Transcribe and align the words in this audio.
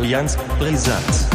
Allianz 0.00 0.34
brisant. 0.58 1.28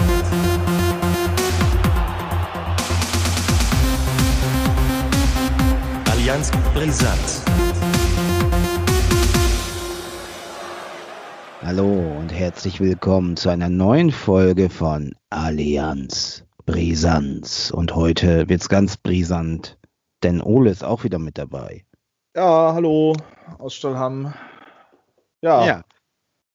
Allianz 6.12 6.50
brisant. 6.74 7.44
Hallo 11.62 12.18
und 12.18 12.34
herzlich 12.34 12.80
willkommen 12.80 13.38
zu 13.38 13.50
einer 13.50 13.70
neuen 13.70 14.10
Folge 14.10 14.72
von 14.72 15.14
Allianz 15.30 16.44
Brisanz. 16.66 17.70
Und 17.70 17.94
heute 17.94 18.50
wird's 18.50 18.68
ganz 18.68 18.98
brisant, 18.98 19.78
denn 20.24 20.42
Ole 20.42 20.72
ist 20.72 20.84
auch 20.84 21.04
wieder 21.04 21.20
mit 21.20 21.38
dabei. 21.38 21.86
Ja, 22.36 22.74
hallo 22.74 23.16
aus 23.60 23.76
Stallham. 23.76 24.34
Ja, 25.42 25.64
Ja, 25.68 25.84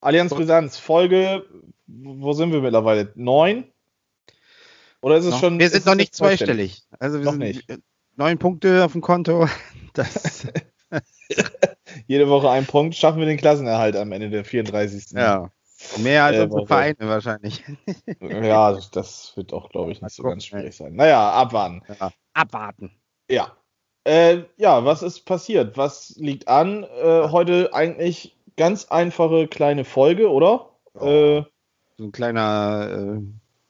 Allianz 0.01 0.33
Brisanz, 0.33 0.77
Folge, 0.77 1.45
wo 1.87 2.33
sind 2.33 2.51
wir 2.51 2.61
mittlerweile? 2.61 3.11
Neun? 3.15 3.65
Oder 5.01 5.17
ist 5.17 5.25
es 5.25 5.31
noch, 5.31 5.39
schon. 5.39 5.59
wir 5.59 5.69
sind 5.69 5.85
noch 5.85 5.95
nicht 5.95 6.07
jetzt 6.09 6.17
zweistellig. 6.17 6.81
Also 6.99 7.19
wir 7.19 7.25
Noch 7.25 7.31
sind 7.33 7.39
nicht. 7.39 7.65
neun 8.15 8.37
Punkte 8.37 8.83
auf 8.85 8.91
dem 8.93 9.01
Konto. 9.01 9.47
Das, 9.93 10.47
Jede 12.07 12.29
Woche 12.29 12.49
ein 12.49 12.65
Punkt, 12.65 12.95
schaffen 12.95 13.19
wir 13.19 13.25
den 13.25 13.35
Klassenerhalt 13.35 13.97
am 13.97 14.13
Ende 14.13 14.29
der 14.29 14.45
34. 14.45 15.11
ja. 15.11 15.51
Mehr 15.97 16.23
als 16.23 16.37
Äh, 16.37 16.43
unsere 16.43 16.61
Woche. 16.61 16.67
Vereine 16.67 16.95
wahrscheinlich. 16.99 17.61
Ja, 18.21 18.79
das- 18.93 19.33
wird 19.35 19.51
auch, 19.51 19.69
glaube 19.69 19.91
ich, 19.91 20.01
nicht 20.01 20.15
so 20.15 20.23
ganz 20.23 20.45
schwierig 20.45 20.73
sein. 20.77 20.95
Naja, 20.95 21.29
abwarten. 21.31 21.81
Ja. 21.99 22.11
Abwarten. 22.33 22.91
Ja. 23.29 23.57
Äh, 24.05 24.43
ja, 24.55 24.85
was 24.85 25.03
ist 25.03 25.25
passiert? 25.25 25.75
Was 25.75 26.15
liegt 26.17 26.47
an? 26.47 26.83
Äh, 26.83 27.27
heute 27.31 27.73
eigentlich 27.73 28.37
ganz 28.57 28.85
einfache 28.85 29.47
kleine 29.47 29.85
Folge, 29.85 30.29
oder? 30.29 30.69
Ja. 30.95 31.07
Äh, 31.07 31.45
So 31.97 32.03
ein 32.05 32.11
kleiner 32.11 33.17
äh, 33.19 33.21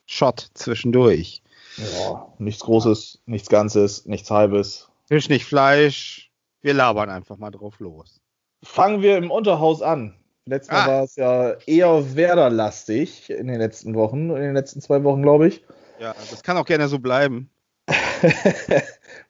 Shot 0.06 0.48
zwischendurch. 0.54 1.42
ja, 1.76 2.32
nichts 2.38 2.62
Großes, 2.62 3.22
nichts 3.26 3.48
Ganzes, 3.48 4.06
nichts 4.06 4.30
Halbes. 4.30 4.88
Fisch 5.08 5.28
nicht 5.28 5.44
Fleisch. 5.46 6.30
Wir 6.60 6.74
labern 6.74 7.10
einfach 7.10 7.36
mal 7.38 7.50
drauf 7.50 7.80
los. 7.80 8.20
Fangen 8.62 9.02
wir 9.02 9.16
im 9.18 9.30
Unterhaus 9.30 9.82
an. 9.82 10.14
Letztes 10.44 10.72
Mal 10.72 10.84
Ah. 10.84 10.88
war 10.88 11.02
es 11.04 11.16
ja 11.16 11.50
eher 11.66 12.14
Werder-lastig 12.16 13.30
in 13.30 13.46
den 13.48 13.58
letzten 13.58 13.94
Wochen, 13.94 14.30
in 14.30 14.42
den 14.42 14.54
letzten 14.54 14.80
zwei 14.80 15.02
Wochen, 15.04 15.22
glaube 15.22 15.48
ich. 15.48 15.62
Ja, 16.00 16.14
das 16.30 16.42
kann 16.42 16.56
auch 16.56 16.66
gerne 16.66 16.88
so 16.88 16.98
bleiben. 16.98 17.48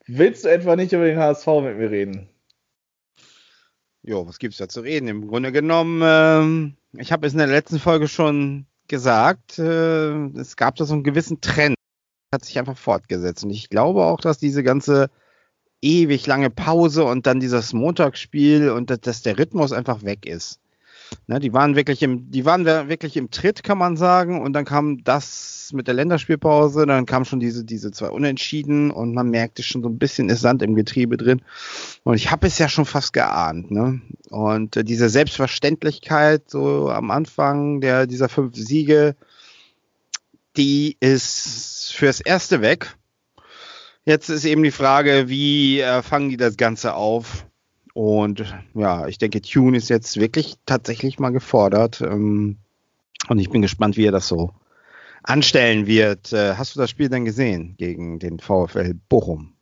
Willst 0.06 0.44
du 0.44 0.48
etwa 0.50 0.77
nicht 0.77 0.92
über 0.92 1.05
den 1.05 1.19
HSV 1.19 1.47
mit 1.62 1.77
mir 1.78 1.91
reden? 1.91 2.28
Jo, 4.05 4.27
was 4.27 4.39
gibt's 4.39 4.58
da 4.58 4.69
zu 4.69 4.81
reden? 4.81 5.08
Im 5.08 5.28
Grunde 5.28 5.53
genommen, 5.53 6.03
ähm, 6.05 6.77
ich 6.98 7.12
habe 7.12 7.27
es 7.27 7.33
in 7.34 7.39
der 7.39 7.47
letzten 7.47 7.78
Folge 7.78 8.09
schon 8.09 8.67
gesagt, 8.89 9.59
äh, 9.59 10.27
es 10.36 10.56
gab 10.56 10.75
da 10.77 10.84
so 10.84 10.94
einen 10.94 11.05
gewissen 11.05 11.41
Trend, 11.41 11.77
hat 12.34 12.44
sich 12.44 12.59
einfach 12.59 12.77
fortgesetzt. 12.77 13.44
Und 13.44 13.50
ich 13.50 13.70
glaube 13.70 14.05
auch, 14.05 14.20
dass 14.20 14.39
diese 14.39 14.64
ganze 14.64 15.09
ewig 15.83 16.27
lange 16.27 16.50
Pause 16.50 17.05
und 17.05 17.27
dann 17.27 17.39
dieses 17.39 17.72
Montagsspiel 17.72 18.70
und 18.70 18.91
dass, 18.91 19.00
dass 19.00 19.22
der 19.22 19.39
Rhythmus 19.39 19.72
einfach 19.72 20.03
weg 20.03 20.27
ist. 20.27 20.61
Ne, 21.27 21.41
die 21.41 21.53
waren 21.53 21.77
wirklich 21.77 22.03
im, 22.03 22.31
die 22.31 22.45
waren 22.45 22.65
wir- 22.67 22.89
wirklich 22.89 23.17
im 23.17 23.31
Tritt, 23.31 23.63
kann 23.63 23.79
man 23.79 23.97
sagen. 23.97 24.41
Und 24.43 24.53
dann 24.53 24.65
kam 24.65 25.05
das 25.05 25.71
mit 25.73 25.87
der 25.87 25.95
Länderspielpause, 25.95 26.87
dann 26.87 27.07
kam 27.07 27.25
schon 27.25 27.41
diese, 27.41 27.65
diese 27.65 27.93
zwei 27.93 28.09
Unentschieden 28.11 28.91
und 28.91 29.15
man 29.15 29.31
merkte 29.31 29.63
schon 29.63 29.83
so 29.83 29.89
ein 29.89 29.99
bisschen 29.99 30.29
ist 30.29 30.41
Sand 30.41 30.63
im 30.63 30.75
Getriebe 30.75 31.17
drin. 31.17 31.43
Und 32.05 32.15
ich 32.15 32.31
habe 32.31 32.47
es 32.47 32.59
ja 32.59 32.69
schon 32.69 32.85
fast 32.85 33.13
geahnt, 33.13 33.71
ne? 33.71 34.01
Und 34.31 34.77
äh, 34.77 34.85
diese 34.85 35.09
Selbstverständlichkeit 35.09 36.51
so 36.51 36.91
am 36.91 37.11
Anfang 37.11 37.81
der 37.81 38.07
dieser 38.07 38.29
fünf 38.29 38.57
Siege, 38.57 39.17
die 40.57 40.97
ist 41.01 41.95
fürs 41.95 42.21
erste 42.21 42.61
weg. 42.61 42.97
Jetzt 44.05 44.28
ist 44.31 44.45
eben 44.45 44.62
die 44.62 44.71
Frage, 44.72 45.28
wie 45.28 45.81
äh, 45.81 46.03
fangen 46.03 46.28
die 46.28 46.37
das 46.37 46.56
Ganze 46.56 46.95
auf? 46.95 47.47
Und 47.94 48.44
ja, 48.75 49.06
ich 49.06 49.19
denke, 49.19 49.42
Tune 49.42 49.76
ist 49.76 49.91
jetzt 49.91 50.19
wirklich 50.19 50.54
tatsächlich 50.66 51.19
mal 51.19 51.30
gefordert. 51.30 52.00
Ähm, 52.00 52.58
und 53.28 53.38
ich 53.38 53.50
bin 53.50 53.62
gespannt, 53.62 53.97
wie 53.97 54.06
er 54.06 54.12
das 54.12 54.28
so 54.28 54.53
anstellen 55.22 55.86
wird. 55.86 56.32
Äh, 56.32 56.54
hast 56.54 56.75
du 56.75 56.80
das 56.80 56.91
Spiel 56.91 57.08
denn 57.08 57.25
gesehen 57.25 57.75
gegen 57.76 58.19
den 58.19 58.38
VfL 58.38 58.94
Bochum? 59.08 59.54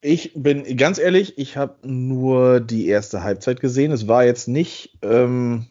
Ich 0.00 0.32
bin 0.34 0.76
ganz 0.76 0.98
ehrlich, 0.98 1.38
ich 1.38 1.56
habe 1.56 1.76
nur 1.88 2.60
die 2.60 2.88
erste 2.88 3.22
Halbzeit 3.22 3.60
gesehen. 3.60 3.92
Es 3.92 4.06
war 4.06 4.24
jetzt 4.24 4.48
nicht, 4.48 4.98
ähm, 5.02 5.66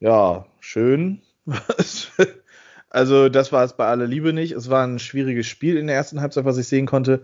ja, 0.00 0.46
schön. 0.58 1.22
also, 2.90 3.28
das 3.28 3.52
war 3.52 3.64
es 3.64 3.74
bei 3.74 3.86
aller 3.86 4.06
Liebe 4.06 4.32
nicht. 4.32 4.52
Es 4.52 4.68
war 4.68 4.84
ein 4.84 4.98
schwieriges 4.98 5.46
Spiel 5.46 5.76
in 5.76 5.86
der 5.86 5.94
ersten 5.94 6.20
Halbzeit, 6.20 6.44
was 6.44 6.58
ich 6.58 6.66
sehen 6.66 6.86
konnte. 6.86 7.22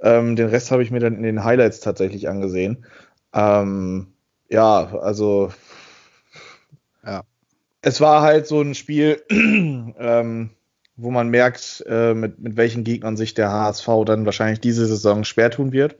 Ähm, 0.00 0.36
den 0.36 0.48
Rest 0.48 0.70
habe 0.70 0.84
ich 0.84 0.92
mir 0.92 1.00
dann 1.00 1.16
in 1.16 1.24
den 1.24 1.42
Highlights 1.42 1.80
tatsächlich 1.80 2.28
angesehen. 2.28 2.84
Ähm, 3.34 4.14
ja, 4.48 4.96
also. 4.98 5.52
Ja. 7.04 7.24
Es 7.82 8.00
war 8.00 8.22
halt 8.22 8.46
so 8.46 8.60
ein 8.62 8.74
Spiel, 8.74 9.22
ähm, 9.30 10.50
wo 10.96 11.10
man 11.10 11.28
merkt, 11.28 11.84
äh, 11.86 12.14
mit, 12.14 12.38
mit 12.38 12.56
welchen 12.56 12.84
Gegnern 12.84 13.16
sich 13.16 13.34
der 13.34 13.50
HSV 13.50 13.88
dann 14.06 14.24
wahrscheinlich 14.24 14.60
diese 14.60 14.86
Saison 14.86 15.24
schwer 15.24 15.50
tun 15.50 15.72
wird. 15.72 15.96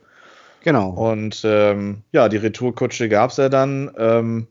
Genau. 0.62 0.91
Und 0.91 1.43
ähm, 1.45 2.05
ja, 2.12 2.28
die 2.31 2.39
Retourkutsche 2.39 3.09
gab 3.09 3.31
es 3.31 3.37
ja 3.37 3.49
dann. 3.51 3.91
Ähm, 3.99 4.49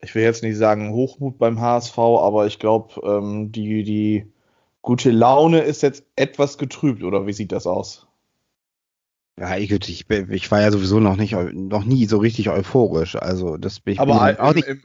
ich 0.00 0.14
will 0.14 0.22
jetzt 0.22 0.42
nicht 0.42 0.56
sagen 0.56 0.92
Hochmut 0.92 1.38
beim 1.38 1.60
HSV, 1.60 1.98
aber 1.98 2.46
ich 2.46 2.58
glaube, 2.58 3.00
ähm, 3.04 3.52
die, 3.52 3.82
die 3.84 4.32
gute 4.80 5.10
Laune 5.10 5.60
ist 5.60 5.82
jetzt 5.82 6.04
etwas 6.16 6.56
getrübt, 6.56 7.02
oder 7.02 7.26
wie 7.26 7.34
sieht 7.34 7.52
das 7.52 7.66
aus? 7.66 8.06
Ja, 9.40 9.56
ich, 9.56 9.70
ich, 9.70 10.10
ich 10.10 10.50
war 10.50 10.60
ja 10.60 10.70
sowieso 10.70 11.00
noch 11.00 11.16
nicht, 11.16 11.32
noch 11.54 11.84
nie 11.84 12.04
so 12.04 12.18
richtig 12.18 12.50
euphorisch. 12.50 13.16
Also 13.16 13.56
das 13.56 13.80
bin 13.80 13.94
ich 13.94 14.00
aber 14.00 14.12
bin 14.12 14.22
all, 14.22 14.38
auch 14.38 14.50
im, 14.50 14.56
nicht. 14.56 14.68
im, 14.68 14.82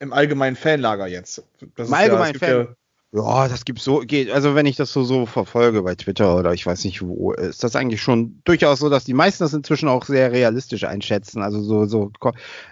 im 0.00 0.12
allgemeinen 0.12 0.56
Fanlager 0.56 1.06
jetzt. 1.06 1.42
Das 1.74 1.88
Im 1.88 1.94
ist 1.94 1.98
allgemeinen 2.00 2.32
gibt 2.34 2.44
Fan- 2.44 2.76
Ja, 3.12 3.48
das 3.48 3.64
gibt's 3.64 3.82
so, 3.82 4.00
geht, 4.00 4.30
also 4.30 4.54
wenn 4.54 4.66
ich 4.66 4.76
das 4.76 4.92
so, 4.92 5.04
so 5.04 5.24
verfolge 5.24 5.82
bei 5.82 5.94
Twitter 5.94 6.36
oder 6.36 6.52
ich 6.52 6.66
weiß 6.66 6.84
nicht 6.84 7.00
wo, 7.00 7.32
ist 7.32 7.64
das 7.64 7.76
eigentlich 7.76 8.02
schon 8.02 8.42
durchaus 8.44 8.80
so, 8.80 8.90
dass 8.90 9.04
die 9.04 9.14
meisten 9.14 9.42
das 9.42 9.54
inzwischen 9.54 9.88
auch 9.88 10.04
sehr 10.04 10.32
realistisch 10.32 10.84
einschätzen. 10.84 11.40
Also 11.40 11.62
so, 11.62 11.86
so, 11.86 12.10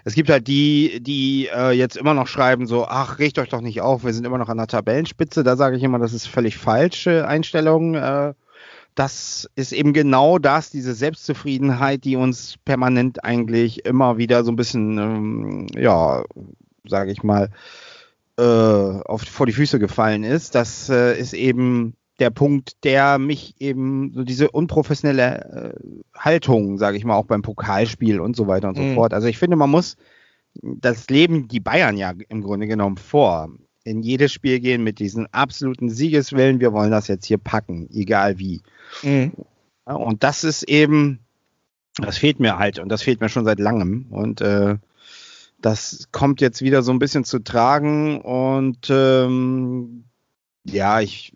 es 0.03 0.13
gibt 0.13 0.29
halt 0.29 0.47
die, 0.47 0.99
die 1.01 1.49
äh, 1.51 1.71
jetzt 1.71 1.97
immer 1.97 2.13
noch 2.13 2.27
schreiben 2.27 2.67
so, 2.67 2.85
ach, 2.85 3.17
regt 3.17 3.39
euch 3.39 3.49
doch 3.49 3.61
nicht 3.61 3.81
auf, 3.81 4.03
wir 4.03 4.13
sind 4.13 4.25
immer 4.27 4.37
noch 4.37 4.49
an 4.49 4.57
der 4.57 4.67
Tabellenspitze. 4.67 5.43
Da 5.43 5.55
sage 5.55 5.77
ich 5.77 5.83
immer, 5.83 5.97
das 5.97 6.13
ist 6.13 6.27
völlig 6.27 6.57
falsche 6.57 7.27
Einstellung. 7.27 7.95
Äh, 7.95 8.33
das 8.95 9.49
ist 9.55 9.71
eben 9.73 9.93
genau 9.93 10.37
das, 10.37 10.69
diese 10.69 10.93
Selbstzufriedenheit, 10.93 12.03
die 12.03 12.15
uns 12.15 12.55
permanent 12.65 13.23
eigentlich 13.23 13.85
immer 13.85 14.17
wieder 14.17 14.43
so 14.43 14.51
ein 14.51 14.55
bisschen, 14.55 14.97
ähm, 14.97 15.67
ja, 15.75 16.23
sage 16.87 17.11
ich 17.11 17.23
mal, 17.23 17.49
äh, 18.37 18.43
auf, 18.43 19.21
vor 19.23 19.45
die 19.45 19.53
Füße 19.53 19.79
gefallen 19.79 20.23
ist. 20.23 20.55
Das 20.55 20.89
äh, 20.89 21.17
ist 21.19 21.33
eben 21.33 21.95
der 22.19 22.29
Punkt, 22.29 22.83
der 22.83 23.17
mich 23.17 23.55
eben 23.59 24.11
so 24.13 24.23
diese 24.23 24.51
unprofessionelle 24.51 25.73
äh, 25.73 26.17
Haltung, 26.17 26.77
sage 26.77 26.97
ich 26.97 27.05
mal, 27.05 27.15
auch 27.15 27.25
beim 27.25 27.41
Pokalspiel 27.41 28.19
und 28.19 28.35
so 28.35 28.47
weiter 28.47 28.69
und 28.69 28.75
so 28.75 28.83
Mhm. 28.83 28.95
fort. 28.95 29.13
Also 29.13 29.27
ich 29.27 29.37
finde, 29.37 29.55
man 29.55 29.69
muss, 29.71 29.97
das 30.61 31.09
leben 31.09 31.47
die 31.47 31.59
Bayern 31.59 31.97
ja 31.97 32.13
im 32.29 32.41
Grunde 32.41 32.67
genommen 32.67 32.97
vor. 32.97 33.49
In 33.83 34.01
jedes 34.01 34.31
Spiel 34.31 34.59
gehen 34.59 34.83
mit 34.83 34.99
diesem 34.99 35.27
absoluten 35.31 35.89
Siegeswillen, 35.89 36.59
wir 36.59 36.71
wollen 36.71 36.91
das 36.91 37.07
jetzt 37.07 37.25
hier 37.25 37.37
packen, 37.37 37.89
egal 37.93 38.39
wie. 38.39 38.61
Mhm. 39.01 39.33
Und 39.85 40.23
das 40.23 40.43
ist 40.43 40.63
eben, 40.63 41.19
das 41.97 42.17
fehlt 42.17 42.39
mir 42.39 42.57
halt 42.57 42.79
und 42.79 42.89
das 42.89 43.01
fehlt 43.01 43.19
mir 43.19 43.29
schon 43.29 43.45
seit 43.45 43.59
langem. 43.59 44.07
Und 44.09 44.39
äh, 44.41 44.77
das 45.61 46.07
kommt 46.11 46.41
jetzt 46.41 46.61
wieder 46.61 46.83
so 46.83 46.91
ein 46.91 46.99
bisschen 46.99 47.23
zu 47.23 47.39
tragen 47.39 48.21
und 48.21 48.89
ähm, 48.89 50.05
ja, 50.65 51.01
ich 51.01 51.33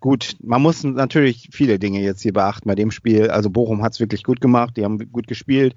gut, 0.00 0.36
man 0.42 0.60
muss 0.60 0.84
natürlich 0.84 1.48
viele 1.52 1.78
Dinge 1.78 2.00
jetzt 2.02 2.22
hier 2.22 2.32
beachten 2.32 2.68
bei 2.68 2.74
dem 2.74 2.90
Spiel. 2.90 3.30
Also 3.30 3.48
Bochum 3.50 3.82
hat 3.82 3.92
es 3.92 4.00
wirklich 4.00 4.22
gut 4.22 4.40
gemacht, 4.40 4.76
die 4.76 4.84
haben 4.84 5.10
gut 5.12 5.26
gespielt. 5.26 5.76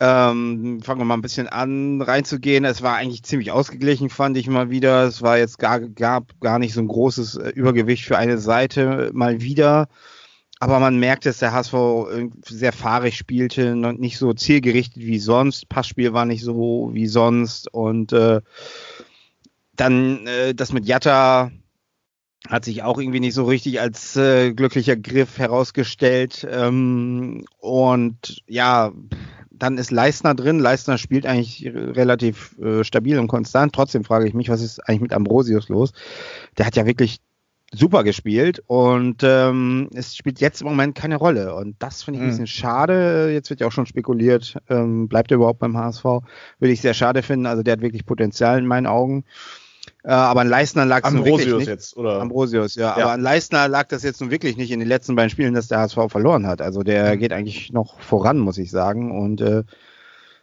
Ähm, 0.00 0.80
fangen 0.82 1.00
wir 1.00 1.04
mal 1.04 1.14
ein 1.14 1.22
bisschen 1.22 1.48
an 1.48 2.02
reinzugehen. 2.02 2.64
Es 2.64 2.82
war 2.82 2.96
eigentlich 2.96 3.22
ziemlich 3.22 3.52
ausgeglichen, 3.52 4.10
fand 4.10 4.36
ich 4.36 4.48
mal 4.48 4.70
wieder. 4.70 5.04
Es 5.04 5.22
war 5.22 5.38
jetzt 5.38 5.58
gar, 5.58 5.80
gab 5.80 6.40
gar 6.40 6.58
nicht 6.58 6.74
so 6.74 6.80
ein 6.80 6.88
großes 6.88 7.36
äh, 7.36 7.50
Übergewicht 7.50 8.04
für 8.04 8.18
eine 8.18 8.38
Seite 8.38 9.10
mal 9.12 9.40
wieder. 9.40 9.88
Aber 10.58 10.78
man 10.78 10.98
merkt, 11.00 11.26
dass 11.26 11.38
der 11.38 11.52
HSV 11.52 11.74
sehr 12.46 12.72
fahrig 12.72 13.16
spielte 13.16 13.72
und 13.72 13.98
nicht 13.98 14.16
so 14.16 14.32
zielgerichtet 14.32 15.02
wie 15.02 15.18
sonst. 15.18 15.68
Passspiel 15.68 16.12
war 16.12 16.24
nicht 16.24 16.44
so 16.44 16.90
wie 16.92 17.08
sonst. 17.08 17.72
Und 17.72 18.12
äh, 18.12 18.40
dann 19.74 20.26
äh, 20.26 20.54
das 20.54 20.72
mit 20.72 20.86
Jatta 20.86 21.50
hat 22.48 22.64
sich 22.64 22.82
auch 22.82 22.98
irgendwie 22.98 23.20
nicht 23.20 23.34
so 23.34 23.44
richtig 23.44 23.80
als 23.80 24.16
äh, 24.16 24.52
glücklicher 24.52 24.96
Griff 24.96 25.38
herausgestellt. 25.38 26.46
Ähm, 26.48 27.44
und 27.58 28.42
ja, 28.46 28.92
dann 29.62 29.78
ist 29.78 29.92
Leistner 29.92 30.34
drin. 30.34 30.58
Leistner 30.58 30.98
spielt 30.98 31.24
eigentlich 31.24 31.70
relativ 31.72 32.58
äh, 32.58 32.82
stabil 32.82 33.16
und 33.18 33.28
konstant. 33.28 33.72
Trotzdem 33.72 34.02
frage 34.02 34.26
ich 34.26 34.34
mich, 34.34 34.48
was 34.48 34.60
ist 34.60 34.80
eigentlich 34.80 35.02
mit 35.02 35.12
Ambrosius 35.12 35.68
los? 35.68 35.92
Der 36.58 36.66
hat 36.66 36.74
ja 36.74 36.84
wirklich 36.84 37.18
super 37.72 38.02
gespielt 38.02 38.62
und 38.66 39.22
ähm, 39.22 39.88
es 39.94 40.16
spielt 40.16 40.40
jetzt 40.40 40.62
im 40.62 40.66
Moment 40.66 40.96
keine 40.96 41.16
Rolle. 41.16 41.54
Und 41.54 41.76
das 41.78 42.02
finde 42.02 42.18
ich 42.18 42.24
ein 42.24 42.30
bisschen 42.30 42.48
schade. 42.48 43.30
Jetzt 43.32 43.50
wird 43.50 43.60
ja 43.60 43.68
auch 43.68 43.72
schon 43.72 43.86
spekuliert, 43.86 44.56
ähm, 44.68 45.06
bleibt 45.06 45.30
er 45.30 45.36
überhaupt 45.36 45.60
beim 45.60 45.76
HSV? 45.76 46.04
Würde 46.04 46.72
ich 46.72 46.80
sehr 46.80 46.92
schade 46.92 47.22
finden. 47.22 47.46
Also 47.46 47.62
der 47.62 47.74
hat 47.74 47.80
wirklich 47.82 48.04
Potenzial 48.04 48.58
in 48.58 48.66
meinen 48.66 48.86
Augen. 48.86 49.24
Äh, 50.04 50.10
aber 50.10 50.40
an 50.40 50.48
Leistner 50.48 50.84
lag 50.84 51.04
es 51.04 51.12
nun 51.12 51.24
wirklich 51.24 51.32
Ambrosius 51.46 51.58
nicht. 51.60 51.68
jetzt, 51.68 51.96
oder? 51.96 52.20
Ambrosius, 52.20 52.74
ja. 52.74 52.98
Ja. 52.98 53.04
Aber 53.04 53.12
an 53.12 53.20
Leistner 53.20 53.68
lag 53.68 53.86
das 53.88 54.02
jetzt 54.02 54.20
nun 54.20 54.30
wirklich 54.32 54.56
nicht 54.56 54.70
in 54.72 54.80
den 54.80 54.88
letzten 54.88 55.14
beiden 55.14 55.30
Spielen, 55.30 55.54
dass 55.54 55.68
der 55.68 55.78
HSV 55.78 55.98
verloren 56.08 56.46
hat. 56.46 56.60
Also 56.60 56.82
der 56.82 57.14
Mhm. 57.14 57.18
geht 57.20 57.32
eigentlich 57.32 57.72
noch 57.72 58.00
voran, 58.00 58.38
muss 58.38 58.58
ich 58.58 58.70
sagen. 58.72 59.16
Und 59.16 59.40
äh, 59.40 59.62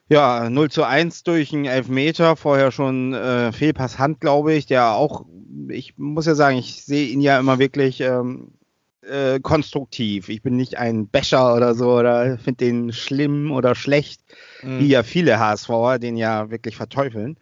ja, 0.08 0.50
0 0.50 0.72
zu 0.72 0.84
1 0.86 1.24
durch 1.24 1.54
einen 1.54 1.66
Elfmeter, 1.66 2.36
vorher 2.36 2.72
schon 2.72 3.14
äh, 3.14 3.52
Fehlpass 3.52 4.00
Hand, 4.00 4.22
glaube 4.22 4.54
ich, 4.54 4.66
der 4.66 4.94
auch, 4.94 5.26
ich 5.68 5.98
muss 5.98 6.26
ja 6.26 6.36
sagen, 6.36 6.58
ich 6.58 6.84
sehe 6.86 7.08
ihn 7.10 7.22
ja 7.22 7.38
immer 7.38 7.60
wirklich 7.60 8.00
ähm, 8.02 8.54
äh, 9.02 9.40
konstruktiv. 9.42 10.30
Ich 10.30 10.42
bin 10.42 10.56
nicht 10.56 10.78
ein 10.78 11.08
Becher 11.10 11.54
oder 11.56 11.76
so 11.76 11.92
oder 11.98 12.38
finde 12.38 12.66
den 12.66 12.94
schlimm 12.94 13.52
oder 13.52 13.76
schlecht, 13.76 14.22
Mhm. 14.64 14.80
wie 14.80 14.88
ja 14.88 15.04
viele 15.04 15.38
HSVer 15.40 16.00
den 16.00 16.16
ja 16.18 16.50
wirklich 16.50 16.76
verteufeln. 16.78 17.38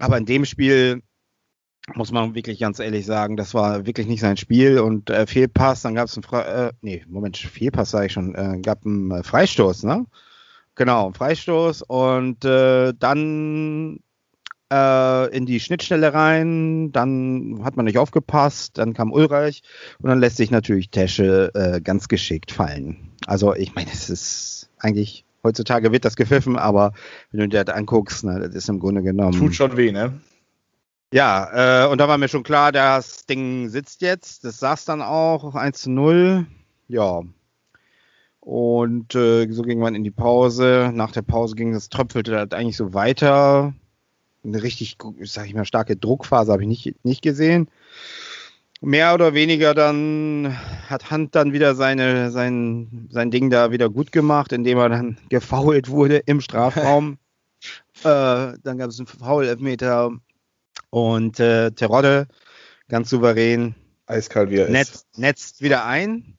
Aber 0.00 0.16
in 0.16 0.24
dem 0.26 0.44
Spiel 0.46 1.02
muss 1.94 2.12
man 2.12 2.34
wirklich 2.34 2.60
ganz 2.60 2.78
ehrlich 2.78 3.06
sagen, 3.06 3.36
das 3.36 3.54
war 3.54 3.86
wirklich 3.86 4.06
nicht 4.06 4.20
sein 4.20 4.36
Spiel 4.36 4.78
und 4.78 5.10
äh, 5.10 5.26
Fehlpass, 5.26 5.82
dann 5.82 5.94
gab 5.94 6.06
es 6.06 6.16
einen 6.16 6.22
Fre 6.22 6.46
äh, 6.46 6.72
nee, 6.80 7.04
Moment, 7.08 7.36
Fehlpass 7.36 7.90
sage 7.90 8.06
ich 8.06 8.12
schon, 8.12 8.34
äh, 8.34 8.60
gab 8.62 8.86
einen 8.86 9.10
äh, 9.10 9.22
Freistoß, 9.22 9.84
ne? 9.84 10.06
Genau, 10.74 11.12
Freistoß 11.12 11.82
und 11.82 12.44
äh, 12.44 12.94
dann 12.98 13.98
äh, 14.72 15.36
in 15.36 15.44
die 15.44 15.60
Schnittstelle 15.60 16.14
rein, 16.14 16.92
dann 16.92 17.60
hat 17.62 17.76
man 17.76 17.84
nicht 17.84 17.98
aufgepasst, 17.98 18.78
dann 18.78 18.94
kam 18.94 19.12
Ulreich 19.12 19.62
und 20.00 20.08
dann 20.08 20.20
lässt 20.20 20.36
sich 20.38 20.50
natürlich 20.50 20.90
Tesche 20.90 21.50
äh, 21.54 21.80
ganz 21.80 22.08
geschickt 22.08 22.52
fallen. 22.52 23.10
Also 23.26 23.54
ich 23.54 23.74
meine, 23.74 23.90
es 23.92 24.08
ist 24.08 24.70
eigentlich, 24.78 25.24
heutzutage 25.42 25.92
wird 25.92 26.04
das 26.04 26.16
gepfiffen, 26.16 26.56
aber 26.56 26.92
wenn 27.32 27.40
du 27.40 27.48
dir 27.48 27.64
das 27.64 27.74
anguckst, 27.74 28.24
na, 28.24 28.38
das 28.38 28.54
ist 28.54 28.68
im 28.68 28.78
Grunde 28.78 29.02
genommen... 29.02 29.38
Tut 29.38 29.54
schon 29.54 29.76
weh, 29.76 29.92
ne? 29.92 30.12
Ja, 31.12 31.84
äh, 31.84 31.88
und 31.88 31.98
da 31.98 32.08
war 32.08 32.16
mir 32.16 32.28
schon 32.28 32.42
klar, 32.42 32.72
das 32.72 33.26
Ding 33.26 33.68
sitzt 33.68 34.00
jetzt. 34.00 34.44
Das 34.44 34.58
saß 34.60 34.86
dann 34.86 35.02
auch 35.02 35.54
1 35.54 35.82
zu 35.82 35.90
0. 35.90 36.46
Ja. 36.88 37.20
Und 38.40 39.14
äh, 39.14 39.46
so 39.50 39.62
ging 39.62 39.78
man 39.78 39.94
in 39.94 40.04
die 40.04 40.10
Pause. 40.10 40.90
Nach 40.94 41.12
der 41.12 41.20
Pause 41.20 41.54
ging 41.54 41.74
das, 41.74 41.90
tröpfelte 41.90 42.30
das 42.30 42.58
eigentlich 42.58 42.78
so 42.78 42.94
weiter. 42.94 43.74
Eine 44.42 44.62
richtig, 44.62 44.96
sag 45.20 45.46
ich 45.46 45.54
mal, 45.54 45.66
starke 45.66 45.96
Druckphase 45.96 46.50
habe 46.50 46.62
ich 46.62 46.68
nicht, 46.68 47.04
nicht 47.04 47.20
gesehen. 47.20 47.68
Mehr 48.80 49.12
oder 49.12 49.34
weniger 49.34 49.74
dann 49.74 50.56
hat 50.88 51.10
Hand 51.10 51.34
dann 51.34 51.52
wieder 51.52 51.74
seine, 51.74 52.30
sein, 52.30 53.08
sein 53.10 53.30
Ding 53.30 53.50
da 53.50 53.70
wieder 53.70 53.90
gut 53.90 54.12
gemacht, 54.12 54.50
indem 54.50 54.78
er 54.78 54.88
dann 54.88 55.18
gefoult 55.28 55.90
wurde 55.90 56.16
im 56.24 56.40
Strafraum. 56.40 57.18
äh, 58.02 58.54
dann 58.64 58.78
gab 58.78 58.88
es 58.88 58.98
einen 58.98 59.06
Foul-Elfmeter 59.06 60.12
und 60.92 61.40
äh, 61.40 61.70
Terodde, 61.70 62.28
ganz 62.88 63.08
souverän, 63.08 63.74
Eiskalt 64.06 64.50
wie 64.50 64.58
er 64.58 64.66
ist. 64.66 64.72
netzt, 64.72 65.06
netzt 65.18 65.62
wieder 65.62 65.86
ein. 65.86 66.36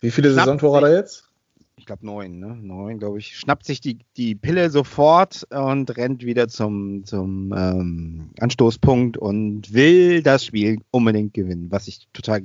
Wie 0.00 0.10
viele 0.10 0.32
Schnappt 0.32 0.46
Saisontore 0.46 0.78
hat 0.78 0.84
er 0.84 0.96
jetzt? 0.96 1.30
Ich 1.76 1.86
glaube 1.86 2.04
neun, 2.04 2.40
ne? 2.40 2.56
Neun, 2.60 2.98
glaube 2.98 3.18
ich. 3.18 3.36
Schnappt 3.36 3.64
sich 3.64 3.80
die, 3.80 3.98
die 4.16 4.34
Pille 4.34 4.70
sofort 4.70 5.46
und 5.50 5.96
rennt 5.96 6.24
wieder 6.24 6.48
zum, 6.48 7.04
zum 7.04 7.54
ähm, 7.56 8.30
Anstoßpunkt 8.40 9.16
und 9.16 9.72
will 9.72 10.22
das 10.22 10.44
Spiel 10.44 10.80
unbedingt 10.90 11.32
gewinnen, 11.32 11.70
was 11.70 11.86
ich 11.86 12.08
total 12.12 12.42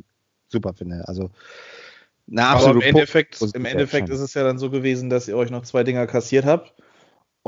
super 0.50 0.74
finde. 0.74 1.07
Also 1.07 1.31
eine 2.30 2.44
Aber 2.44 2.57
absolute 2.57 2.88
im 2.88 2.96
Endeffekt, 2.96 3.42
im 3.54 3.66
Endeffekt 3.66 4.10
ist 4.10 4.19
es 4.19 4.36
ja 4.36 4.44
dann 4.44 4.60
so 4.60 4.69
gewesen, 4.69 5.10
dass 5.10 5.28
ihr 5.28 5.36
euch 5.36 5.50
noch 5.50 5.63
zwei 5.63 5.84
Dinger 5.84 6.06
kassiert 6.06 6.46
habt. 6.46 6.75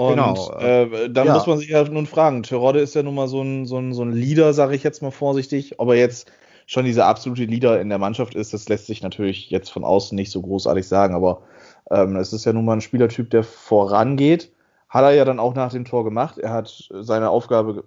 Und 0.07 0.15
Genau, 0.15 0.51
äh, 0.59 1.09
dann 1.09 1.27
ja. 1.27 1.33
muss 1.33 1.47
man 1.47 1.57
sich 1.59 1.69
ja 1.69 1.83
nun 1.83 2.05
fragen, 2.07 2.43
Terodde 2.43 2.79
ist 2.79 2.95
ja 2.95 3.03
nun 3.03 3.15
mal 3.15 3.27
so 3.27 3.41
ein, 3.41 3.65
so 3.65 3.77
ein, 3.77 3.93
so 3.93 4.03
ein 4.03 4.11
Leader, 4.13 4.53
sage 4.53 4.75
ich 4.75 4.83
jetzt 4.83 5.01
mal 5.01 5.11
vorsichtig, 5.11 5.79
ob 5.79 5.89
er 5.89 5.95
jetzt 5.95 6.31
schon 6.65 6.85
dieser 6.85 7.05
absolute 7.07 7.45
Leader 7.45 7.81
in 7.81 7.89
der 7.89 7.97
Mannschaft 7.99 8.33
ist, 8.35 8.53
das 8.53 8.69
lässt 8.69 8.87
sich 8.87 9.01
natürlich 9.01 9.49
jetzt 9.49 9.69
von 9.71 9.83
außen 9.83 10.15
nicht 10.15 10.31
so 10.31 10.41
großartig 10.41 10.87
sagen, 10.87 11.15
aber 11.15 11.41
ähm, 11.89 12.15
es 12.15 12.33
ist 12.33 12.45
ja 12.45 12.53
nun 12.53 12.65
mal 12.65 12.73
ein 12.73 12.81
Spielertyp, 12.81 13.29
der 13.29 13.43
vorangeht. 13.43 14.51
Hat 14.89 15.03
er 15.03 15.11
ja 15.13 15.25
dann 15.25 15.39
auch 15.39 15.53
nach 15.55 15.71
dem 15.71 15.85
Tor 15.85 16.03
gemacht. 16.03 16.37
Er 16.37 16.51
hat 16.51 16.89
seine 16.91 17.29
Aufgabe, 17.29 17.83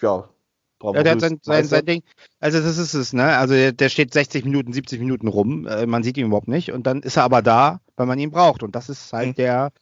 ja, 0.00 0.28
Ja, 0.82 1.02
der 1.02 1.12
hat 1.12 1.20
sein, 1.20 1.38
sein, 1.42 1.64
sein. 1.64 1.84
Ding. 1.84 2.02
Also 2.40 2.60
das 2.60 2.78
ist 2.78 2.94
es, 2.94 3.12
ne? 3.12 3.36
Also 3.36 3.54
der, 3.54 3.72
der 3.72 3.88
steht 3.88 4.12
60 4.12 4.44
Minuten, 4.44 4.72
70 4.72 4.98
Minuten 5.00 5.28
rum. 5.28 5.66
Äh, 5.66 5.86
man 5.86 6.02
sieht 6.02 6.16
ihn 6.16 6.26
überhaupt 6.26 6.48
nicht. 6.48 6.72
Und 6.72 6.86
dann 6.86 7.02
ist 7.02 7.16
er 7.16 7.24
aber 7.24 7.42
da, 7.42 7.80
weil 7.96 8.06
man 8.06 8.18
ihn 8.18 8.30
braucht. 8.30 8.62
Und 8.62 8.74
das 8.74 8.88
ist 8.88 9.12
halt 9.12 9.30
Mhm. 9.30 9.34
der, 9.34 9.72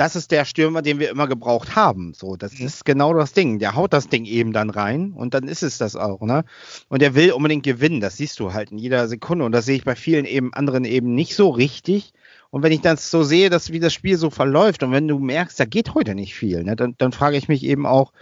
das 0.00 0.16
ist 0.16 0.30
der 0.30 0.46
Stürmer, 0.46 0.80
den 0.80 0.98
wir 0.98 1.10
immer 1.10 1.28
gebraucht 1.28 1.76
haben. 1.76 2.14
So, 2.14 2.36
das 2.36 2.58
Mhm. 2.58 2.64
ist 2.64 2.86
genau 2.86 3.12
das 3.12 3.34
Ding. 3.34 3.58
Der 3.58 3.74
haut 3.74 3.92
das 3.92 4.08
Ding 4.08 4.24
eben 4.24 4.54
dann 4.54 4.70
rein 4.70 5.12
und 5.12 5.34
dann 5.34 5.46
ist 5.46 5.62
es 5.62 5.76
das 5.76 5.94
auch, 5.94 6.22
ne? 6.22 6.44
Und 6.88 7.02
der 7.02 7.14
will 7.14 7.32
unbedingt 7.32 7.64
gewinnen. 7.64 8.00
Das 8.00 8.16
siehst 8.16 8.40
du 8.40 8.54
halt 8.54 8.72
in 8.72 8.78
jeder 8.78 9.08
Sekunde. 9.08 9.44
Und 9.44 9.52
das 9.52 9.66
sehe 9.66 9.76
ich 9.76 9.84
bei 9.84 9.96
vielen 9.96 10.24
eben 10.24 10.54
anderen 10.54 10.86
eben 10.86 11.14
nicht 11.14 11.34
so 11.36 11.50
richtig. 11.50 12.14
Und 12.48 12.62
wenn 12.62 12.72
ich 12.72 12.80
das 12.80 13.10
so 13.10 13.24
sehe, 13.24 13.50
dass 13.50 13.72
wie 13.72 13.78
das 13.78 13.92
Spiel 13.92 14.16
so 14.16 14.30
verläuft 14.30 14.82
und 14.82 14.90
wenn 14.90 15.06
du 15.06 15.18
merkst, 15.18 15.60
da 15.60 15.66
geht 15.66 15.94
heute 15.94 16.14
nicht 16.14 16.34
viel, 16.34 16.64
ne, 16.64 16.76
dann, 16.76 16.94
dann 16.96 17.12
frage 17.12 17.36
ich 17.36 17.48
mich 17.48 17.62
eben 17.62 17.84
auch, 17.84 18.12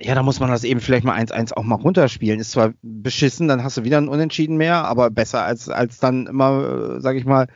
ja, 0.00 0.14
da 0.14 0.22
muss 0.22 0.38
man 0.38 0.50
das 0.50 0.62
eben 0.62 0.80
vielleicht 0.80 1.04
mal 1.04 1.18
1-1 1.18 1.52
auch 1.52 1.64
mal 1.64 1.74
runterspielen. 1.74 2.38
Ist 2.38 2.52
zwar 2.52 2.74
beschissen, 2.82 3.48
dann 3.48 3.64
hast 3.64 3.76
du 3.76 3.82
wieder 3.84 3.98
ein 3.98 4.08
Unentschieden 4.08 4.56
mehr, 4.56 4.84
aber 4.84 5.10
besser 5.10 5.42
als, 5.44 5.68
als 5.68 5.98
dann 5.98 6.26
immer, 6.28 6.96
äh, 6.96 7.00
sag 7.00 7.16
ich 7.16 7.24
mal, 7.24 7.48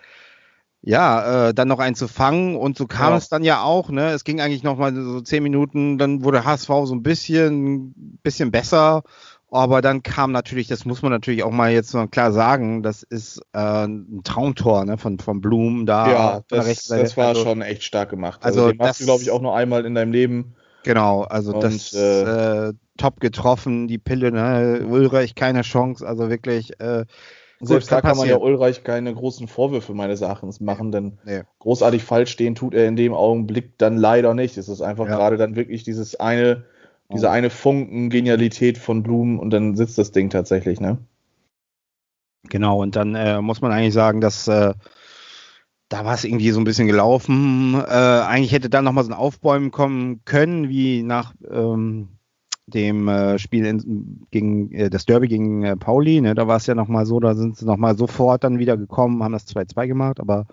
ja, 0.83 1.49
äh, 1.49 1.55
dann 1.55 1.69
noch 1.69 1.79
einen 1.81 1.97
zu 1.97 2.09
fangen. 2.09 2.57
Und 2.57 2.77
so 2.79 2.87
kam 2.87 3.11
Ja. 3.13 3.17
es 3.19 3.29
dann 3.29 3.43
ja 3.45 3.63
auch, 3.63 3.91
ne? 3.91 4.11
Es 4.11 4.25
ging 4.25 4.41
eigentlich 4.41 4.63
noch 4.63 4.77
mal 4.79 4.95
so 4.95 5.21
zehn 5.21 5.43
Minuten, 5.43 5.99
dann 5.99 6.23
wurde 6.25 6.45
HSV 6.45 6.69
so 6.85 6.95
ein 6.95 7.03
bisschen, 7.03 7.95
bisschen 8.23 8.51
besser. 8.51 9.03
Aber 9.51 9.81
dann 9.81 10.03
kam 10.03 10.31
natürlich, 10.31 10.69
das 10.69 10.85
muss 10.85 11.01
man 11.01 11.11
natürlich 11.11 11.43
auch 11.43 11.51
mal 11.51 11.73
jetzt 11.73 11.95
mal 11.95 12.07
klar 12.07 12.33
sagen, 12.33 12.83
das 12.83 13.03
ist 13.03 13.41
äh, 13.55 13.87
ein 13.87 14.21
Traumtor 14.23 14.85
ne, 14.85 14.99
von, 14.99 15.19
von 15.19 15.41
Blum 15.41 15.87
da. 15.87 16.11
Ja, 16.13 16.41
das, 16.49 16.85
das 16.85 17.17
war 17.17 17.29
Also, 17.29 17.45
schon 17.45 17.63
echt 17.63 17.83
stark 17.83 18.11
gemacht. 18.11 18.41
also 18.43 18.61
Also, 18.61 18.73
den 18.73 18.77
machst 18.77 18.91
das- 18.91 18.99
du, 18.99 19.05
glaube 19.07 19.23
ich, 19.23 19.31
auch 19.31 19.41
nur 19.41 19.57
einmal 19.57 19.87
in 19.87 19.95
deinem 19.95 20.13
Leben. 20.13 20.55
Genau, 20.85 21.23
also 21.23 21.55
Und, 21.55 21.65
das 21.65 21.93
äh, 21.95 22.73
top 22.99 23.21
getroffen, 23.21 23.89
die 23.89 23.99
Pille, 23.99 24.31
ne? 24.33 24.87
Ulreich 24.87 25.35
keine 25.35 25.63
Chance, 25.63 26.07
also 26.07 26.29
wirklich. 26.31 26.79
Äh, 26.81 27.05
Selbst 27.61 27.91
da 27.91 28.01
kann 28.01 28.17
man 28.17 28.29
ja 28.29 28.37
passieren. 28.37 28.55
Ulreich 28.55 28.85
keine 28.85 29.13
großen 29.15 29.49
Vorwürfe 29.49 29.93
meines 29.95 30.21
Erachtens 30.21 30.61
machen, 30.61 30.93
denn 30.93 31.19
Nee. 31.25 31.43
großartig 31.59 32.05
falsch 32.05 32.31
stehen 32.31 32.55
tut 32.55 32.75
er 32.75 32.87
in 32.87 32.97
dem 32.97 33.15
Augenblick 33.15 33.77
dann 33.79 33.97
leider 33.97 34.35
nicht. 34.35 34.57
Es 34.57 34.69
ist 34.69 34.81
einfach 34.81 35.07
Ja. 35.07 35.17
gerade 35.17 35.37
dann 35.37 35.57
wirklich 35.57 35.83
dieses 35.83 36.19
eine, 36.21 36.65
diese 37.13 37.31
eine 37.31 37.51
Funken 37.51 38.11
Genialität 38.11 38.79
von 38.79 39.03
Blumen 39.03 39.39
und 39.39 39.51
dann 39.51 39.77
sitzt 39.77 39.99
das 39.99 40.13
Ding 40.13 40.31
tatsächlich, 40.31 40.81
ne? 40.81 40.99
Genau, 42.49 42.81
und 42.83 42.95
dann 42.97 43.15
äh, 43.15 43.41
muss 43.43 43.61
man 43.61 43.73
eigentlich 43.73 43.95
sagen, 43.95 44.21
dass 44.21 44.47
äh, 44.47 44.73
da 45.89 46.05
war 46.05 46.15
es 46.15 46.25
irgendwie 46.25 46.51
so 46.51 46.61
ein 46.61 46.65
bisschen 46.65 46.87
gelaufen. 46.87 47.75
Äh, 47.75 47.91
eigentlich 47.91 48.53
hätte 48.53 48.71
dann 48.71 48.85
nochmal 48.85 49.05
so 49.05 49.11
ein 49.11 49.17
Aufbäumen 49.17 49.71
kommen 49.71 50.23
können, 50.25 50.69
wie 50.69 51.03
nach 51.03 51.35
ähm, 51.51 52.09
dem 52.69 53.09
äh, 53.09 53.39
Spiel 53.39 53.65
in, 53.67 54.27
gegen 54.31 54.71
äh, 54.73 54.91
das 54.91 55.07
Derby 55.07 55.29
gegen 55.29 55.63
äh, 55.65 55.77
Pauli. 55.77 56.21
Ne? 56.21 56.35
Da 56.35 56.47
war 56.47 56.57
es 56.57 56.67
ja 56.67 56.75
nochmal 56.75 57.07
so, 57.07 57.19
da 57.21 57.35
sind 57.35 57.57
sie 57.57 57.65
nochmal 57.67 57.97
sofort 57.97 58.45
dann 58.45 58.59
wieder 58.59 58.77
gekommen, 58.77 59.23
haben 59.23 59.33
das 59.33 59.47
2-2 59.47 59.87
gemacht, 59.87 60.21
aber 60.21 60.47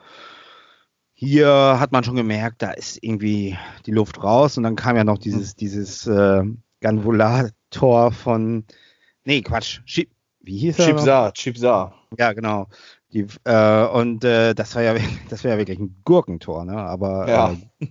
hier 1.14 1.48
hat 1.80 1.92
man 1.92 2.04
schon 2.04 2.16
gemerkt, 2.16 2.62
da 2.62 2.72
ist 2.72 3.02
irgendwie 3.02 3.58
die 3.86 3.92
Luft 3.92 4.22
raus 4.22 4.58
und 4.58 4.64
dann 4.64 4.76
kam 4.76 4.98
ja 4.98 5.04
noch 5.04 5.18
dieses, 5.18 5.56
dieses 5.56 6.06
äh, 6.08 6.44
Ganvola-Tor 6.82 8.12
von 8.12 8.66
Nee, 9.24 9.42
Quatsch. 9.42 9.82
Schi 9.86 10.10
wie 10.42 10.58
hieß 10.58 10.78
er? 10.80 10.88
noch? 10.90 10.96
Chipsa, 10.98 11.32
Chipsa. 11.32 11.94
Ja, 12.20 12.34
genau. 12.34 12.68
Die, 13.12 13.26
äh, 13.46 13.88
und 13.88 14.24
äh, 14.24 14.54
das 14.54 14.76
war 14.76 14.84
ja 14.84 14.94
das 15.30 15.44
war 15.44 15.52
ja 15.52 15.58
wirklich 15.58 15.80
ein 15.80 15.96
Gurkentor, 16.06 16.66
ne? 16.66 16.78
Aber 16.78 17.28
Ja. 17.28 17.52
äh, 17.54 17.88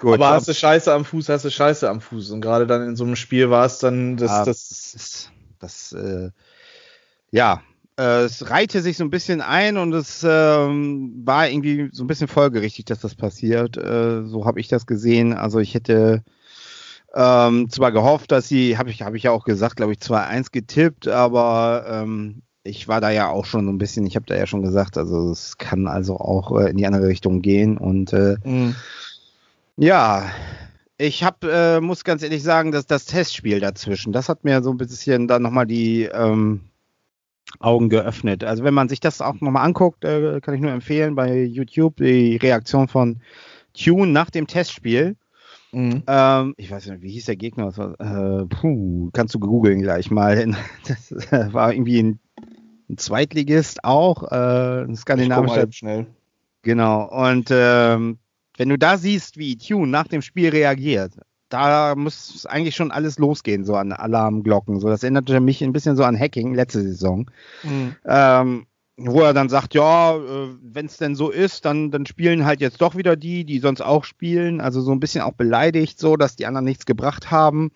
gut. 0.00 0.14
Aber 0.14 0.30
hast 0.30 0.48
du 0.48 0.54
Scheiße 0.54 0.92
am 0.92 1.04
Fuß, 1.04 1.28
hast 1.28 1.44
du 1.44 1.50
Scheiße 1.50 1.88
am 1.88 2.00
Fuß. 2.00 2.30
Und 2.30 2.40
gerade 2.40 2.66
dann 2.66 2.82
in 2.86 2.96
so 2.96 3.04
einem 3.04 3.16
Spiel 3.16 3.50
war 3.50 3.66
es 3.66 3.78
dann 3.78 4.16
das, 4.16 4.30
Ah, 4.30 4.44
das 4.44 4.70
ist, 4.94 5.32
das 5.58 5.92
äh, 5.92 6.30
ja, 7.30 7.62
äh, 7.98 8.22
es 8.22 8.48
reihte 8.50 8.80
sich 8.80 8.96
so 8.96 9.04
ein 9.04 9.10
bisschen 9.10 9.40
ein 9.40 9.76
und 9.76 9.92
es 9.92 10.24
ähm, 10.26 11.22
war 11.24 11.48
irgendwie 11.48 11.88
so 11.92 12.04
ein 12.04 12.06
bisschen 12.06 12.28
folgerichtig, 12.28 12.84
dass 12.86 13.00
das 13.00 13.14
passiert. 13.14 13.76
Äh, 13.76 14.24
so 14.24 14.44
habe 14.46 14.60
ich 14.60 14.68
das 14.68 14.86
gesehen. 14.86 15.32
Also 15.34 15.58
ich 15.58 15.74
hätte 15.74 16.22
ähm, 17.14 17.68
zwar 17.70 17.90
gehofft, 17.92 18.32
dass 18.32 18.48
sie, 18.48 18.78
habe 18.78 18.90
ich, 18.90 19.02
habe 19.02 19.16
ich 19.16 19.24
ja 19.24 19.30
auch 19.32 19.44
gesagt, 19.44 19.76
glaube 19.76 19.92
ich, 19.92 19.98
2-1 19.98 20.52
getippt, 20.52 21.08
aber 21.08 21.86
ähm, 21.88 22.42
ich 22.62 22.86
war 22.86 23.00
da 23.00 23.10
ja 23.10 23.28
auch 23.30 23.46
schon 23.46 23.64
so 23.64 23.72
ein 23.72 23.78
bisschen, 23.78 24.06
ich 24.06 24.14
habe 24.14 24.26
da 24.26 24.36
ja 24.36 24.46
schon 24.46 24.62
gesagt, 24.62 24.98
also 24.98 25.30
es 25.30 25.56
kann 25.56 25.86
also 25.88 26.18
auch 26.18 26.58
äh, 26.60 26.70
in 26.70 26.76
die 26.76 26.86
andere 26.86 27.08
Richtung 27.08 27.40
gehen 27.40 27.78
und 27.78 28.12
äh, 28.12 28.36
Mhm. 28.44 28.74
Ja, 29.78 30.30
ich 30.98 31.22
hab, 31.22 31.44
äh, 31.44 31.80
muss 31.80 32.04
ganz 32.04 32.22
ehrlich 32.22 32.42
sagen, 32.42 32.72
dass 32.72 32.86
das 32.86 33.04
Testspiel 33.06 33.60
dazwischen, 33.60 34.12
das 34.12 34.28
hat 34.28 34.44
mir 34.44 34.62
so 34.62 34.70
ein 34.70 34.76
bisschen 34.76 35.28
dann 35.28 35.42
nochmal 35.42 35.66
die 35.66 36.02
ähm, 36.04 36.62
Augen 37.60 37.88
geöffnet. 37.88 38.44
Also 38.44 38.64
wenn 38.64 38.74
man 38.74 38.88
sich 38.88 39.00
das 39.00 39.20
auch 39.20 39.40
nochmal 39.40 39.64
anguckt, 39.64 40.04
äh, 40.04 40.40
kann 40.40 40.54
ich 40.54 40.60
nur 40.60 40.72
empfehlen 40.72 41.14
bei 41.14 41.42
YouTube 41.44 41.96
die 41.96 42.36
Reaktion 42.36 42.88
von 42.88 43.20
Tune 43.72 44.12
nach 44.12 44.30
dem 44.30 44.48
Testspiel. 44.48 45.16
Mhm. 45.70 46.02
Ähm, 46.06 46.54
ich 46.56 46.70
weiß 46.70 46.86
nicht, 46.86 47.02
wie 47.02 47.10
hieß 47.10 47.26
der 47.26 47.36
Gegner? 47.36 47.66
Was 47.66 47.78
war, 47.78 48.00
äh, 48.00 48.46
puh, 48.46 49.10
kannst 49.12 49.34
du 49.34 49.38
googeln 49.38 49.80
gleich 49.80 50.10
mal. 50.10 50.52
Das 50.88 51.12
äh, 51.12 51.52
war 51.52 51.72
irgendwie 51.72 52.02
ein, 52.02 52.18
ein 52.90 52.98
Zweitligist 52.98 53.84
auch, 53.84 54.24
äh, 54.24 54.82
ein 54.84 54.92
Ich 54.92 55.00
skandinavischer 55.00 55.56
halt 55.56 55.74
schnell. 55.74 56.06
Genau. 56.62 57.04
Und 57.04 57.50
ähm, 57.52 58.18
wenn 58.58 58.68
du 58.68 58.76
da 58.76 58.98
siehst, 58.98 59.38
wie 59.38 59.56
Tune 59.56 59.90
nach 59.90 60.08
dem 60.08 60.20
Spiel 60.20 60.50
reagiert, 60.50 61.12
da 61.48 61.94
muss 61.96 62.44
eigentlich 62.44 62.76
schon 62.76 62.90
alles 62.90 63.18
losgehen, 63.18 63.64
so 63.64 63.74
an 63.76 63.92
Alarmglocken. 63.92 64.80
So, 64.80 64.88
das 64.88 65.02
erinnerte 65.02 65.40
mich 65.40 65.62
ein 65.62 65.72
bisschen 65.72 65.96
so 65.96 66.04
an 66.04 66.18
Hacking 66.18 66.54
letzte 66.54 66.82
Saison. 66.82 67.30
Mhm. 67.62 67.96
Ähm, 68.04 68.66
wo 68.98 69.20
er 69.20 69.32
dann 69.32 69.48
sagt, 69.48 69.74
ja, 69.74 70.16
äh, 70.16 70.48
wenn 70.60 70.86
es 70.86 70.96
denn 70.96 71.14
so 71.14 71.30
ist, 71.30 71.64
dann, 71.64 71.92
dann 71.92 72.04
spielen 72.04 72.44
halt 72.44 72.60
jetzt 72.60 72.82
doch 72.82 72.96
wieder 72.96 73.14
die, 73.14 73.44
die 73.44 73.60
sonst 73.60 73.80
auch 73.80 74.04
spielen. 74.04 74.60
Also 74.60 74.80
so 74.80 74.90
ein 74.90 75.00
bisschen 75.00 75.22
auch 75.22 75.34
beleidigt, 75.34 76.00
so, 76.00 76.16
dass 76.16 76.36
die 76.36 76.46
anderen 76.46 76.64
nichts 76.64 76.84
gebracht 76.84 77.30
haben. 77.30 77.70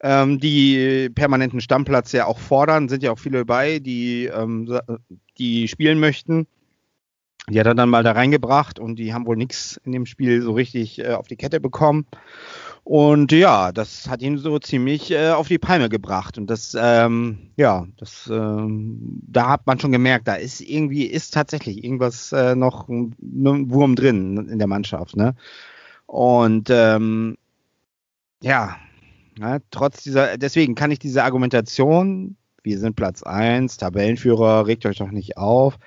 Ähm, 0.00 0.38
die 0.38 1.10
permanenten 1.10 1.60
Stammplatz 1.60 2.12
ja 2.12 2.26
auch 2.26 2.38
fordern, 2.38 2.88
sind 2.88 3.02
ja 3.02 3.10
auch 3.12 3.18
viele 3.18 3.38
dabei, 3.38 3.80
die, 3.80 4.26
ähm, 4.26 4.78
die 5.38 5.68
spielen 5.68 5.98
möchten. 5.98 6.46
Die 7.50 7.58
hat 7.58 7.66
er 7.66 7.74
dann 7.74 7.90
mal 7.90 8.04
da 8.04 8.12
reingebracht 8.12 8.78
und 8.78 8.96
die 8.96 9.12
haben 9.12 9.26
wohl 9.26 9.36
nichts 9.36 9.80
in 9.84 9.92
dem 9.92 10.06
Spiel 10.06 10.42
so 10.42 10.52
richtig 10.52 11.00
äh, 11.00 11.12
auf 11.12 11.26
die 11.26 11.36
Kette 11.36 11.60
bekommen. 11.60 12.06
Und 12.84 13.30
ja, 13.32 13.70
das 13.72 14.08
hat 14.08 14.22
ihn 14.22 14.38
so 14.38 14.58
ziemlich 14.58 15.10
äh, 15.10 15.30
auf 15.30 15.48
die 15.48 15.58
Palme 15.58 15.88
gebracht. 15.88 16.36
Und 16.36 16.48
das, 16.48 16.76
ähm, 16.78 17.50
ja, 17.56 17.86
das, 17.96 18.28
ähm, 18.32 19.20
da 19.26 19.50
hat 19.50 19.66
man 19.66 19.78
schon 19.78 19.92
gemerkt, 19.92 20.26
da 20.26 20.34
ist 20.34 20.60
irgendwie, 20.60 21.04
ist 21.04 21.34
tatsächlich 21.34 21.84
irgendwas 21.84 22.32
äh, 22.32 22.54
noch 22.56 22.88
ein, 22.88 23.14
Wurm 23.18 23.94
drin 23.94 24.48
in 24.48 24.58
der 24.58 24.68
Mannschaft, 24.68 25.16
ne? 25.16 25.34
Und 26.06 26.70
ähm, 26.70 27.38
ja, 28.42 28.76
ne, 29.38 29.62
trotz 29.70 30.02
dieser, 30.02 30.36
deswegen 30.36 30.74
kann 30.74 30.90
ich 30.90 30.98
diese 30.98 31.24
Argumentation, 31.24 32.36
wir 32.62 32.78
sind 32.78 32.96
Platz 32.96 33.22
eins, 33.22 33.76
Tabellenführer, 33.76 34.66
regt 34.66 34.84
euch 34.86 34.98
doch 34.98 35.10
nicht 35.10 35.36
auf, 35.38 35.78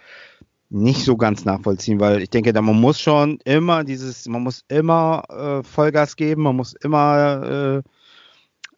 nicht 0.75 1.03
so 1.03 1.15
ganz 1.15 1.45
nachvollziehen, 1.45 1.99
weil 1.99 2.21
ich 2.21 2.29
denke, 2.29 2.53
da 2.53 2.61
man 2.61 2.79
muss 2.79 2.99
schon 2.99 3.39
immer 3.45 3.83
dieses, 3.83 4.27
man 4.27 4.43
muss 4.43 4.63
immer 4.67 5.23
äh, 5.29 5.63
Vollgas 5.63 6.15
geben, 6.15 6.43
man 6.43 6.55
muss 6.55 6.73
immer 6.73 7.81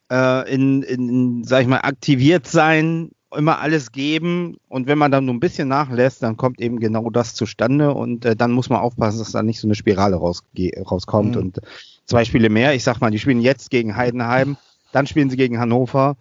äh, 0.10 0.14
äh, 0.14 0.54
in, 0.54 0.84
in, 0.84 1.44
sag 1.44 1.62
ich 1.62 1.68
mal, 1.68 1.80
aktiviert 1.80 2.48
sein, 2.48 3.10
immer 3.36 3.60
alles 3.60 3.92
geben. 3.92 4.58
Und 4.70 4.88
wenn 4.88 4.98
man 4.98 5.12
dann 5.12 5.26
nur 5.26 5.36
ein 5.36 5.40
bisschen 5.40 5.68
nachlässt, 5.68 6.24
dann 6.24 6.38
kommt 6.38 6.62
eben 6.62 6.80
genau 6.80 7.10
das 7.10 7.34
zustande. 7.34 7.94
Und 7.94 8.26
äh, 8.26 8.36
dann 8.36 8.52
muss 8.52 8.70
man 8.70 8.80
aufpassen, 8.80 9.20
dass 9.20 9.32
da 9.32 9.44
nicht 9.44 9.60
so 9.60 9.68
eine 9.68 9.76
Spirale 9.76 10.16
rauskommt. 10.16 11.36
Mhm. 11.36 11.42
und 11.42 11.60
zwei 12.06 12.24
Spiele 12.26 12.50
mehr, 12.50 12.74
ich 12.74 12.84
sag 12.84 13.02
mal, 13.02 13.12
die 13.12 13.20
spielen 13.20 13.42
jetzt 13.42 13.70
gegen 13.70 13.96
Heidenheim, 13.96 14.56
dann 14.92 15.08
spielen 15.08 15.30
sie 15.30 15.38
gegen 15.38 15.60
Hannover, 15.60 16.16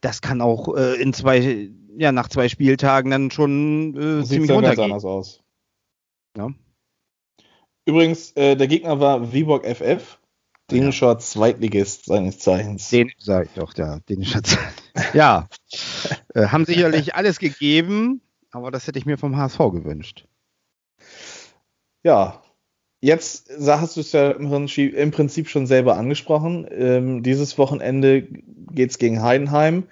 das 0.00 0.20
kann 0.20 0.42
auch 0.42 0.76
äh, 0.76 1.00
in 1.00 1.14
zwei, 1.14 1.70
ja, 1.96 2.12
nach 2.12 2.28
zwei 2.28 2.48
Spieltagen 2.48 3.10
dann 3.10 3.30
schon 3.30 3.96
äh, 3.96 4.22
Sieht 4.22 4.28
ziemlich 4.28 4.50
ja 4.50 4.60
ganz 4.60 4.78
anders 4.78 5.04
aus. 5.04 5.40
Ja. 6.36 6.50
Übrigens, 7.86 8.32
äh, 8.32 8.56
der 8.56 8.66
Gegner 8.66 9.00
war 9.00 9.32
Viborg 9.32 9.66
FF, 9.66 10.18
dänischer 10.70 11.18
Zweitligist 11.18 12.06
seines 12.06 12.38
Zeichens. 12.38 12.88
Den 12.90 13.10
sag 13.18 13.46
ich 13.46 13.52
doch, 13.52 13.74
der 13.74 14.00
dänische 14.08 14.42
Zeit. 14.42 14.74
Ja, 15.12 15.48
äh, 16.34 16.46
haben 16.46 16.64
sicherlich 16.64 17.14
alles 17.14 17.38
gegeben, 17.38 18.22
aber 18.50 18.70
das 18.70 18.86
hätte 18.86 18.98
ich 18.98 19.06
mir 19.06 19.18
vom 19.18 19.36
HSV 19.36 19.58
gewünscht. 19.58 20.26
Ja, 22.02 22.42
jetzt 23.00 23.50
hast 23.66 23.96
du 23.96 24.00
es 24.00 24.12
ja 24.12 24.30
im 24.30 25.10
Prinzip, 25.10 25.48
schon 25.48 25.66
selber 25.66 25.96
angesprochen. 25.96 26.66
Ähm, 26.70 27.22
dieses 27.22 27.58
Wochenende 27.58 28.22
geht's 28.22 28.98
gegen 28.98 29.22
Heidenheim, 29.22 29.84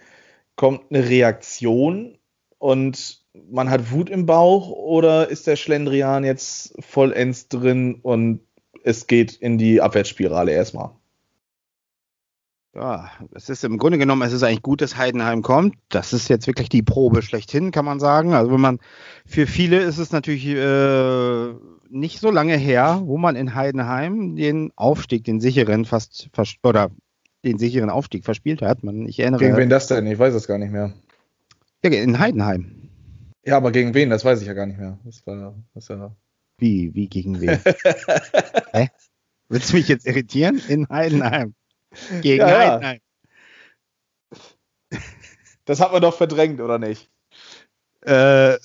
kommt 0.62 0.92
eine 0.92 1.08
Reaktion 1.08 2.18
und 2.58 3.24
man 3.50 3.68
hat 3.68 3.90
Wut 3.90 4.08
im 4.08 4.26
Bauch 4.26 4.70
oder 4.70 5.28
ist 5.28 5.48
der 5.48 5.56
Schlendrian 5.56 6.22
jetzt 6.22 6.74
vollends 6.78 7.48
drin 7.48 7.96
und 8.00 8.42
es 8.84 9.08
geht 9.08 9.32
in 9.32 9.58
die 9.58 9.80
Abwärtsspirale 9.80 10.52
erstmal? 10.52 10.90
Ja, 12.76 13.10
es 13.34 13.48
ist 13.48 13.64
im 13.64 13.76
Grunde 13.76 13.98
genommen, 13.98 14.22
es 14.22 14.32
ist 14.32 14.44
eigentlich 14.44 14.62
gut, 14.62 14.82
dass 14.82 14.96
Heidenheim 14.96 15.42
kommt. 15.42 15.74
Das 15.88 16.12
ist 16.12 16.28
jetzt 16.28 16.46
wirklich 16.46 16.68
die 16.68 16.84
Probe 16.84 17.22
schlechthin, 17.22 17.72
kann 17.72 17.84
man 17.84 17.98
sagen. 17.98 18.32
Also 18.32 18.52
wenn 18.52 18.60
man, 18.60 18.78
für 19.26 19.48
viele 19.48 19.80
ist 19.80 19.98
es 19.98 20.12
natürlich 20.12 20.46
äh, 20.46 21.54
nicht 21.90 22.20
so 22.20 22.30
lange 22.30 22.56
her, 22.56 23.02
wo 23.04 23.18
man 23.18 23.34
in 23.34 23.56
Heidenheim 23.56 24.36
den 24.36 24.70
Aufstieg, 24.76 25.24
den 25.24 25.40
sicheren 25.40 25.86
fast, 25.86 26.30
oder 26.62 26.92
den 27.44 27.58
sicheren 27.58 27.90
Aufstieg 27.90 28.24
verspielt 28.24 28.62
hat. 28.62 28.82
Man, 28.84 29.06
ich 29.06 29.18
erinnere, 29.18 29.40
Gegen 29.40 29.56
wen 29.56 29.68
das 29.68 29.88
denn? 29.88 30.06
Ich 30.06 30.18
weiß 30.18 30.34
es 30.34 30.46
gar 30.46 30.58
nicht 30.58 30.72
mehr. 30.72 30.92
Ja, 31.84 31.90
in 31.90 32.18
Heidenheim. 32.18 32.88
Ja, 33.44 33.56
aber 33.56 33.72
gegen 33.72 33.92
wen? 33.94 34.10
Das 34.10 34.24
weiß 34.24 34.40
ich 34.40 34.46
ja 34.46 34.54
gar 34.54 34.66
nicht 34.66 34.78
mehr. 34.78 34.98
Das 35.04 35.26
war, 35.26 35.54
das 35.74 35.88
war 35.88 36.16
Wie, 36.58 36.94
wie 36.94 37.08
gegen 37.08 37.40
wen? 37.40 37.58
Hä? 38.72 38.88
Willst 39.48 39.72
du 39.72 39.76
mich 39.76 39.88
jetzt 39.88 40.06
irritieren? 40.06 40.62
In 40.68 40.88
Heidenheim. 40.88 41.54
Gegen 42.20 42.40
Ja, 42.40 42.48
ja. 42.48 42.72
Heidenheim. 42.80 43.00
das 45.64 45.80
hat 45.80 45.92
man 45.92 46.02
doch 46.02 46.16
verdrängt, 46.16 46.60
oder 46.60 46.78
nicht? 46.78 47.10
Äh, 48.06 48.56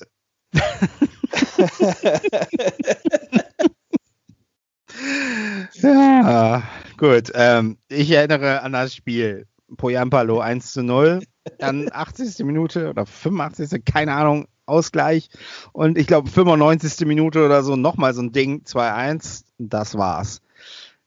ja, 5.82 6.62
gut. 6.98 7.32
Ähm, 7.34 7.78
ich 7.88 8.10
erinnere 8.10 8.62
an 8.62 8.72
das 8.72 8.94
Spiel. 8.94 9.46
Poyampalo 9.76 10.40
1 10.40 10.72
zu 10.72 10.82
0. 10.82 11.22
Dann 11.58 11.88
80. 11.92 12.44
Minute 12.44 12.90
oder 12.90 13.06
85. 13.06 13.84
keine 13.84 14.14
Ahnung, 14.14 14.46
Ausgleich. 14.66 15.30
Und 15.72 15.96
ich 15.96 16.06
glaube 16.06 16.28
95. 16.28 17.06
Minute 17.06 17.44
oder 17.44 17.62
so 17.62 17.76
nochmal 17.76 18.14
so 18.14 18.22
ein 18.22 18.32
Ding, 18.32 18.62
2-1. 18.64 19.44
Das 19.58 19.96
war's. 19.96 20.42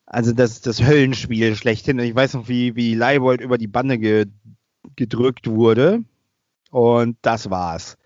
Also 0.05 0.33
das, 0.33 0.61
das 0.61 0.83
Höllenspiel 0.83 1.55
schlechthin. 1.55 1.99
Ich 1.99 2.15
weiß 2.15 2.33
noch, 2.33 2.49
wie, 2.49 2.75
wie 2.75 2.95
Leibold 2.95 3.39
über 3.39 3.57
die 3.57 3.67
Bande 3.67 3.97
ge, 3.97 4.25
gedrückt 4.95 5.47
wurde. 5.47 6.03
Und 6.71 7.17
das 7.21 7.49
war's. 7.49 7.97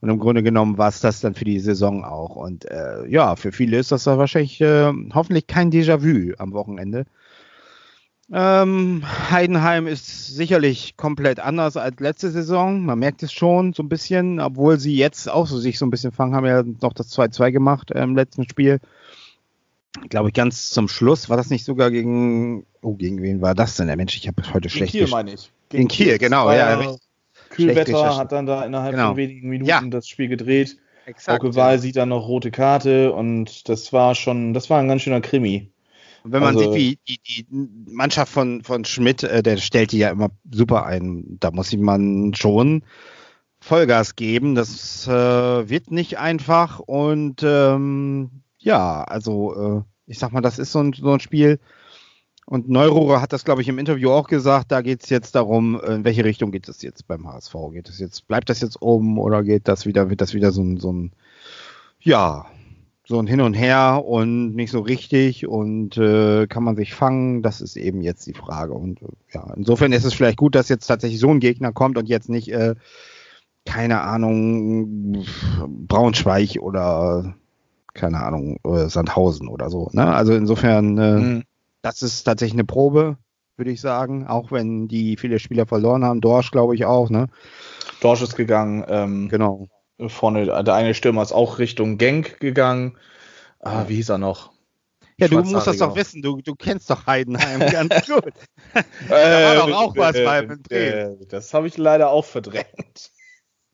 Und 0.00 0.10
im 0.10 0.18
Grunde 0.18 0.42
genommen 0.42 0.76
war 0.76 0.88
es 0.88 1.00
das 1.00 1.20
dann 1.20 1.34
für 1.34 1.46
die 1.46 1.60
Saison 1.60 2.04
auch. 2.04 2.36
Und 2.36 2.70
äh, 2.70 3.06
ja, 3.08 3.36
für 3.36 3.52
viele 3.52 3.78
ist 3.78 3.90
das 3.90 4.04
wahrscheinlich 4.06 4.60
äh, 4.60 4.92
hoffentlich 5.14 5.46
kein 5.46 5.70
Déjà-vu 5.70 6.34
am 6.36 6.52
Wochenende. 6.52 7.06
Ähm, 8.32 9.02
Heidenheim 9.30 9.86
ist 9.86 10.34
sicherlich 10.34 10.96
komplett 10.96 11.40
anders 11.40 11.76
als 11.76 12.00
letzte 12.00 12.30
Saison. 12.30 12.84
Man 12.84 12.98
merkt 12.98 13.22
es 13.22 13.32
schon 13.32 13.72
so 13.74 13.82
ein 13.82 13.88
bisschen, 13.88 14.40
obwohl 14.40 14.78
sie 14.80 14.96
jetzt 14.96 15.28
auch 15.28 15.46
so 15.46 15.58
sich 15.58 15.78
so 15.78 15.84
ein 15.86 15.90
bisschen 15.90 16.10
fangen, 16.12 16.34
haben 16.34 16.46
ja 16.46 16.62
noch 16.80 16.94
das 16.94 17.12
2-2 17.16 17.52
gemacht 17.52 17.90
äh, 17.90 18.02
im 18.02 18.16
letzten 18.16 18.48
Spiel. 18.48 18.80
Glaube 20.08 20.28
ich, 20.28 20.34
ganz 20.34 20.70
zum 20.70 20.88
Schluss 20.88 21.28
war 21.28 21.36
das 21.36 21.50
nicht 21.50 21.64
sogar 21.64 21.90
gegen. 21.90 22.66
Oh, 22.82 22.94
gegen 22.94 23.22
wen 23.22 23.40
war 23.42 23.54
das 23.54 23.76
denn? 23.76 23.86
Der 23.86 23.96
Mensch, 23.96 24.16
ich 24.16 24.26
habe 24.26 24.42
heute 24.52 24.68
schlecht 24.68 24.92
Kiel 24.92 25.04
gesch- 25.04 25.10
meine 25.10 25.32
ich. 25.34 25.50
Gegen 25.68 25.88
Kiel, 25.88 26.18
genau, 26.18 26.46
war 26.46 26.56
ja, 26.56 26.96
Kühlwetter 27.50 28.16
hat 28.16 28.32
dann 28.32 28.46
da 28.46 28.64
innerhalb 28.64 28.92
Genau. 28.92 29.08
von 29.08 29.16
wenigen 29.16 29.48
Minuten 29.48 29.68
Ja. 29.68 29.80
das 29.82 30.08
Spiel 30.08 30.28
gedreht. 30.28 30.78
Exakt. 31.06 31.42
Hauke 31.42 31.54
Wahl 31.54 31.78
sieht 31.78 31.96
dann 31.96 32.08
noch 32.08 32.26
rote 32.26 32.50
Karte 32.50 33.12
und 33.12 33.68
das 33.68 33.92
war 33.92 34.14
schon, 34.14 34.54
das 34.54 34.70
war 34.70 34.80
ein 34.80 34.88
ganz 34.88 35.02
schöner 35.02 35.20
Krimi. 35.20 35.70
Und 36.24 36.32
wenn 36.32 36.42
man 36.42 36.56
Also- 36.56 36.72
sieht, 36.72 36.98
wie 37.04 37.18
die, 37.18 37.44
die 37.44 37.46
Mannschaft 37.92 38.32
von, 38.32 38.62
von 38.62 38.84
Schmidt, 38.86 39.22
äh, 39.22 39.42
der 39.42 39.58
stellt 39.58 39.92
die 39.92 39.98
ja 39.98 40.10
immer 40.10 40.30
super 40.50 40.86
ein. 40.86 41.36
Da 41.38 41.50
muss 41.50 41.72
man 41.76 42.32
schon 42.34 42.82
Vollgas 43.60 44.16
geben. 44.16 44.54
Das 44.54 45.06
äh, 45.06 45.68
wird 45.68 45.90
nicht 45.90 46.18
einfach. 46.18 46.78
Und 46.80 47.42
ähm, 47.44 48.30
ja, 48.58 49.04
also 49.04 49.54
äh, 49.54 49.82
ich 50.06 50.18
sag 50.18 50.32
mal, 50.32 50.40
das 50.40 50.58
ist 50.58 50.72
so 50.72 50.80
ein, 50.80 50.94
so 50.94 51.12
ein 51.12 51.20
Spiel. 51.20 51.60
Und 52.46 52.70
Neururer 52.70 53.20
hat 53.20 53.32
das, 53.34 53.44
glaube 53.44 53.60
ich, 53.62 53.68
im 53.68 53.78
Interview 53.78 54.10
auch 54.10 54.28
gesagt. 54.28 54.72
Da 54.72 54.80
geht 54.80 55.02
es 55.02 55.10
jetzt 55.10 55.34
darum, 55.34 55.78
in 55.80 56.04
welche 56.04 56.24
Richtung 56.24 56.52
geht 56.52 56.68
es 56.68 56.80
jetzt 56.80 57.06
beim 57.06 57.26
HSV? 57.26 57.54
Geht 57.72 57.88
es 57.90 57.98
jetzt, 57.98 58.26
bleibt 58.28 58.48
das 58.48 58.60
jetzt 58.60 58.80
oben 58.80 59.18
oder 59.18 59.42
geht 59.42 59.68
das 59.68 59.84
wieder, 59.86 60.08
wird 60.08 60.20
das 60.22 60.32
wieder 60.34 60.52
so 60.52 60.62
ein, 60.62 60.78
so 60.78 60.90
ein 60.92 61.12
ja, 62.00 62.46
so 63.06 63.18
ein 63.18 63.26
Hin 63.26 63.40
und 63.40 63.54
Her 63.54 64.02
und 64.06 64.54
nicht 64.54 64.70
so 64.70 64.80
richtig 64.80 65.46
und 65.46 65.98
äh, 65.98 66.46
kann 66.46 66.64
man 66.64 66.76
sich 66.76 66.94
fangen, 66.94 67.42
das 67.42 67.60
ist 67.60 67.76
eben 67.76 68.00
jetzt 68.00 68.26
die 68.26 68.32
Frage. 68.32 68.72
Und 68.72 69.00
ja, 69.32 69.52
insofern 69.56 69.92
ist 69.92 70.04
es 70.04 70.14
vielleicht 70.14 70.38
gut, 70.38 70.54
dass 70.54 70.70
jetzt 70.70 70.86
tatsächlich 70.86 71.20
so 71.20 71.30
ein 71.30 71.40
Gegner 71.40 71.72
kommt 71.72 71.98
und 71.98 72.08
jetzt 72.08 72.30
nicht 72.30 72.50
äh, 72.50 72.74
keine 73.64 74.02
Ahnung, 74.02 75.24
Braunschweig 75.86 76.58
oder 76.60 77.34
keine 77.94 78.22
Ahnung, 78.22 78.58
äh, 78.64 78.88
Sandhausen 78.88 79.48
oder 79.48 79.70
so. 79.70 79.88
Ne? 79.92 80.06
Also 80.06 80.34
insofern, 80.34 80.98
äh, 80.98 81.18
mhm. 81.18 81.42
das 81.82 82.02
ist 82.02 82.24
tatsächlich 82.24 82.54
eine 82.54 82.64
Probe, 82.64 83.16
würde 83.56 83.70
ich 83.70 83.80
sagen, 83.80 84.26
auch 84.26 84.50
wenn 84.50 84.88
die 84.88 85.16
viele 85.16 85.38
Spieler 85.38 85.66
verloren 85.66 86.04
haben. 86.04 86.20
Dorsch, 86.20 86.50
glaube 86.50 86.74
ich, 86.74 86.84
auch, 86.84 87.08
ne? 87.08 87.28
Dorsch 88.00 88.22
ist 88.22 88.36
gegangen, 88.36 88.84
ähm, 88.88 89.28
genau. 89.28 89.68
Vorne, 90.06 90.46
der 90.46 90.74
eine 90.74 90.94
Stürmer 90.94 91.22
ist 91.22 91.32
auch 91.32 91.58
Richtung 91.58 91.98
Genk 91.98 92.40
gegangen. 92.40 92.98
Ah, 93.60 93.84
wie 93.88 93.96
hieß 93.96 94.10
er 94.10 94.18
noch? 94.18 94.52
Ja, 95.18 95.28
du 95.28 95.40
musst 95.40 95.66
das 95.66 95.76
doch 95.78 95.94
wissen, 95.94 96.22
du, 96.22 96.40
du 96.40 96.54
kennst 96.56 96.90
doch 96.90 97.06
Heidenheim 97.06 97.60
ganz 97.70 98.06
gut. 98.06 98.32
da 99.08 99.56
war 99.58 99.68
doch 99.68 99.76
auch 99.76 99.96
was 99.96 100.16
äh, 100.16 100.24
beim 100.24 100.62
Drehen. 100.62 101.22
Äh, 101.22 101.26
das 101.26 101.54
habe 101.54 101.68
ich 101.68 101.76
leider 101.78 102.10
auch 102.10 102.24
verdrängt. 102.24 103.12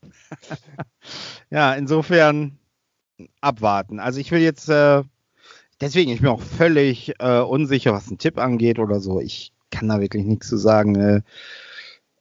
ja, 1.50 1.74
insofern 1.74 2.58
abwarten. 3.40 4.00
Also 4.00 4.20
ich 4.20 4.30
will 4.30 4.40
jetzt, 4.40 4.68
äh, 4.68 5.02
deswegen, 5.80 6.10
ich 6.10 6.20
bin 6.20 6.28
auch 6.28 6.42
völlig 6.42 7.14
äh, 7.18 7.40
unsicher, 7.40 7.92
was 7.92 8.08
einen 8.08 8.18
Tipp 8.18 8.38
angeht 8.38 8.78
oder 8.78 9.00
so. 9.00 9.20
Ich 9.20 9.52
kann 9.70 9.88
da 9.88 10.00
wirklich 10.00 10.24
nichts 10.24 10.48
zu 10.48 10.58
sagen. 10.58 10.94
Äh, 10.96 11.16
äh 11.16 11.22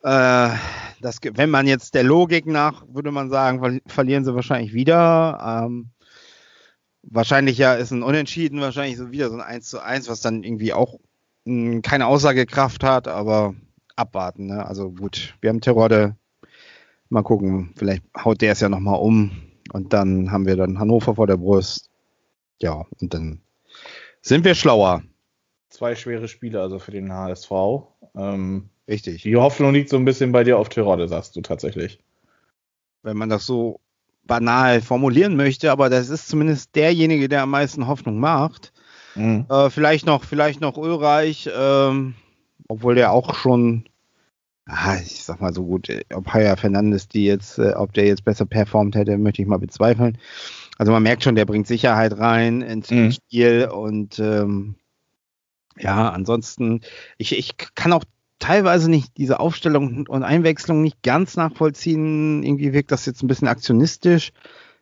das, 0.02 1.20
wenn 1.22 1.50
man 1.50 1.68
jetzt 1.68 1.94
der 1.94 2.04
Logik 2.04 2.46
nach, 2.46 2.86
würde 2.88 3.12
man 3.12 3.30
sagen, 3.30 3.82
verlieren 3.86 4.24
sie 4.26 4.36
wahrscheinlich 4.36 4.74
wieder. 4.74 5.66
Ähm, 5.66 5.90
wahrscheinlich 7.04 7.58
ja 7.58 7.74
ist 7.74 7.92
ein 7.92 8.04
Unentschieden, 8.04 8.62
wahrscheinlich 8.62 8.98
so 8.98 9.12
wieder 9.12 9.30
so 9.30 9.36
ein 9.36 9.42
1 9.42 9.70
zu 9.70 9.84
1, 9.84 10.10
was 10.10 10.22
dann 10.22 10.44
irgendwie 10.44 10.74
auch 10.74 11.00
mh, 11.46 11.72
hm, 11.72 11.82
keine 11.82 12.08
Aussagekraft 12.08 12.84
hat, 12.84 13.08
aber 13.08 13.56
abwarten. 13.96 14.48
Ne? 14.48 14.66
Also 14.66 14.92
gut, 14.92 15.36
wir 15.42 15.50
haben 15.50 15.62
Terrorde. 15.62 16.16
Mal 17.12 17.24
gucken, 17.24 17.74
vielleicht 17.76 18.04
haut 18.24 18.40
der 18.42 18.52
es 18.52 18.60
ja 18.60 18.70
nochmal 18.70 19.00
um 19.00 19.32
und 19.74 19.94
dann 19.94 20.32
haben 20.32 20.46
wir 20.46 20.56
dann 20.56 20.78
Hannover 20.78 21.16
vor 21.16 21.26
der 21.26 21.38
Brust. 21.38 21.90
Ja, 22.62 22.86
und 23.02 23.14
dann 23.16 23.42
sind 24.22 24.46
wir 24.46 24.54
schlauer. 24.54 25.02
Zwei 25.70 25.96
schwere 25.96 26.28
Spiele 26.28 26.62
also 26.62 26.78
für 26.78 26.92
den 26.92 27.12
HSV. 27.12 27.52
Ähm, 28.16 28.70
Richtig. 28.90 29.22
Die 29.22 29.36
Hoffnung 29.36 29.74
liegt 29.74 29.90
so 29.90 29.98
ein 29.98 30.06
bisschen 30.06 30.32
bei 30.32 30.44
dir 30.44 30.58
auf 30.58 30.70
Tirode, 30.70 31.08
sagst 31.08 31.36
du 31.36 31.42
tatsächlich. 31.42 32.00
Wenn 33.04 33.18
man 33.18 33.30
das 33.30 33.46
so 33.46 33.80
banal 34.24 34.82
formulieren 34.82 35.36
möchte, 35.36 35.72
aber 35.72 35.90
das 35.90 36.10
ist 36.10 36.28
zumindest 36.28 36.76
derjenige, 36.76 37.30
der 37.30 37.44
am 37.44 37.52
meisten 37.52 37.88
Hoffnung 37.88 38.20
macht. 38.20 38.74
Mhm. 39.16 39.46
Äh, 39.48 39.70
vielleicht 39.70 40.08
noch, 40.08 40.24
vielleicht 40.24 40.60
noch 40.60 40.78
Ölreich, 40.78 41.50
ähm, 41.56 42.16
obwohl 42.68 42.96
der 42.96 43.12
auch 43.12 43.36
schon, 43.36 43.86
ah, 44.66 44.96
ich 44.96 45.24
sag 45.24 45.40
mal 45.40 45.54
so 45.54 45.66
gut, 45.66 45.88
ob 46.14 46.34
Haya 46.34 46.56
Fernandes 46.56 47.08
die 47.08 47.26
jetzt, 47.26 47.60
äh, 47.60 47.74
ob 47.74 47.94
der 47.94 48.06
jetzt 48.06 48.26
besser 48.26 48.46
performt 48.46 48.96
hätte, 48.96 49.18
möchte 49.18 49.42
ich 49.42 49.48
mal 49.48 49.60
bezweifeln. 49.60 50.18
Also 50.78 50.92
man 50.92 51.04
merkt 51.04 51.24
schon, 51.24 51.36
der 51.36 51.46
bringt 51.46 51.68
Sicherheit 51.68 52.18
rein 52.18 52.62
ins 52.62 52.90
mhm. 52.90 53.12
Spiel 53.12 53.70
und 53.72 54.18
ähm, 54.20 54.76
ja, 55.78 56.10
ansonsten, 56.10 56.82
ich, 57.18 57.38
ich 57.38 57.56
kann 57.76 57.94
auch 57.94 58.04
teilweise 58.40 58.90
nicht 58.90 59.18
diese 59.18 59.40
Aufstellung 59.40 60.08
und 60.08 60.24
Einwechslung 60.24 60.82
nicht 60.82 61.04
ganz 61.04 61.36
nachvollziehen. 61.36 62.42
Irgendwie 62.44 62.74
wirkt 62.74 62.92
das 62.92 63.06
jetzt 63.06 63.22
ein 63.22 63.28
bisschen 63.28 63.48
aktionistisch. 63.48 64.32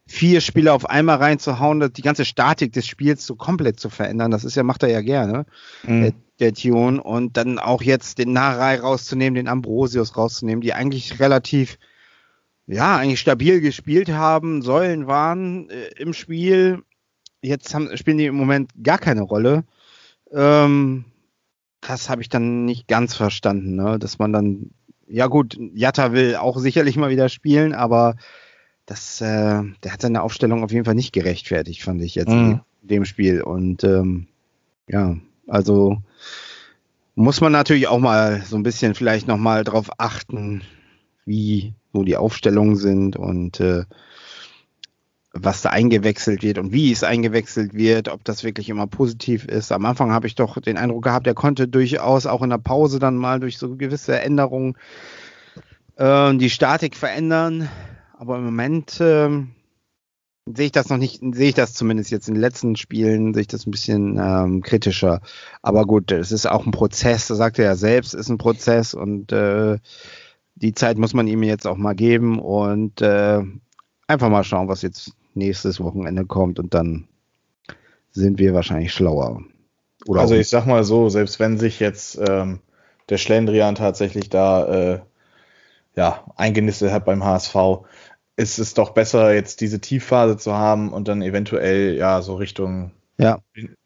Vier 0.05 0.39
Spieler 0.39 0.73
auf 0.73 0.89
einmal 0.89 1.17
reinzuhauen, 1.17 1.91
die 1.91 2.01
ganze 2.01 2.23
Statik 2.23 2.71
des 2.71 2.87
Spiels 2.87 3.25
so 3.25 3.35
komplett 3.35 3.77
zu 3.77 3.89
verändern, 3.89 4.31
das 4.31 4.45
ist 4.45 4.55
ja, 4.55 4.63
macht 4.63 4.83
er 4.83 4.89
ja 4.89 5.01
gerne, 5.01 5.45
mhm. 5.83 6.01
der, 6.01 6.13
der 6.39 6.53
Tion. 6.53 6.99
Und 6.99 7.35
dann 7.35 7.59
auch 7.59 7.81
jetzt 7.81 8.17
den 8.17 8.31
Narei 8.31 8.79
rauszunehmen, 8.79 9.35
den 9.35 9.49
Ambrosius 9.49 10.15
rauszunehmen, 10.15 10.61
die 10.61 10.73
eigentlich 10.73 11.19
relativ, 11.19 11.77
ja, 12.67 12.95
eigentlich 12.95 13.19
stabil 13.19 13.59
gespielt 13.59 14.09
haben, 14.09 14.61
Säulen 14.61 15.07
waren 15.07 15.69
äh, 15.69 15.89
im 15.97 16.13
Spiel. 16.13 16.83
Jetzt 17.41 17.73
haben, 17.73 17.95
spielen 17.97 18.17
die 18.17 18.27
im 18.27 18.35
Moment 18.35 18.71
gar 18.81 18.99
keine 18.99 19.23
Rolle. 19.23 19.65
Ähm, 20.31 21.03
das 21.81 22.10
habe 22.10 22.22
ich 22.22 22.29
dann 22.29 22.65
nicht 22.65 22.88
ganz 22.88 23.15
verstanden, 23.15 23.75
ne? 23.75 24.00
dass 24.00 24.19
man 24.19 24.34
dann, 24.34 24.72
ja 25.07 25.27
gut, 25.27 25.57
Jatta 25.74 26.12
will 26.12 26.36
auch 26.36 26.57
sicherlich 26.57 26.98
mal 26.98 27.09
wieder 27.09 27.29
spielen, 27.29 27.74
aber 27.74 28.16
das, 28.85 29.22
äh, 29.22 29.61
der 29.83 29.94
hat 29.94 30.01
seine 30.01 30.22
Aufstellung 30.22 30.63
auf 30.63 30.72
jeden 30.72 30.85
Fall 30.85 30.96
nicht 30.96 31.13
gerechtfertigt, 31.13 31.83
fand 31.83 32.01
ich 32.01 32.16
jetzt 32.16 32.29
mhm. 32.29 32.61
in 32.81 32.87
dem 32.87 33.05
Spiel. 33.05 33.42
Und 33.42 33.83
ähm, 33.83 34.27
ja, 34.87 35.18
also 35.48 35.98
muss 37.16 37.42
man 37.42 37.51
natürlich 37.51 37.87
auch 37.87 38.00
mal 38.00 38.42
so 38.44 38.55
ein 38.55 38.63
bisschen 38.63 38.96
vielleicht 38.96 39.27
nochmal 39.27 39.63
drauf 39.63 39.90
achten, 39.98 40.61
wie 41.25 41.74
so 41.94 42.03
die 42.03 42.16
Aufstellungen 42.16 42.75
sind 42.75 43.18
und 43.18 43.59
äh, 43.59 43.83
was 45.43 45.61
da 45.61 45.69
eingewechselt 45.69 46.43
wird 46.43 46.57
und 46.57 46.71
wie 46.71 46.91
es 46.91 47.03
eingewechselt 47.03 47.73
wird, 47.73 48.09
ob 48.09 48.23
das 48.23 48.43
wirklich 48.43 48.69
immer 48.69 48.87
positiv 48.87 49.45
ist. 49.45 49.71
Am 49.71 49.85
Anfang 49.85 50.11
habe 50.11 50.27
ich 50.27 50.35
doch 50.35 50.59
den 50.59 50.77
Eindruck 50.77 51.03
gehabt, 51.03 51.27
er 51.27 51.33
konnte 51.33 51.67
durchaus 51.67 52.25
auch 52.25 52.41
in 52.41 52.50
der 52.50 52.57
Pause 52.57 53.00
dann 53.00 53.15
mal 53.15 53.39
durch 53.39 53.57
so 53.57 53.75
gewisse 53.75 54.19
Änderungen 54.19 54.75
äh, 55.95 56.35
die 56.35 56.50
Statik 56.50 56.95
verändern. 56.95 57.69
Aber 58.17 58.37
im 58.37 58.45
Moment 58.45 59.00
äh, 59.00 59.29
sehe 60.55 60.65
ich 60.65 60.71
das 60.71 60.89
noch 60.89 60.97
nicht, 60.97 61.21
sehe 61.21 61.50
ich 61.50 61.55
das 61.55 61.73
zumindest 61.73 62.11
jetzt 62.11 62.27
in 62.27 62.35
den 62.35 62.41
letzten 62.41 62.75
Spielen, 62.75 63.33
sehe 63.33 63.41
ich 63.41 63.47
das 63.47 63.65
ein 63.67 63.71
bisschen 63.71 64.17
ähm, 64.19 64.61
kritischer. 64.61 65.21
Aber 65.61 65.85
gut, 65.85 66.11
es 66.11 66.31
ist 66.31 66.47
auch 66.47 66.65
ein 66.65 66.71
Prozess, 66.71 67.27
das 67.27 67.37
sagt 67.37 67.59
er 67.59 67.65
ja 67.65 67.75
selbst, 67.75 68.13
ist 68.13 68.29
ein 68.29 68.37
Prozess 68.37 68.93
und 68.93 69.31
äh, 69.31 69.77
die 70.55 70.73
Zeit 70.73 70.97
muss 70.97 71.13
man 71.13 71.27
ihm 71.27 71.43
jetzt 71.43 71.67
auch 71.67 71.77
mal 71.77 71.93
geben 71.93 72.39
und 72.39 73.01
äh, 73.01 73.41
einfach 74.07 74.29
mal 74.29 74.43
schauen, 74.43 74.67
was 74.67 74.81
jetzt 74.81 75.11
nächstes 75.37 75.79
Wochenende 75.79 76.25
kommt 76.25 76.59
und 76.59 76.73
dann 76.73 77.07
sind 78.11 78.39
wir 78.39 78.53
wahrscheinlich 78.53 78.93
schlauer. 78.93 79.41
Oder 80.05 80.21
also 80.21 80.35
ich 80.35 80.50
sag 80.50 80.65
mal 80.65 80.83
so, 80.83 81.09
selbst 81.09 81.39
wenn 81.39 81.57
sich 81.57 81.79
jetzt 81.79 82.19
ähm, 82.27 82.59
der 83.09 83.17
Schlendrian 83.17 83.75
tatsächlich 83.75 84.29
da 84.29 84.93
äh, 84.93 85.00
ja, 85.95 86.25
eingenistet 86.35 86.91
hat 86.91 87.05
beim 87.05 87.23
HSV, 87.23 87.55
ist 88.35 88.59
es 88.59 88.73
doch 88.73 88.91
besser, 88.91 89.33
jetzt 89.33 89.61
diese 89.61 89.81
Tiefphase 89.81 90.37
zu 90.37 90.53
haben 90.53 90.93
und 90.93 91.07
dann 91.07 91.21
eventuell 91.21 91.95
ja 91.95 92.21
so 92.21 92.35
Richtung 92.35 92.91
ja. 93.17 93.39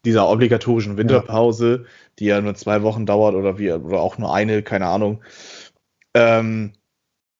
dieser 0.04 0.28
obligatorischen 0.28 0.98
Winterpause, 0.98 1.80
ja. 1.82 1.88
die 2.18 2.24
ja 2.26 2.40
nur 2.40 2.54
zwei 2.54 2.82
Wochen 2.82 3.06
dauert 3.06 3.34
oder 3.34 3.58
wie 3.58 3.72
oder 3.72 4.00
auch 4.00 4.18
nur 4.18 4.34
eine, 4.34 4.62
keine 4.62 4.86
Ahnung, 4.86 5.22
ähm, 6.14 6.74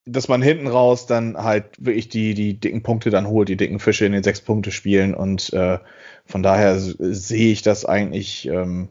dass 0.04 0.28
man 0.28 0.42
hinten 0.42 0.66
raus 0.66 1.06
dann 1.06 1.36
halt 1.36 1.84
wirklich 1.84 2.08
die, 2.08 2.34
die 2.34 2.58
dicken 2.58 2.82
Punkte 2.82 3.10
dann 3.10 3.28
holt, 3.28 3.48
die 3.48 3.56
dicken 3.56 3.78
Fische 3.78 4.04
in 4.04 4.12
den 4.12 4.22
sechs 4.22 4.40
Punkte 4.40 4.72
spielen 4.72 5.14
und 5.14 5.52
äh, 5.52 5.78
von 6.24 6.42
daher 6.42 6.78
sehe 6.78 7.52
ich 7.52 7.62
das 7.62 7.84
eigentlich 7.84 8.46
ähm, 8.48 8.88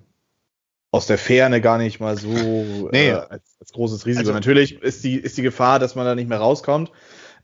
aus 0.92 1.08
der 1.08 1.18
Ferne 1.18 1.62
gar 1.62 1.78
nicht 1.78 2.00
mal 2.00 2.18
so 2.18 2.28
nee. 2.92 3.10
äh, 3.10 3.14
als, 3.14 3.56
als, 3.60 3.72
großes 3.72 4.06
Risiko. 4.06 4.20
Also, 4.20 4.34
Natürlich 4.34 4.82
ist 4.82 5.04
die, 5.04 5.16
ist 5.16 5.38
die 5.38 5.42
Gefahr, 5.42 5.80
dass 5.80 5.96
man 5.96 6.06
da 6.06 6.16
nicht 6.16 6.30
mehr 6.30 6.40
rauskommt. 6.40 6.92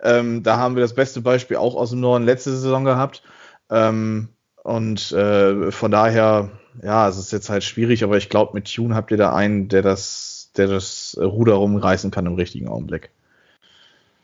Ähm, 0.04 0.44
da 0.44 0.58
haben 0.58 0.76
wir 0.76 0.82
das 0.82 0.94
beste 0.94 1.22
Beispiel 1.22 1.58
auch 1.58 1.76
aus 1.76 1.92
dem 1.92 2.02
Norden 2.02 2.26
letzte 2.26 2.52
Saison 2.52 2.84
gehabt. 2.84 3.24
Ähm, 3.70 4.30
und 4.64 5.12
äh, 5.14 5.72
von 5.72 5.92
daher, 5.92 6.52
ja, 6.84 7.08
es 7.08 7.18
ist 7.18 7.32
jetzt 7.32 7.50
halt 7.50 7.64
schwierig, 7.64 8.04
aber 8.04 8.18
ich 8.18 8.30
glaube, 8.30 8.52
mit 8.54 8.74
Tune 8.74 8.94
habt 8.94 9.12
ihr 9.12 9.18
da 9.18 9.34
einen, 9.34 9.70
der 9.70 9.82
das, 9.82 10.52
der 10.58 10.68
das 10.68 11.18
Ruder 11.20 11.56
rumreißen 11.56 12.12
kann 12.12 12.26
im 12.26 12.36
richtigen 12.36 12.68
Augenblick. 12.68 13.12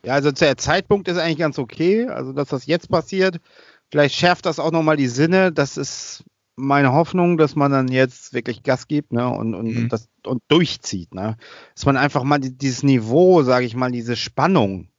Ja, 0.05 0.13
also 0.13 0.31
der 0.31 0.57
Zeitpunkt 0.57 1.07
ist 1.07 1.17
eigentlich 1.17 1.37
ganz 1.37 1.59
okay. 1.59 2.07
Also, 2.07 2.33
dass 2.33 2.49
das 2.49 2.65
jetzt 2.65 2.89
passiert, 2.89 3.39
vielleicht 3.89 4.15
schärft 4.15 4.45
das 4.45 4.59
auch 4.59 4.71
nochmal 4.71 4.97
die 4.97 5.07
Sinne. 5.07 5.51
Das 5.51 5.77
ist 5.77 6.23
meine 6.55 6.93
Hoffnung, 6.93 7.37
dass 7.37 7.55
man 7.55 7.71
dann 7.71 7.87
jetzt 7.87 8.33
wirklich 8.33 8.63
Gas 8.63 8.87
gibt 8.87 9.11
ne, 9.11 9.27
und, 9.29 9.55
und, 9.55 9.67
mhm. 9.67 9.89
das, 9.89 10.09
und 10.25 10.41
durchzieht. 10.49 11.13
Ne? 11.15 11.37
Dass 11.75 11.85
man 11.85 11.97
einfach 11.97 12.23
mal 12.23 12.39
dieses 12.39 12.83
Niveau, 12.83 13.43
sage 13.43 13.65
ich 13.65 13.75
mal, 13.75 13.91
diese 13.91 14.15
Spannung, 14.15 14.89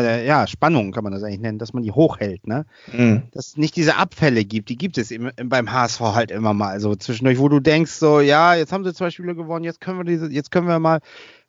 ja, 0.00 0.16
ja, 0.18 0.46
Spannung 0.46 0.92
kann 0.92 1.04
man 1.04 1.12
das 1.12 1.22
eigentlich 1.22 1.40
nennen, 1.40 1.58
dass 1.58 1.72
man 1.72 1.82
die 1.82 1.92
hochhält, 1.92 2.46
ne? 2.46 2.66
Mhm. 2.92 3.22
Dass 3.32 3.48
es 3.48 3.56
nicht 3.56 3.76
diese 3.76 3.96
Abfälle 3.96 4.44
gibt, 4.44 4.68
die 4.68 4.76
gibt 4.76 4.98
es 4.98 5.10
im, 5.10 5.30
beim 5.44 5.72
HSV 5.72 6.00
halt 6.00 6.30
immer 6.30 6.54
mal. 6.54 6.70
Also 6.70 6.94
zwischendurch, 6.94 7.38
wo 7.38 7.48
du 7.48 7.60
denkst, 7.60 7.92
so, 7.92 8.20
ja, 8.20 8.54
jetzt 8.54 8.72
haben 8.72 8.84
sie 8.84 8.94
zwei 8.94 9.10
Spiele 9.10 9.34
gewonnen, 9.34 9.64
jetzt 9.64 9.80
können 9.80 9.98
wir 9.98 10.04
diese, 10.04 10.30
jetzt 10.30 10.50
können 10.50 10.68
wir 10.68 10.78
mal 10.78 11.00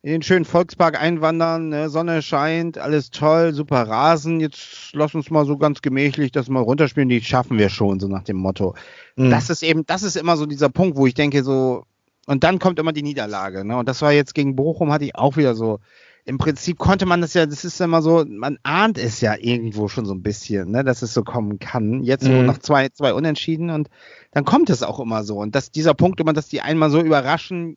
in 0.02 0.10
den 0.12 0.22
schönen 0.22 0.44
Volkspark 0.44 1.00
einwandern, 1.00 1.70
ne? 1.70 1.88
Sonne 1.88 2.20
scheint, 2.20 2.76
alles 2.76 3.10
toll, 3.10 3.54
super 3.54 3.88
Rasen, 3.88 4.38
jetzt 4.38 4.90
lass 4.92 5.14
uns 5.14 5.30
mal 5.30 5.46
so 5.46 5.56
ganz 5.56 5.80
gemächlich 5.80 6.30
das 6.30 6.48
mal 6.48 6.60
runterspielen, 6.60 7.08
die 7.08 7.22
schaffen 7.22 7.58
wir 7.58 7.70
schon, 7.70 8.00
so 8.00 8.08
nach 8.08 8.24
dem 8.24 8.36
Motto. 8.36 8.74
Mhm. 9.16 9.30
Das 9.30 9.48
ist 9.48 9.62
eben, 9.62 9.86
das 9.86 10.02
ist 10.02 10.16
immer 10.16 10.36
so 10.36 10.44
dieser 10.44 10.68
Punkt, 10.68 10.96
wo 10.98 11.06
ich 11.06 11.14
denke, 11.14 11.42
so, 11.42 11.84
und 12.26 12.44
dann 12.44 12.58
kommt 12.58 12.78
immer 12.78 12.92
die 12.92 13.02
Niederlage, 13.02 13.64
ne? 13.64 13.76
Und 13.76 13.88
das 13.88 14.02
war 14.02 14.12
jetzt 14.12 14.34
gegen 14.34 14.56
Bochum, 14.56 14.92
hatte 14.92 15.04
ich 15.04 15.14
auch 15.14 15.36
wieder 15.36 15.54
so, 15.54 15.80
im 16.24 16.38
Prinzip 16.38 16.78
konnte 16.78 17.06
man 17.06 17.20
das 17.20 17.34
ja, 17.34 17.46
das 17.46 17.64
ist 17.64 17.80
immer 17.80 18.02
so, 18.02 18.24
man 18.26 18.58
ahnt 18.62 18.98
es 18.98 19.20
ja 19.20 19.34
irgendwo 19.38 19.88
schon 19.88 20.06
so 20.06 20.14
ein 20.14 20.22
bisschen, 20.22 20.70
ne, 20.70 20.82
dass 20.84 21.02
es 21.02 21.14
so 21.14 21.22
kommen 21.22 21.58
kann. 21.58 22.02
Jetzt 22.02 22.24
mhm. 22.24 22.28
so 22.28 22.42
nach 22.42 22.58
zwei, 22.58 22.88
zwei 22.88 23.12
Unentschieden 23.14 23.70
und 23.70 23.88
dann 24.32 24.44
kommt 24.44 24.70
es 24.70 24.82
auch 24.82 25.00
immer 25.00 25.24
so. 25.24 25.36
Und 25.38 25.54
dass 25.54 25.70
dieser 25.70 25.94
Punkt 25.94 26.20
immer, 26.20 26.32
dass 26.32 26.48
die 26.48 26.60
einmal 26.62 26.90
so 26.90 27.00
überraschen, 27.00 27.76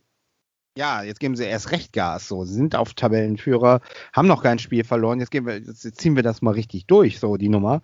Ja, 0.78 1.02
jetzt 1.04 1.20
geben 1.20 1.36
sie 1.36 1.44
erst 1.46 1.72
recht 1.72 1.92
Gas. 1.92 2.28
So, 2.28 2.46
sie 2.46 2.54
sind 2.54 2.76
auf 2.76 2.94
Tabellenführer, 2.94 3.82
haben 4.14 4.28
noch 4.28 4.44
kein 4.44 4.60
Spiel 4.60 4.84
verloren. 4.84 5.20
Jetzt, 5.20 5.32
gehen 5.32 5.46
wir, 5.48 5.58
jetzt 5.58 6.00
ziehen 6.00 6.16
wir 6.16 6.24
das 6.24 6.42
mal 6.44 6.52
richtig 6.54 6.86
durch, 6.86 7.20
so 7.20 7.36
die 7.36 7.50
Nummer. 7.50 7.82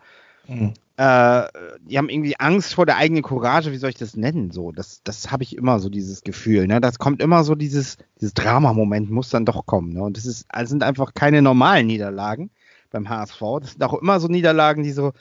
Mhm. 0.47 0.73
Äh, 0.95 1.47
die 1.81 1.97
haben 1.97 2.09
irgendwie 2.09 2.39
Angst 2.39 2.75
vor 2.75 2.85
der 2.85 2.97
eigenen 2.97 3.23
Courage, 3.23 3.71
wie 3.71 3.77
soll 3.77 3.89
ich 3.89 3.97
das 3.97 4.15
nennen? 4.15 4.51
So, 4.51 4.71
das, 4.71 5.01
das 5.03 5.31
habe 5.31 5.43
ich 5.43 5.57
immer 5.57 5.79
so 5.79 5.89
dieses 5.89 6.23
Gefühl. 6.23 6.67
Ne? 6.67 6.81
Das 6.81 6.99
kommt 6.99 7.21
immer 7.21 7.43
so 7.43 7.55
dieses, 7.55 7.97
dieses 8.19 8.33
Drama-Moment 8.35 9.09
muss 9.09 9.29
dann 9.29 9.45
doch 9.45 9.65
kommen. 9.65 9.93
Ne? 9.93 10.03
Und 10.03 10.17
das 10.17 10.25
ist, 10.25 10.45
das 10.49 10.69
sind 10.69 10.83
einfach 10.83 11.13
keine 11.15 11.41
normalen 11.41 11.87
Niederlagen 11.87 12.51
beim 12.91 13.09
HSV. 13.09 13.41
Das 13.61 13.71
sind 13.71 13.83
auch 13.83 13.95
immer 13.95 14.19
so 14.19 14.27
Niederlagen, 14.27 14.83
die 14.83 14.91
so, 14.91 15.13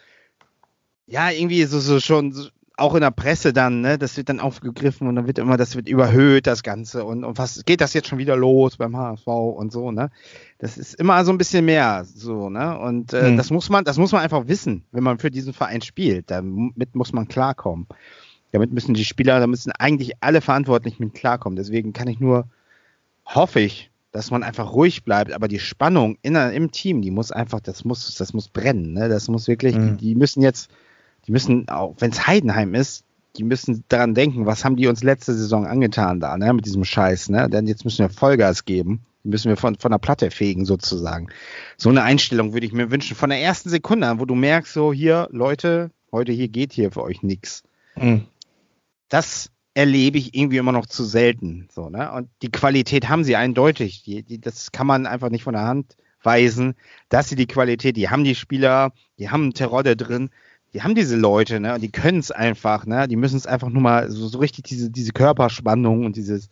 ja, 1.07 1.31
irgendwie 1.31 1.65
so, 1.65 1.81
so 1.81 2.01
schon 2.01 2.33
so, 2.33 2.49
auch 2.77 2.95
in 2.95 3.01
der 3.03 3.11
Presse 3.11 3.53
dann, 3.53 3.81
ne, 3.83 3.99
das 3.99 4.17
wird 4.17 4.29
dann 4.29 4.41
aufgegriffen 4.41 5.07
und 5.07 5.17
dann 5.17 5.27
wird 5.27 5.39
immer, 5.39 5.57
das 5.57 5.77
wird 5.77 5.89
überhöht, 5.89 6.47
das 6.47 6.63
Ganze. 6.63 7.05
Und, 7.05 7.25
und 7.25 7.39
was 7.39 7.65
geht 7.65 7.81
das 7.81 7.93
jetzt 7.95 8.09
schon 8.09 8.19
wieder 8.19 8.37
los 8.37 8.77
beim 8.77 8.97
HSV 8.97 9.27
und 9.27 9.73
so, 9.73 9.91
ne? 9.91 10.11
Das 10.59 10.79
ist 10.79 10.95
immer 10.95 11.25
so 11.25 11.33
ein 11.33 11.39
bisschen 11.39 11.65
mehr 11.65 12.05
so, 12.05 12.49
ne? 12.49 12.79
Und 12.79 13.13
äh, 13.13 13.31
mhm. 13.31 13.37
das 13.37 13.51
muss 13.51 13.69
man, 13.69 13.85
das 13.85 13.99
muss 13.99 14.13
man 14.13 14.23
einfach 14.23 14.49
wissen, 14.49 14.85
wenn 14.91 15.05
man 15.05 15.19
für 15.19 15.31
diesen 15.31 15.53
Verein 15.53 15.83
spielt. 15.83 16.31
Damit 16.31 16.95
muss 16.95 17.13
man 17.13 17.29
klarkommen. 17.29 17.87
Damit 18.53 18.73
müssen 18.73 18.95
die 18.95 19.05
Spieler, 19.05 19.41
da 19.41 19.47
müssen 19.47 19.73
eigentlich 19.73 20.13
alle 20.21 20.41
Verantwortlichen 20.41 21.05
mit 21.05 21.15
klarkommen. 21.15 21.57
Deswegen 21.57 21.93
kann 21.93 22.09
ich 22.09 22.21
nur, 22.21 22.49
hoffe 23.27 23.61
ich, 23.61 23.91
dass 24.13 24.31
man 24.31 24.43
einfach 24.43 24.73
ruhig 24.73 25.05
bleibt, 25.05 25.33
aber 25.33 25.49
die 25.49 25.59
Spannung 25.59 26.19
in, 26.21 26.37
im 26.37 26.71
Team, 26.71 27.01
die 27.01 27.11
muss 27.11 27.33
einfach, 27.33 27.61
das 27.61 27.85
muss, 27.85 28.15
das 28.15 28.35
muss 28.35 28.49
brennen, 28.49 28.93
ne? 28.93 29.09
Das 29.09 29.29
muss 29.29 29.49
wirklich, 29.49 29.75
mhm. 29.75 29.97
die, 29.97 30.09
die 30.09 30.15
müssen 30.15 30.43
jetzt 30.43 30.71
die 31.27 31.33
müssen, 31.33 31.69
auch 31.69 31.95
wenn 31.99 32.11
es 32.11 32.27
Heidenheim 32.27 32.75
ist, 32.75 33.05
die 33.37 33.45
müssen 33.45 33.85
daran 33.89 34.15
denken, 34.15 34.47
was 34.47 34.65
haben 34.65 34.77
die 34.77 34.89
uns 34.89 35.03
letzte 35.03 35.33
Saison 35.33 35.67
angetan 35.67 36.21
da, 36.21 36.37
ne, 36.37 36.53
mit 36.53 36.67
diesem 36.67 36.85
Scheiß, 36.85 37.31
ne? 37.31 37.49
Denn 37.49 37.67
jetzt 37.67 37.85
müssen 37.85 38.01
wir 38.01 38.11
Vollgas 38.11 38.65
geben. 38.65 39.07
Die 39.25 39.29
müssen 39.29 39.49
wir 39.49 39.57
von, 39.57 39.77
von 39.77 39.93
der 39.93 39.99
Platte 39.99 40.31
fegen, 40.31 40.65
sozusagen. 40.65 41.29
So 41.77 41.89
eine 41.89 42.03
Einstellung 42.03 42.53
würde 42.53 42.67
ich 42.67 42.73
mir 42.73 42.91
wünschen. 42.91 43.17
Von 43.17 43.31
der 43.31 43.41
ersten 43.41 43.71
Sekunde 43.71 44.09
an, 44.09 44.21
wo 44.21 44.25
du 44.25 44.35
merkst, 44.35 44.73
so 44.73 44.93
hier, 44.93 45.29
Leute, 45.31 45.91
heute 46.11 46.33
hier 46.33 46.49
geht 46.49 46.73
hier 46.73 46.91
für 46.91 47.03
euch 47.03 47.23
nichts. 47.23 47.63
Mhm. 47.97 48.27
Das 49.09 49.51
erlebe 49.75 50.19
ich 50.19 50.35
irgendwie 50.35 50.59
immer 50.59 50.73
noch 50.73 50.87
zu 50.87 51.05
selten. 51.05 51.69
So, 51.73 51.89
ne? 51.89 52.13
Und 52.13 52.29
die 52.43 52.51
Qualität 52.51 53.09
haben 53.09 53.25
sie 53.25 53.37
eindeutig. 53.37 54.03
Die, 54.03 54.23
die, 54.23 54.41
das 54.41 54.73
kann 54.73 54.87
man 54.87 55.07
einfach 55.07 55.31
nicht 55.31 55.45
von 55.45 55.55
der 55.55 55.65
Hand 55.65 55.97
weisen, 56.23 56.75
dass 57.09 57.29
sie 57.29 57.37
die 57.37 57.47
Qualität, 57.47 57.97
die 57.97 58.11
haben 58.11 58.25
die 58.25 58.35
Spieler, 58.35 58.93
die 59.19 59.31
haben 59.31 59.55
Terodde 59.55 59.97
drin, 59.97 60.31
die 60.75 60.83
haben 60.83 60.95
diese 60.95 61.17
Leute, 61.17 61.61
ne, 61.61 61.75
und 61.75 61.83
die 61.83 61.93
können 61.93 62.19
es 62.19 62.31
einfach, 62.31 62.87
ne, 62.87 63.07
die 63.09 63.17
müssen 63.17 63.37
es 63.37 63.47
einfach 63.47 63.69
nur 63.69 63.83
mal 63.83 64.11
so, 64.11 64.27
so 64.29 64.39
richtig 64.39 64.65
diese, 64.65 64.91
diese 64.91 65.13
Körperspannung 65.13 66.07
und 66.07 66.17
dieses, 66.17 66.49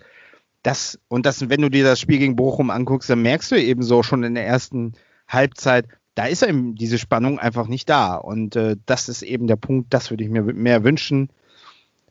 das, 0.62 0.98
und 1.09 1.24
das, 1.26 1.48
wenn 1.48 1.62
du 1.62 1.70
dir 1.70 1.85
das 1.85 2.00
Spiel 2.00 2.18
gegen 2.18 2.37
Bochum 2.37 2.70
anguckst, 2.70 3.09
dann 3.09 3.22
merkst 3.22 3.50
du 3.50 3.61
eben 3.61 3.83
so 3.83 4.02
schon 4.02 4.24
in 4.24 4.35
der 4.35 4.46
ersten 4.46 4.92
Halbzeit, 5.26 5.87
da 6.14 6.26
ist 6.26 6.42
eben 6.42 6.74
diese 6.74 6.98
Spannung 6.98 7.38
einfach 7.38 7.66
nicht 7.66 7.88
da. 7.88 8.16
Und 8.16 8.56
äh, 8.56 8.76
das 8.85 9.09
ist 9.09 9.22
eben 9.22 9.46
der 9.46 9.56
Punkt, 9.56 9.94
das 9.94 10.11
würde 10.11 10.24
ich 10.24 10.30
mir 10.30 10.42
mehr 10.42 10.85
wünschen. 10.85 11.30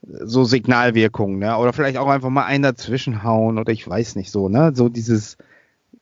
So 0.01 0.45
Signalwirkungen, 0.45 1.39
ne? 1.39 1.57
Oder 1.57 1.73
vielleicht 1.73 1.97
auch 1.97 2.07
einfach 2.07 2.29
mal 2.29 2.45
einen 2.45 2.63
dazwischenhauen 2.63 3.59
oder 3.59 3.71
ich 3.73 3.87
weiß 3.87 4.15
nicht 4.15 4.31
so, 4.31 4.47
ne? 4.47 4.71
So 4.73 4.87
dieses, 4.87 5.37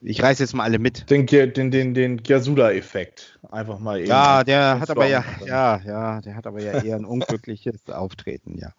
ich 0.00 0.22
reiß 0.22 0.38
jetzt 0.38 0.54
mal 0.54 0.64
alle 0.64 0.78
mit. 0.78 1.10
Den, 1.10 1.26
den, 1.26 1.70
den, 1.70 1.94
den 1.94 2.22
Giasula-Effekt. 2.22 3.38
Einfach 3.50 3.78
mal 3.78 3.98
eben. 3.98 4.08
Ja, 4.08 4.44
der 4.44 4.80
hat 4.80 4.90
aber 4.90 5.06
ja, 5.06 5.24
ja, 5.44 5.80
ja, 5.84 6.20
der 6.20 6.36
hat 6.36 6.46
aber 6.46 6.62
ja 6.62 6.82
eher 6.82 6.96
ein 6.96 7.04
unglückliches 7.04 7.88
Auftreten, 7.88 8.58
ja. 8.58 8.72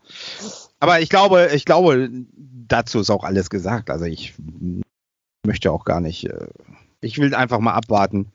Aber 0.79 1.01
ich 1.01 1.09
glaube, 1.09 1.49
ich 1.53 1.65
glaube, 1.65 2.09
dazu 2.67 2.99
ist 2.99 3.09
auch 3.09 3.23
alles 3.23 3.49
gesagt. 3.49 3.89
Also 3.89 4.05
ich 4.05 4.35
möchte 5.45 5.71
auch 5.71 5.83
gar 5.83 5.99
nicht, 5.99 6.29
äh, 6.29 6.47
ich 7.01 7.17
will 7.17 7.35
einfach 7.35 7.59
mal 7.59 7.73
abwarten. 7.73 8.31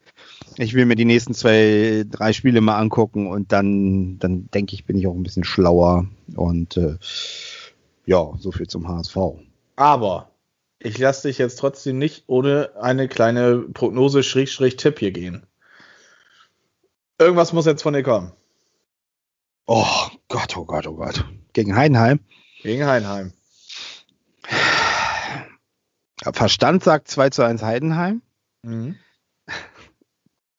Ich 0.57 0.75
will 0.75 0.85
mir 0.85 0.97
die 0.97 1.05
nächsten 1.05 1.35
zwei, 1.35 2.05
drei 2.09 2.33
Spiele 2.33 2.61
mal 2.61 2.79
angucken 2.79 3.29
und 3.29 3.51
dann, 3.53 4.19
dann 4.19 4.49
denke 4.53 4.75
ich, 4.75 4.85
bin 4.85 4.97
ich 4.97 5.07
auch 5.07 5.15
ein 5.15 5.23
bisschen 5.23 5.45
schlauer 5.45 6.07
und 6.37 6.77
äh, 6.77 6.97
ja, 8.07 8.31
so 8.39 8.53
viel 8.53 8.67
zum 8.67 8.87
HSV. 8.87 9.17
Aber 9.77 10.34
ich 10.85 10.99
lasse 10.99 11.29
dich 11.29 11.39
jetzt 11.39 11.59
trotzdem 11.59 11.99
nicht 11.99 12.25
ohne 12.27 12.73
eine 12.79 13.09
kleine 13.09 13.59
Prognose-Tipp 13.59 14.99
hier 14.99 15.11
gehen. 15.13 15.47
Irgendwas 17.19 17.53
muss 17.55 17.65
jetzt 17.65 17.83
von 17.83 17.95
dir 17.95 18.03
kommen. 18.03 18.33
Oh 19.67 20.09
Gott, 20.29 20.57
oh 20.59 20.67
Gott, 20.67 20.87
oh 20.87 20.95
Gott. 20.95 21.25
Gegen 21.55 21.75
Heidenheim? 21.75 22.21
Gegen 22.63 22.87
Heidenheim. 22.87 23.33
Verstand 26.33 26.85
sagt 26.85 27.09
2 27.09 27.31
zu 27.31 27.43
1 27.43 27.63
Heidenheim. 27.63 28.21
Mhm. 28.63 28.99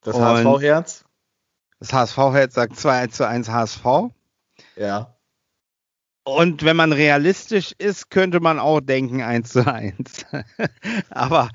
Das 0.02 0.20
HSV-Herz? 0.20 1.06
Das 1.80 1.94
HSV-Herz 1.94 2.56
sagt 2.56 2.78
2 2.78 3.08
zu 3.08 3.28
1 3.28 3.50
HSV. 3.50 3.86
Ja. 4.76 5.15
Und 6.26 6.66
wenn 6.66 6.76
man 6.76 6.92
realistisch 6.92 7.76
ist, 7.78 8.10
könnte 8.10 8.40
man 8.40 8.60
auch 8.60 8.82
denken 8.82 9.22
1 9.22 9.50
zu 9.50 9.66
1. 9.66 9.94
Aber. 11.12 11.50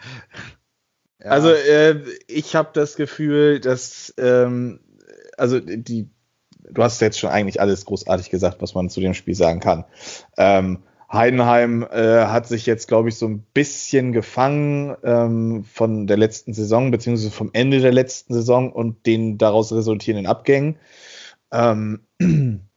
Ja. 1.18 1.26
Also, 1.26 1.50
äh, 1.50 2.00
ich 2.28 2.54
habe 2.54 2.70
das 2.72 2.94
Gefühl, 2.94 3.58
dass, 3.58 4.14
ähm, 4.16 4.80
also 5.36 5.58
die, 5.58 6.08
du 6.70 6.82
hast 6.82 7.00
jetzt 7.00 7.18
schon 7.18 7.30
eigentlich 7.30 7.60
alles 7.60 7.84
großartig 7.84 8.30
gesagt, 8.30 8.62
was 8.62 8.74
man 8.74 8.88
zu 8.88 9.00
dem 9.00 9.12
Spiel 9.12 9.34
sagen 9.34 9.58
kann. 9.58 9.84
Ähm, 10.38 10.84
Heidenheim 11.12 11.82
äh, 11.90 12.26
hat 12.26 12.46
sich 12.46 12.66
jetzt, 12.66 12.86
glaube 12.86 13.08
ich, 13.08 13.16
so 13.16 13.26
ein 13.26 13.42
bisschen 13.52 14.12
gefangen 14.12 14.96
ähm, 15.02 15.64
von 15.64 16.06
der 16.06 16.16
letzten 16.16 16.54
Saison, 16.54 16.92
beziehungsweise 16.92 17.32
vom 17.32 17.50
Ende 17.52 17.80
der 17.80 17.92
letzten 17.92 18.34
Saison 18.34 18.72
und 18.72 19.04
den 19.06 19.36
daraus 19.36 19.72
resultierenden 19.72 20.30
Abgängen. 20.30 20.78
Ähm, 21.50 22.02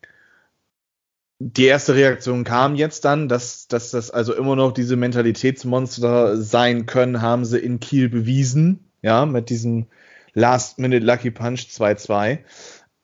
die 1.40 1.66
erste 1.66 1.96
Reaktion 1.96 2.44
kam 2.44 2.76
jetzt 2.76 3.06
dann, 3.06 3.28
dass, 3.28 3.68
dass 3.68 3.92
das 3.92 4.12
also 4.12 4.34
immer 4.34 4.56
noch 4.56 4.72
diese 4.72 4.96
Mentalitätsmonster 4.96 6.38
sein 6.38 6.86
können, 6.86 7.22
haben 7.22 7.46
sie 7.46 7.60
in 7.60 7.80
Kiel 7.80 8.10
bewiesen, 8.10 8.92
ja, 9.02 9.26
mit 9.26 9.50
diesem 9.50 9.88
Last-Minute 10.34 11.06
Lucky 11.06 11.32
Punch 11.32 11.68
2-2. 11.70 12.40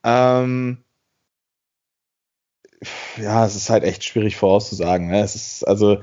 Ähm, 0.03 0.83
ja, 3.17 3.45
es 3.45 3.55
ist 3.55 3.69
halt 3.69 3.83
echt 3.83 4.03
schwierig 4.03 4.37
vorauszusagen. 4.37 5.07
Ne? 5.07 5.21
Es 5.21 5.35
ist 5.35 5.67
also 5.67 6.01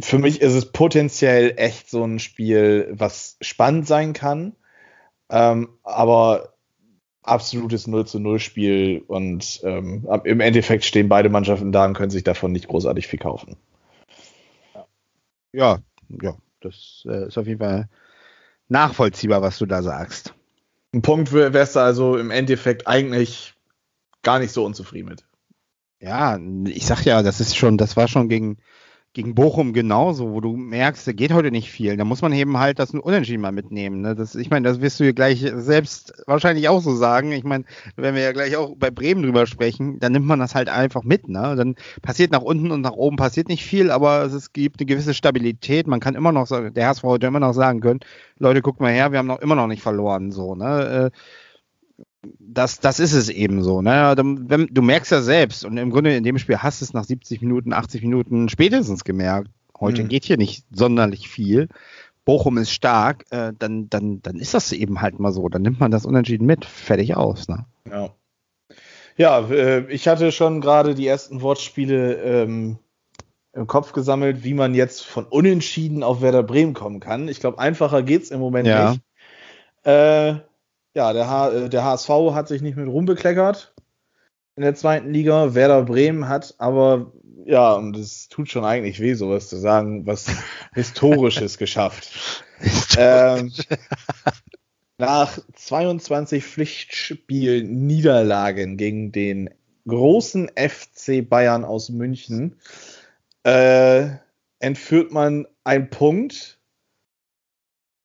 für 0.00 0.18
mich 0.18 0.40
ist 0.40 0.54
es 0.54 0.72
potenziell 0.72 1.54
echt 1.56 1.90
so 1.90 2.04
ein 2.04 2.18
Spiel, 2.18 2.88
was 2.92 3.36
spannend 3.40 3.86
sein 3.86 4.12
kann, 4.14 4.56
ähm, 5.30 5.78
aber 5.82 6.54
absolutes 7.28 7.86
0 7.86 8.06
zu 8.06 8.18
0 8.18 8.38
Spiel 8.38 9.02
und 9.06 9.60
ähm, 9.64 10.06
im 10.24 10.40
Endeffekt 10.40 10.84
stehen 10.84 11.08
beide 11.08 11.28
Mannschaften 11.28 11.72
da 11.72 11.84
und 11.84 11.94
können 11.94 12.10
sich 12.10 12.24
davon 12.24 12.52
nicht 12.52 12.68
großartig 12.68 13.06
viel 13.06 13.18
kaufen. 13.18 13.56
Ja, 15.52 15.78
ja, 16.22 16.36
das 16.60 17.04
äh, 17.08 17.28
ist 17.28 17.38
auf 17.38 17.46
jeden 17.46 17.60
Fall 17.60 17.88
nachvollziehbar, 18.68 19.42
was 19.42 19.58
du 19.58 19.66
da 19.66 19.82
sagst. 19.82 20.34
Ein 20.94 21.02
Punkt 21.02 21.32
wärst 21.32 21.76
du 21.76 21.80
also 21.80 22.16
im 22.16 22.30
Endeffekt 22.30 22.86
eigentlich 22.86 23.54
gar 24.22 24.38
nicht 24.38 24.52
so 24.52 24.64
unzufrieden 24.64 25.08
mit. 25.08 25.24
Ja, 26.00 26.38
ich 26.66 26.86
sag 26.86 27.04
ja, 27.04 27.22
das 27.22 27.40
ist 27.40 27.56
schon, 27.56 27.76
das 27.76 27.96
war 27.96 28.08
schon 28.08 28.28
gegen, 28.28 28.58
gegen 29.18 29.34
Bochum 29.34 29.72
genauso, 29.72 30.30
wo 30.30 30.40
du 30.40 30.56
merkst, 30.56 31.08
da 31.08 31.10
geht 31.10 31.32
heute 31.32 31.50
nicht 31.50 31.72
viel. 31.72 31.96
Da 31.96 32.04
muss 32.04 32.22
man 32.22 32.32
eben 32.32 32.56
halt 32.56 32.78
das 32.78 32.92
Unentschieden 32.92 33.40
mal 33.40 33.50
mitnehmen. 33.50 34.00
Ne? 34.00 34.14
Das, 34.14 34.36
ich 34.36 34.48
meine, 34.48 34.68
das 34.68 34.80
wirst 34.80 35.00
du 35.00 35.04
ja 35.06 35.10
gleich 35.10 35.44
selbst 35.56 36.12
wahrscheinlich 36.28 36.68
auch 36.68 36.80
so 36.80 36.94
sagen. 36.94 37.32
Ich 37.32 37.42
meine, 37.42 37.64
wenn 37.96 38.14
wir 38.14 38.22
ja 38.22 38.30
gleich 38.30 38.54
auch 38.54 38.76
bei 38.76 38.92
Bremen 38.92 39.24
drüber 39.24 39.48
sprechen, 39.48 39.98
dann 39.98 40.12
nimmt 40.12 40.26
man 40.26 40.38
das 40.38 40.54
halt 40.54 40.68
einfach 40.68 41.02
mit. 41.02 41.28
Ne? 41.28 41.56
Dann 41.56 41.74
passiert 42.00 42.30
nach 42.30 42.42
unten 42.42 42.70
und 42.70 42.80
nach 42.80 42.92
oben 42.92 43.16
passiert 43.16 43.48
nicht 43.48 43.64
viel, 43.64 43.90
aber 43.90 44.22
es 44.22 44.52
gibt 44.52 44.78
eine 44.78 44.86
gewisse 44.86 45.14
Stabilität. 45.14 45.88
Man 45.88 45.98
kann 45.98 46.14
immer 46.14 46.30
noch 46.30 46.46
der 46.46 46.86
HSV 46.86 47.02
heute 47.02 47.26
immer 47.26 47.40
noch 47.40 47.54
sagen 47.54 47.80
können, 47.80 47.98
Leute, 48.38 48.62
guckt 48.62 48.78
mal 48.78 48.92
her, 48.92 49.10
wir 49.10 49.18
haben 49.18 49.26
noch 49.26 49.40
immer 49.40 49.56
noch 49.56 49.66
nicht 49.66 49.82
verloren. 49.82 50.30
So, 50.30 50.54
ne? 50.54 51.10
Äh, 51.12 51.18
das, 52.38 52.80
das 52.80 53.00
ist 53.00 53.12
es 53.12 53.28
eben 53.28 53.62
so. 53.62 53.82
Ne? 53.82 54.14
Du 54.16 54.82
merkst 54.82 55.12
ja 55.12 55.22
selbst, 55.22 55.64
und 55.64 55.76
im 55.76 55.90
Grunde 55.90 56.16
in 56.16 56.24
dem 56.24 56.38
Spiel 56.38 56.58
hast 56.58 56.80
du 56.80 56.84
es 56.84 56.92
nach 56.92 57.04
70 57.04 57.40
Minuten, 57.40 57.72
80 57.72 58.02
Minuten 58.02 58.48
spätestens 58.48 59.04
gemerkt. 59.04 59.50
Heute 59.78 60.02
mhm. 60.02 60.08
geht 60.08 60.24
hier 60.24 60.36
nicht 60.36 60.64
sonderlich 60.72 61.28
viel. 61.28 61.68
Bochum 62.24 62.58
ist 62.58 62.72
stark, 62.72 63.24
äh, 63.30 63.52
dann, 63.58 63.88
dann, 63.88 64.20
dann 64.20 64.36
ist 64.36 64.54
das 64.54 64.72
eben 64.72 65.00
halt 65.00 65.18
mal 65.18 65.32
so. 65.32 65.48
Dann 65.48 65.62
nimmt 65.62 65.80
man 65.80 65.90
das 65.90 66.04
unentschieden 66.04 66.46
mit, 66.46 66.64
fertig 66.64 67.16
aus. 67.16 67.48
Ne? 67.48 67.64
Ja. 67.90 68.10
Ja, 69.16 69.40
äh, 69.50 69.90
ich 69.92 70.06
hatte 70.06 70.30
schon 70.30 70.60
gerade 70.60 70.94
die 70.94 71.06
ersten 71.06 71.42
Wortspiele 71.42 72.14
ähm, 72.22 72.78
im 73.52 73.66
Kopf 73.66 73.92
gesammelt, 73.92 74.44
wie 74.44 74.54
man 74.54 74.74
jetzt 74.74 75.04
von 75.04 75.24
Unentschieden 75.24 76.04
auf 76.04 76.22
Werder 76.22 76.44
Bremen 76.44 76.72
kommen 76.72 77.00
kann. 77.00 77.26
Ich 77.26 77.40
glaube, 77.40 77.58
einfacher 77.58 78.02
geht 78.04 78.22
es 78.22 78.30
im 78.30 78.38
Moment 78.38 78.68
ja. 78.68 78.90
nicht. 78.90 79.02
Äh, 79.84 80.36
ja, 80.98 81.12
der, 81.12 81.30
H 81.30 81.50
äh, 81.50 81.68
der 81.68 81.84
HSV 81.84 82.08
hat 82.32 82.48
sich 82.48 82.60
nicht 82.60 82.76
mit 82.76 82.88
rumbekleckert. 82.88 83.72
in 84.56 84.64
der 84.64 84.74
zweiten 84.74 85.12
Liga. 85.12 85.54
Werder 85.54 85.84
Bremen 85.84 86.28
hat 86.28 86.56
aber, 86.58 87.12
ja, 87.46 87.74
und 87.74 87.96
es 87.96 88.28
tut 88.28 88.50
schon 88.50 88.64
eigentlich 88.64 88.98
weh, 88.98 89.14
sowas 89.14 89.48
zu 89.48 89.58
sagen, 89.58 90.06
was 90.08 90.26
Historisches 90.74 91.56
geschafft. 91.56 92.44
ähm, 92.98 93.52
nach 94.98 95.38
22 95.54 96.44
Pflichtspielen 96.44 97.86
Niederlagen 97.86 98.76
gegen 98.76 99.12
den 99.12 99.50
großen 99.86 100.50
FC 100.56 101.28
Bayern 101.28 101.64
aus 101.64 101.90
München 101.90 102.56
äh, 103.44 104.08
entführt 104.58 105.12
man 105.12 105.46
einen 105.62 105.90
Punkt 105.90 106.58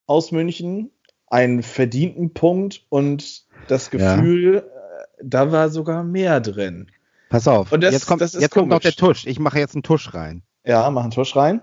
aus 0.05 0.31
München, 0.31 0.91
einen 1.33 1.63
verdienten 1.63 2.33
Punkt 2.33 2.85
und 2.89 3.45
das 3.67 3.89
Gefühl, 3.89 4.53
ja. 4.53 4.59
Äh, 4.59 5.05
da 5.23 5.51
war 5.51 5.69
sogar 5.69 6.03
mehr 6.03 6.39
drin. 6.39 6.91
Pass 7.29 7.47
auf, 7.47 7.71
und 7.71 7.81
das, 7.81 7.93
jetzt, 7.93 8.05
kommt, 8.05 8.21
jetzt 8.21 8.51
kommt 8.51 8.69
noch 8.69 8.79
der 8.79 8.91
Tusch. 8.91 9.25
Ich 9.25 9.39
mache 9.39 9.57
jetzt 9.57 9.73
einen 9.73 9.81
Tusch 9.81 10.13
rein. 10.13 10.43
Ja, 10.63 10.89
mach 10.91 11.01
einen 11.01 11.11
Tusch 11.11 11.35
rein. 11.35 11.61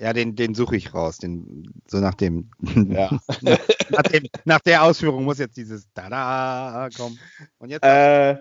Ja, 0.00 0.12
den, 0.12 0.34
den 0.34 0.56
suche 0.56 0.74
ich 0.76 0.92
raus. 0.92 1.18
Den, 1.18 1.72
so 1.86 1.98
nach 1.98 2.14
dem, 2.14 2.50
ja. 2.90 3.16
nach, 3.40 4.02
dem, 4.02 4.24
nach 4.44 4.58
der 4.58 4.82
Ausführung 4.82 5.22
muss 5.22 5.38
jetzt 5.38 5.56
dieses 5.56 5.86
Tada 5.94 6.88
kommen. 6.96 7.18
Und 7.58 7.70
jetzt. 7.70 7.84
Äh, 7.84 8.38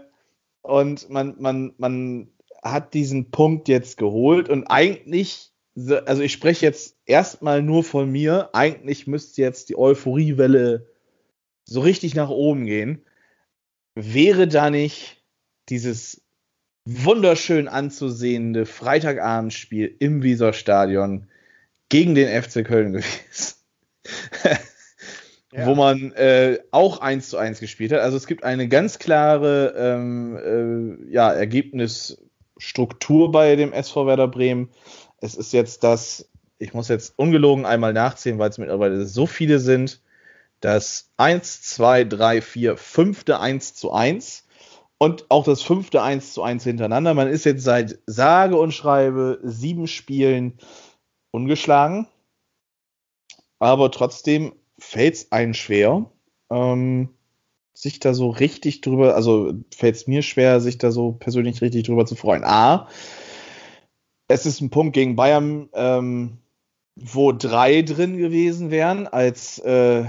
und 0.63 1.07
man, 1.11 1.35
man, 1.37 1.73
man 1.77 2.29
hat 2.63 2.95
diesen 2.95 3.29
Punkt 3.29 3.67
jetzt 3.67 3.97
geholt 3.97 4.49
und 4.49 4.65
eigentlich, 4.65 5.52
also 5.75 6.21
ich 6.21 6.33
spreche 6.33 6.65
jetzt 6.65 6.97
erstmal 7.05 7.61
nur 7.61 7.83
von 7.83 8.11
mir, 8.11 8.49
eigentlich 8.53 9.07
müsste 9.07 9.41
jetzt 9.41 9.69
die 9.69 9.77
Euphoriewelle 9.77 10.87
so 11.65 11.81
richtig 11.81 12.15
nach 12.15 12.29
oben 12.29 12.65
gehen. 12.65 13.03
Wäre 13.95 14.47
da 14.47 14.69
nicht 14.69 15.23
dieses 15.69 16.21
wunderschön 16.85 17.67
anzusehende 17.67 18.65
Freitagabendspiel 18.65 19.95
im 19.99 20.23
Weserstadion 20.23 21.27
gegen 21.89 22.15
den 22.15 22.41
FC 22.41 22.65
Köln 22.65 22.93
gewesen. 22.93 23.55
ja. 25.53 25.65
Wo 25.65 25.75
man 25.75 26.11
äh, 26.13 26.59
auch 26.71 26.99
eins 26.99 27.29
zu 27.29 27.37
eins 27.37 27.59
gespielt 27.59 27.93
hat. 27.93 28.01
Also 28.01 28.17
es 28.17 28.27
gibt 28.27 28.43
eine 28.43 28.67
ganz 28.67 28.99
klare 28.99 29.73
ähm, 29.77 31.07
äh, 31.07 31.13
ja, 31.13 31.31
Ergebnisstruktur 31.31 33.31
bei 33.31 33.55
dem 33.55 33.71
SV 33.71 34.07
Werder 34.07 34.27
Bremen. 34.27 34.69
Es 35.23 35.35
ist 35.35 35.53
jetzt 35.53 35.85
das, 35.85 36.29
ich 36.57 36.73
muss 36.73 36.89
jetzt 36.89 37.13
ungelogen 37.17 37.65
einmal 37.65 37.93
nachzählen, 37.93 38.39
weil 38.39 38.49
es 38.49 38.57
mittlerweile 38.57 39.05
so 39.05 39.25
viele 39.25 39.59
sind, 39.59 40.01
das 40.59 41.11
1, 41.15 41.61
2, 41.61 42.03
3, 42.03 42.41
4, 42.41 42.75
fünfte 42.75 43.39
1 43.39 43.73
zu 43.73 43.93
1 43.93 44.45
und 44.97 45.25
auch 45.29 45.45
das 45.45 45.61
fünfte 45.61 46.01
1 46.01 46.33
zu 46.33 46.43
1 46.43 46.65
hintereinander. 46.65 47.13
Man 47.13 47.29
ist 47.29 47.45
jetzt 47.45 47.63
seit 47.63 47.99
sage 48.05 48.57
und 48.57 48.73
schreibe 48.73 49.39
sieben 49.43 49.87
Spielen 49.87 50.57
ungeschlagen. 51.31 52.09
Aber 53.59 53.91
trotzdem 53.91 54.53
fällt 54.77 55.13
es 55.13 55.31
einem 55.31 55.53
schwer, 55.53 56.11
ähm, 56.49 57.11
sich 57.73 58.01
da 58.01 58.13
so 58.13 58.29
richtig 58.29 58.81
drüber, 58.81 59.15
also 59.15 59.53
fällt 59.73 59.95
es 59.95 60.05
mir 60.05 60.21
schwer, 60.21 60.59
sich 60.59 60.79
da 60.79 60.91
so 60.91 61.13
persönlich 61.13 61.61
richtig 61.61 61.85
drüber 61.85 62.05
zu 62.05 62.15
freuen. 62.15 62.43
A, 62.43 62.89
es 64.33 64.45
ist 64.45 64.61
ein 64.61 64.69
Punkt 64.69 64.93
gegen 64.93 65.15
Bayern, 65.15 65.69
ähm, 65.73 66.39
wo 66.95 67.31
drei 67.31 67.81
drin 67.81 68.17
gewesen 68.17 68.71
wären, 68.71 69.07
als, 69.07 69.59
äh, 69.59 70.05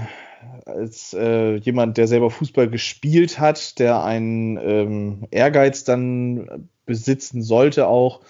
als 0.65 1.13
äh, 1.13 1.55
jemand, 1.55 1.97
der 1.97 2.07
selber 2.07 2.29
Fußball 2.29 2.69
gespielt 2.69 3.39
hat, 3.39 3.79
der 3.79 4.03
einen 4.03 4.57
ähm, 4.57 5.27
Ehrgeiz 5.31 5.83
dann 5.83 6.69
besitzen 6.85 7.41
sollte 7.41 7.87
auch 7.87 8.21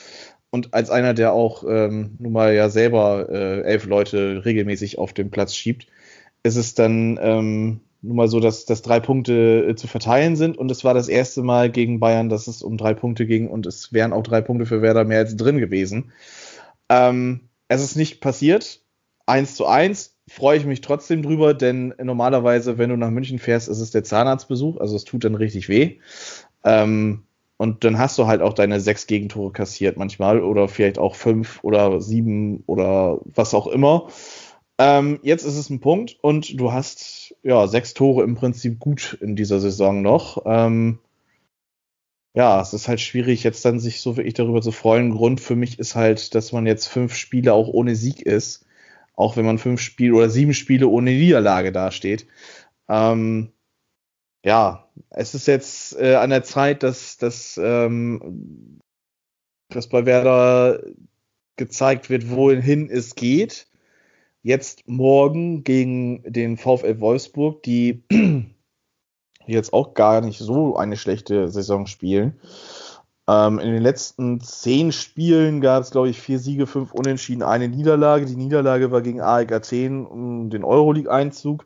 und 0.55 0.73
als 0.73 0.89
einer, 0.89 1.13
der 1.13 1.33
auch 1.33 1.65
ähm, 1.67 2.15
nun 2.17 2.31
mal 2.31 2.53
ja 2.53 2.69
selber 2.69 3.27
äh, 3.29 3.61
elf 3.63 3.85
Leute 3.85 4.43
regelmäßig 4.45 4.97
auf 4.97 5.11
dem 5.11 5.29
Platz 5.29 5.53
schiebt, 5.53 5.87
ist 6.43 6.55
es 6.55 6.75
dann 6.75 7.19
ähm, 7.21 7.81
nun 8.05 8.15
mal 8.15 8.27
so, 8.27 8.39
dass, 8.39 8.65
dass 8.65 8.81
drei 8.81 8.99
Punkte 8.99 9.65
äh, 9.67 9.75
zu 9.75 9.87
verteilen 9.87 10.35
sind. 10.35 10.57
Und 10.57 10.69
es 10.71 10.83
war 10.83 10.93
das 10.93 11.07
erste 11.07 11.41
Mal 11.41 11.71
gegen 11.71 11.99
Bayern, 11.99 12.29
dass 12.29 12.47
es 12.47 12.61
um 12.61 12.77
drei 12.77 12.93
Punkte 12.93 13.25
ging 13.25 13.49
und 13.49 13.65
es 13.65 13.91
wären 13.91 14.13
auch 14.13 14.23
drei 14.23 14.41
Punkte 14.41 14.65
für 14.65 14.81
Werder 14.81 15.03
mehr 15.03 15.19
als 15.19 15.35
drin 15.35 15.57
gewesen. 15.57 16.11
Ähm, 16.89 17.49
es 17.67 17.81
ist 17.81 17.95
nicht 17.95 18.21
passiert. 18.21 18.81
Eins 19.25 19.55
zu 19.55 19.65
eins 19.65 20.15
freue 20.27 20.57
ich 20.57 20.65
mich 20.65 20.81
trotzdem 20.81 21.23
drüber, 21.23 21.53
denn 21.53 21.93
normalerweise, 22.01 22.77
wenn 22.77 22.89
du 22.89 22.97
nach 22.97 23.09
München 23.09 23.39
fährst, 23.39 23.67
ist 23.67 23.79
es 23.79 23.91
der 23.91 24.03
Zahnarztbesuch, 24.03 24.77
also 24.77 24.95
es 24.95 25.03
tut 25.03 25.23
dann 25.23 25.35
richtig 25.35 25.67
weh. 25.69 25.97
Ähm, 26.63 27.23
und 27.57 27.83
dann 27.83 27.97
hast 27.97 28.17
du 28.17 28.27
halt 28.27 28.41
auch 28.41 28.53
deine 28.53 28.79
sechs 28.81 29.07
Gegentore 29.07 29.51
kassiert 29.51 29.97
manchmal 29.97 30.43
oder 30.43 30.67
vielleicht 30.67 30.99
auch 30.99 31.15
fünf 31.15 31.59
oder 31.63 32.01
sieben 32.01 32.63
oder 32.65 33.19
was 33.23 33.53
auch 33.53 33.67
immer. 33.67 34.09
Ähm, 34.77 35.19
jetzt 35.21 35.45
ist 35.45 35.55
es 35.55 35.69
ein 35.69 35.79
Punkt 35.79 36.17
und 36.21 36.59
du 36.59 36.73
hast 36.73 37.24
ja 37.45 37.67
sechs 37.67 37.93
Tore 37.93 38.23
im 38.23 38.35
Prinzip 38.35 38.79
gut 38.79 39.17
in 39.21 39.35
dieser 39.35 39.59
Saison 39.59 40.01
noch. 40.01 40.43
Ähm, 40.45 40.99
ja, 42.33 42.59
es 42.59 42.73
ist 42.73 42.87
halt 42.89 42.99
schwierig, 42.99 43.43
jetzt 43.43 43.63
dann 43.63 43.79
sich 43.79 44.01
so 44.01 44.17
wirklich 44.17 44.33
darüber 44.33 44.61
zu 44.61 44.71
freuen. 44.71 45.11
Grund 45.11 45.39
für 45.39 45.55
mich 45.55 45.79
ist 45.79 45.95
halt, 45.95 46.35
dass 46.35 46.51
man 46.51 46.65
jetzt 46.65 46.87
fünf 46.87 47.15
Spiele 47.15 47.53
auch 47.53 47.69
ohne 47.69 47.95
Sieg 47.95 48.21
ist. 48.21 48.65
Auch 49.13 49.37
wenn 49.37 49.45
man 49.45 49.59
fünf 49.59 49.79
Spiele 49.79 50.15
oder 50.15 50.29
sieben 50.29 50.53
Spiele 50.53 50.89
ohne 50.89 51.11
Niederlage 51.11 51.71
dasteht. 51.71 52.27
Ähm, 52.89 53.53
ja, 54.43 54.89
es 55.11 55.33
ist 55.35 55.47
jetzt 55.47 55.97
äh, 55.97 56.15
an 56.15 56.31
der 56.31 56.43
Zeit, 56.43 56.83
dass, 56.83 57.17
dass, 57.17 57.59
ähm, 57.63 58.81
dass 59.69 59.87
bei 59.87 60.05
Werder 60.05 60.83
gezeigt 61.57 62.09
wird, 62.09 62.29
wohin 62.29 62.89
es 62.89 63.15
geht. 63.15 63.67
Jetzt 64.45 64.87
morgen 64.87 65.63
gegen 65.63 66.21
den 66.21 66.57
VfL 66.57 66.99
Wolfsburg, 66.99 67.63
die 67.63 68.03
jetzt 69.47 69.73
auch 69.73 69.95
gar 69.95 70.21
nicht 70.21 70.37
so 70.37 70.75
eine 70.75 70.97
schlechte 70.97 71.49
Saison 71.49 71.87
spielen. 71.87 72.39
Ähm, 73.27 73.57
in 73.57 73.71
den 73.73 73.81
letzten 73.81 74.39
zehn 74.41 74.91
Spielen 74.91 75.61
gab 75.61 75.81
es, 75.81 75.89
glaube 75.89 76.09
ich, 76.09 76.21
vier 76.21 76.37
Siege, 76.37 76.67
fünf 76.67 76.93
Unentschieden, 76.93 77.41
eine 77.41 77.67
Niederlage. 77.69 78.27
Die 78.27 78.35
Niederlage 78.35 78.91
war 78.91 79.01
gegen 79.01 79.19
AEK 79.19 79.51
Athen 79.51 80.05
um 80.05 80.51
den 80.51 80.63
Euroleague-Einzug. 80.63 81.65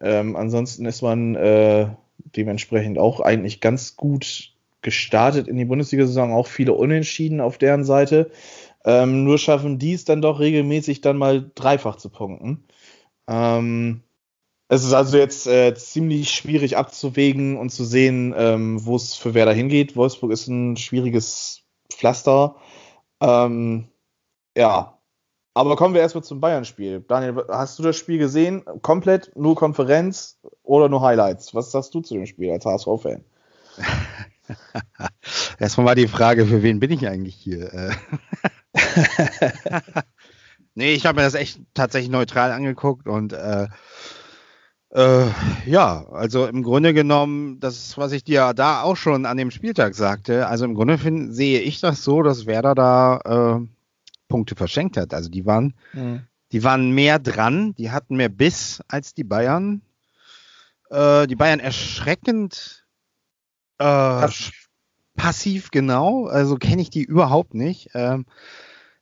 Ähm, 0.00 0.36
ansonsten 0.36 0.86
ist 0.86 1.02
man 1.02 1.34
äh, 1.34 1.88
dementsprechend 2.16 2.98
auch 2.98 3.20
eigentlich 3.20 3.60
ganz 3.60 3.96
gut 3.96 4.54
gestartet 4.80 5.48
in 5.48 5.58
die 5.58 5.66
Bundesliga-Saison, 5.66 6.32
auch 6.32 6.46
viele 6.46 6.72
Unentschieden 6.72 7.42
auf 7.42 7.58
deren 7.58 7.84
Seite. 7.84 8.30
Ähm, 8.84 9.24
nur 9.24 9.38
schaffen 9.38 9.78
die 9.78 9.92
es 9.92 10.04
dann 10.04 10.22
doch 10.22 10.40
regelmäßig 10.40 11.00
dann 11.00 11.18
mal 11.18 11.50
dreifach 11.54 11.96
zu 11.96 12.08
punkten. 12.08 12.64
Ähm, 13.28 14.02
es 14.68 14.84
ist 14.84 14.92
also 14.92 15.18
jetzt 15.18 15.46
äh, 15.46 15.74
ziemlich 15.74 16.30
schwierig 16.30 16.76
abzuwägen 16.76 17.56
und 17.58 17.70
zu 17.70 17.84
sehen, 17.84 18.32
ähm, 18.36 18.84
wo 18.84 18.96
es 18.96 19.14
für 19.16 19.34
Werder 19.34 19.52
hingeht. 19.52 19.96
Wolfsburg 19.96 20.30
ist 20.30 20.46
ein 20.46 20.76
schwieriges 20.76 21.62
Pflaster. 21.92 22.56
Ähm, 23.20 23.88
ja, 24.56 24.98
aber 25.54 25.76
kommen 25.76 25.94
wir 25.94 26.00
erstmal 26.00 26.24
zum 26.24 26.40
Bayern-Spiel. 26.40 27.04
Daniel, 27.06 27.44
hast 27.48 27.78
du 27.78 27.82
das 27.82 27.96
Spiel 27.96 28.18
gesehen? 28.18 28.64
Komplett 28.82 29.32
nur 29.36 29.56
Konferenz 29.56 30.38
oder 30.62 30.88
nur 30.88 31.02
Highlights? 31.02 31.54
Was 31.54 31.72
sagst 31.72 31.92
du 31.94 32.00
zu 32.00 32.14
dem 32.14 32.26
Spiel 32.26 32.52
als 32.52 32.64
HSV-Fan? 32.64 33.24
erstmal 35.58 35.86
war 35.86 35.94
die 35.96 36.08
Frage, 36.08 36.46
für 36.46 36.62
wen 36.62 36.78
bin 36.78 36.92
ich 36.92 37.08
eigentlich 37.08 37.34
hier? 37.34 37.96
Nee, 40.74 40.94
ich 40.94 41.04
habe 41.04 41.16
mir 41.16 41.24
das 41.24 41.34
echt 41.34 41.60
tatsächlich 41.74 42.10
neutral 42.10 42.52
angeguckt 42.52 43.08
und 43.08 43.32
äh, 43.32 43.66
äh, 44.90 45.26
ja, 45.66 46.06
also 46.10 46.46
im 46.46 46.62
Grunde 46.62 46.94
genommen, 46.94 47.60
das, 47.60 47.98
was 47.98 48.12
ich 48.12 48.24
dir 48.24 48.54
da 48.54 48.82
auch 48.82 48.96
schon 48.96 49.26
an 49.26 49.36
dem 49.36 49.50
Spieltag 49.50 49.94
sagte, 49.94 50.46
also 50.46 50.64
im 50.64 50.74
Grunde 50.74 50.98
find, 50.98 51.34
sehe 51.34 51.60
ich 51.60 51.80
das 51.80 52.02
so, 52.02 52.22
dass 52.22 52.46
Werder 52.46 52.74
da 52.74 53.60
äh, 53.60 53.66
Punkte 54.28 54.54
verschenkt 54.54 54.96
hat. 54.96 55.12
Also 55.12 55.28
die 55.28 55.44
waren, 55.44 55.74
mhm. 55.92 56.22
die 56.52 56.64
waren 56.64 56.90
mehr 56.92 57.18
dran, 57.18 57.74
die 57.74 57.90
hatten 57.90 58.16
mehr 58.16 58.28
Biss 58.28 58.80
als 58.88 59.12
die 59.14 59.24
Bayern. 59.24 59.82
Äh, 60.88 61.26
die 61.26 61.36
Bayern 61.36 61.60
erschreckend 61.60 62.86
äh. 63.78 63.84
Passiv, 65.20 65.70
genau. 65.70 66.26
Also 66.26 66.56
kenne 66.56 66.82
ich 66.82 66.90
die 66.90 67.02
überhaupt 67.02 67.54
nicht. 67.54 67.90
Ähm, 67.94 68.26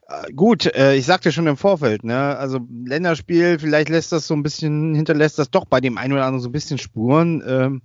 äh, 0.09 0.33
gut, 0.33 0.67
äh, 0.67 0.95
ich 0.95 1.07
sagte 1.07 1.33
schon 1.33 1.47
im 1.47 1.57
Vorfeld, 1.57 2.05
ne, 2.05 2.37
also 2.37 2.61
Länderspiel, 2.85 3.59
vielleicht 3.59 3.89
lässt 3.89 4.13
das 4.13 4.27
so 4.27 4.35
ein 4.35 4.43
bisschen, 4.43 4.95
hinterlässt 4.95 5.39
das 5.39 5.51
doch 5.51 5.65
bei 5.65 5.81
dem 5.81 5.99
einen 5.99 6.13
oder 6.15 6.25
anderen 6.25 6.43
so 6.43 6.49
ein 6.49 6.53
bisschen 6.53 6.79
Spuren. 6.79 7.43
Ähm, 7.47 7.83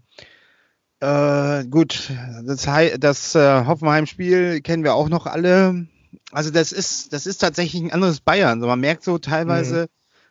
äh, 0.99 1.65
gut, 1.65 2.11
das, 2.45 2.67
das 2.99 3.35
äh, 3.35 3.65
Hoffenheim-Spiel 3.65 4.61
kennen 4.61 4.83
wir 4.83 4.95
auch 4.95 5.09
noch 5.09 5.25
alle 5.25 5.87
also 6.31 6.49
das 6.49 6.71
ist, 6.71 7.13
das 7.13 7.25
ist 7.25 7.39
tatsächlich 7.39 7.81
ein 7.81 7.91
anderes 7.91 8.19
Bayern. 8.19 8.59
Also 8.59 8.67
man 8.67 8.79
merkt 8.79 9.03
so 9.03 9.17
teilweise, 9.17 9.83
mhm. 9.83 9.87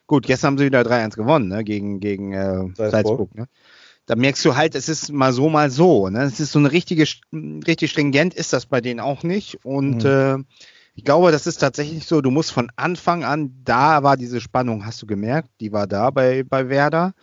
gut, 0.06 0.26
gestern 0.26 0.48
haben 0.48 0.58
sie 0.58 0.66
wieder 0.66 0.82
3-1 0.82 1.16
gewonnen, 1.16 1.48
ne, 1.48 1.64
gegen, 1.64 2.00
gegen 2.00 2.32
äh, 2.32 2.68
Salzburg. 2.74 2.90
Salzburg 2.90 3.34
ne? 3.34 3.48
Da 4.06 4.16
merkst 4.16 4.44
du 4.44 4.56
halt, 4.56 4.74
es 4.74 4.88
ist 4.88 5.12
mal 5.12 5.32
so, 5.32 5.48
mal 5.48 5.70
so. 5.70 6.08
Ne? 6.08 6.22
Es 6.22 6.40
ist 6.40 6.52
so 6.52 6.58
eine 6.58 6.72
richtige, 6.72 7.06
richtig 7.32 7.90
stringent 7.90 8.34
ist 8.34 8.52
das 8.52 8.66
bei 8.66 8.80
denen 8.80 9.00
auch 9.00 9.22
nicht. 9.22 9.64
Und 9.64 10.04
mhm. 10.04 10.10
äh, 10.10 10.38
ich 10.94 11.04
glaube, 11.04 11.32
das 11.32 11.46
ist 11.46 11.58
tatsächlich 11.58 12.06
so, 12.06 12.20
du 12.20 12.30
musst 12.30 12.52
von 12.52 12.70
Anfang 12.76 13.24
an, 13.24 13.54
da 13.64 14.02
war 14.02 14.16
diese 14.16 14.40
Spannung, 14.40 14.84
hast 14.84 15.00
du 15.02 15.06
gemerkt, 15.06 15.50
die 15.60 15.72
war 15.72 15.86
da 15.86 16.10
bei, 16.10 16.42
bei 16.42 16.68
Werder. 16.68 17.14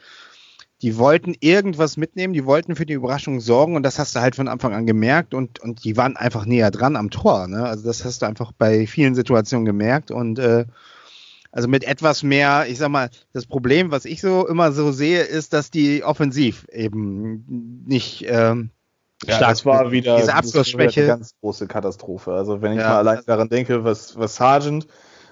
Die 0.81 0.97
wollten 0.97 1.35
irgendwas 1.41 1.97
mitnehmen, 1.97 2.33
die 2.33 2.45
wollten 2.45 2.77
für 2.77 2.85
die 2.85 2.93
Überraschung 2.93 3.41
sorgen 3.41 3.75
und 3.75 3.83
das 3.83 3.99
hast 3.99 4.15
du 4.15 4.21
halt 4.21 4.37
von 4.37 4.47
Anfang 4.47 4.73
an 4.73 4.85
gemerkt 4.85 5.33
und, 5.33 5.59
und 5.59 5.83
die 5.83 5.97
waren 5.97 6.15
einfach 6.15 6.45
näher 6.45 6.71
dran 6.71 6.95
am 6.95 7.09
Tor. 7.09 7.49
Ne? 7.49 7.65
Also 7.65 7.83
das 7.83 8.05
hast 8.05 8.21
du 8.21 8.25
einfach 8.25 8.53
bei 8.53 8.87
vielen 8.87 9.13
Situationen 9.13 9.65
gemerkt 9.65 10.09
und 10.09 10.39
äh, 10.39 10.65
also 11.51 11.67
mit 11.67 11.83
etwas 11.83 12.23
mehr, 12.23 12.65
ich 12.67 12.77
sag 12.77 12.89
mal, 12.89 13.09
das 13.33 13.45
Problem, 13.45 13.91
was 13.91 14.05
ich 14.05 14.21
so 14.21 14.47
immer 14.47 14.71
so 14.71 14.91
sehe, 14.91 15.21
ist, 15.23 15.53
dass 15.53 15.71
die 15.71 16.03
offensiv 16.03 16.65
eben 16.71 17.83
nicht 17.85 18.25
ähm, 18.27 18.71
ja, 19.25 19.35
stark 19.35 19.49
das 19.49 19.65
war 19.65 19.91
wieder 19.91 20.17
diese 20.17 20.33
Abschlussschwäche. 20.33 21.01
Eine 21.01 21.09
ganz 21.09 21.33
große 21.41 21.67
Katastrophe. 21.67 22.33
Also 22.33 22.61
wenn 22.61 22.73
ich 22.73 22.79
ja, 22.79 22.89
mal 22.89 22.97
allein 22.97 23.21
daran 23.25 23.49
denke, 23.49 23.83
was, 23.83 24.17
was 24.17 24.35
Sargent 24.35 24.87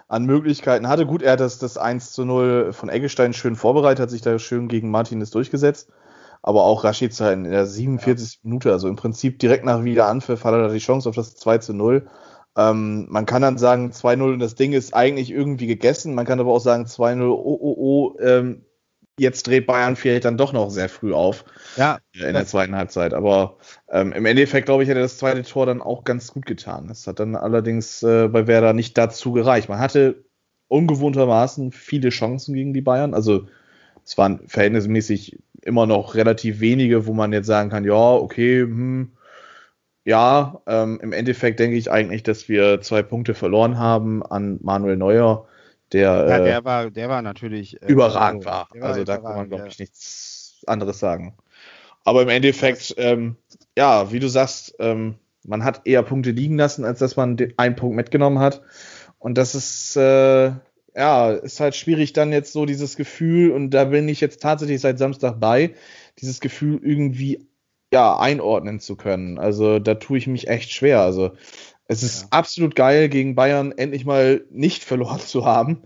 an 0.08 0.26
Möglichkeiten 0.26 0.88
hatte. 0.88 1.06
Gut, 1.06 1.22
er 1.22 1.34
hat 1.34 1.40
das, 1.40 1.60
das 1.60 1.78
1 1.78 2.12
zu 2.12 2.26
0 2.26 2.72
von 2.72 2.90
Eggestein 2.90 3.34
schön 3.34 3.56
vorbereitet, 3.56 4.00
hat 4.00 4.10
sich 4.10 4.22
da 4.22 4.40
schön 4.40 4.68
gegen 4.68 4.90
Martinez 4.90 5.32
durchgesetzt. 5.32 5.90
Aber 6.42 6.64
auch 6.64 6.84
Rashica 6.84 7.32
in 7.32 7.44
der 7.44 7.66
47. 7.66 8.36
Ja. 8.36 8.40
Minute, 8.44 8.72
also 8.72 8.88
im 8.88 8.96
Prinzip 8.96 9.40
direkt 9.40 9.66
nach 9.66 9.84
Wiederanpfiff 9.84 10.46
hat 10.46 10.54
er 10.54 10.68
da 10.68 10.70
die 10.70 10.80
Chance 10.80 11.10
auf 11.10 11.16
das 11.16 11.36
2 11.36 11.58
zu 11.58 11.74
0. 11.74 12.08
Ähm, 12.58 13.06
man 13.10 13.26
kann 13.26 13.44
dann 13.44 13.58
sagen 13.58 13.92
2-0 13.92 14.34
und 14.34 14.40
das 14.40 14.56
Ding 14.56 14.74
ist 14.74 14.94
eigentlich 14.94 15.32
irgendwie 15.32 15.68
gegessen. 15.68 16.16
Man 16.16 16.26
kann 16.26 16.40
aber 16.40 16.52
auch 16.52 16.60
sagen 16.60 16.86
2-0, 16.86 17.30
oh, 17.30 17.60
oh, 17.62 17.76
oh, 17.78 18.18
ähm, 18.20 18.66
jetzt 19.20 19.48
dreht 19.48 19.68
Bayern 19.68 19.96
vielleicht 19.96 20.26
dann 20.26 20.38
doch 20.38 20.54
noch 20.54 20.70
sehr 20.70 20.90
früh 20.90 21.14
auf 21.14 21.46
ja, 21.76 22.00
in 22.14 22.34
der 22.34 22.46
zweiten 22.46 22.76
Halbzeit. 22.76 23.14
Aber 23.14 23.58
ähm, 23.90 24.12
im 24.12 24.26
Endeffekt, 24.26 24.66
glaube 24.66 24.84
ich, 24.84 24.90
hätte 24.90 25.00
das 25.00 25.18
zweite 25.18 25.44
Tor 25.44 25.66
dann 25.66 25.82
auch 25.82 26.04
ganz 26.04 26.34
gut 26.34 26.46
getan. 26.46 26.88
Das 26.88 27.06
hat 27.08 27.20
dann 27.20 27.36
allerdings 27.36 28.02
äh, 28.04 28.28
bei 28.28 28.48
Werder 28.48 28.74
nicht 28.74 28.98
dazu 28.98 29.32
gereicht. 29.32 29.70
Man 29.70 29.80
hatte 29.80 30.24
ungewohntermaßen 30.68 31.72
viele 31.72 32.10
Chancen 32.10 32.54
gegen 32.54 32.74
die 32.74 32.82
Bayern. 32.82 33.14
Also 33.14 33.48
es 34.04 34.18
waren 34.18 34.48
verhältnismäßig 34.48 35.40
immer 35.62 35.86
noch 35.86 36.16
relativ 36.16 36.60
wenige, 36.60 37.08
wo 37.08 37.14
man 37.14 37.34
jetzt 37.34 37.48
sagen 37.48 37.70
kann, 37.70 37.86
ja, 37.86 38.14
okay, 38.14 38.62
hm, 38.62 39.12
ja, 40.08 40.62
ähm, 40.68 41.02
im 41.04 41.12
Endeffekt 41.12 41.60
denke 41.60 41.76
ich 41.76 41.92
eigentlich, 41.92 42.24
dass 42.24 42.48
wir 42.48 42.80
zwei 42.80 43.04
Punkte 43.04 43.34
verloren 43.34 43.78
haben 43.78 44.26
an 44.26 44.58
Manuel 44.62 44.96
Neuer, 44.96 45.46
der, 45.92 46.28
ja, 46.30 46.40
der 46.40 46.58
äh, 46.60 46.64
war, 46.64 46.90
der 46.90 47.10
war 47.10 47.22
natürlich 47.22 47.82
äh, 47.84 47.88
überragend 47.88 48.46
war. 48.46 48.70
war. 48.74 48.84
Also 48.84 49.04
da 49.04 49.18
kann 49.18 49.36
man, 49.36 49.50
glaube 49.50 49.68
ich, 49.68 49.80
nichts 49.80 50.64
anderes 50.66 51.00
sagen. 51.00 51.36
Aber 52.06 52.22
im 52.22 52.30
Endeffekt, 52.30 52.96
ähm, 52.98 53.36
ja, 53.78 54.10
wie 54.10 54.20
du 54.20 54.30
sagst, 54.30 54.76
ähm, 54.80 55.16
man 55.44 55.66
hat 55.66 55.82
eher 55.84 56.04
Punkte 56.04 56.32
liegen 56.32 56.58
lassen, 56.58 56.86
als 56.86 57.00
dass 57.00 57.18
man 57.18 57.36
den, 57.36 57.54
einen 57.58 57.76
Punkt 57.76 57.98
mitgenommen 57.98 58.40
hat. 58.40 58.62
Und 59.20 59.38
das 59.38 59.56
ist, 59.56 59.98
äh, 59.98 60.54
ja, 60.96 61.32
ist 61.32 61.60
halt 61.60 61.76
schwierig 61.76 62.14
dann 62.14 62.32
jetzt 62.32 62.54
so 62.54 62.66
dieses 62.66 62.96
Gefühl, 62.96 63.52
und 63.52 63.72
da 63.72 63.84
bin 63.84 64.08
ich 64.08 64.22
jetzt 64.22 64.42
tatsächlich 64.42 64.80
seit 64.80 65.00
Samstag 65.00 65.38
bei, 65.42 65.74
dieses 66.22 66.40
Gefühl 66.40 66.80
irgendwie 66.82 67.47
ja, 67.94 68.18
einordnen 68.18 68.80
zu 68.80 68.96
können. 68.96 69.38
Also 69.40 69.80
da 69.80 69.96
tue 69.96 70.18
ich 70.18 70.28
mich 70.28 70.48
echt 70.48 70.72
schwer. 70.72 71.02
Also 71.02 71.32
es 71.86 72.04
ist 72.04 72.24
ja. 72.24 72.28
absolut 72.32 72.76
geil, 72.76 73.10
gegen 73.10 73.36
Bayern 73.36 73.72
endlich 73.72 74.06
mal 74.06 74.46
nicht 74.50 74.84
verloren 74.86 75.20
zu 75.20 75.46
haben. 75.46 75.84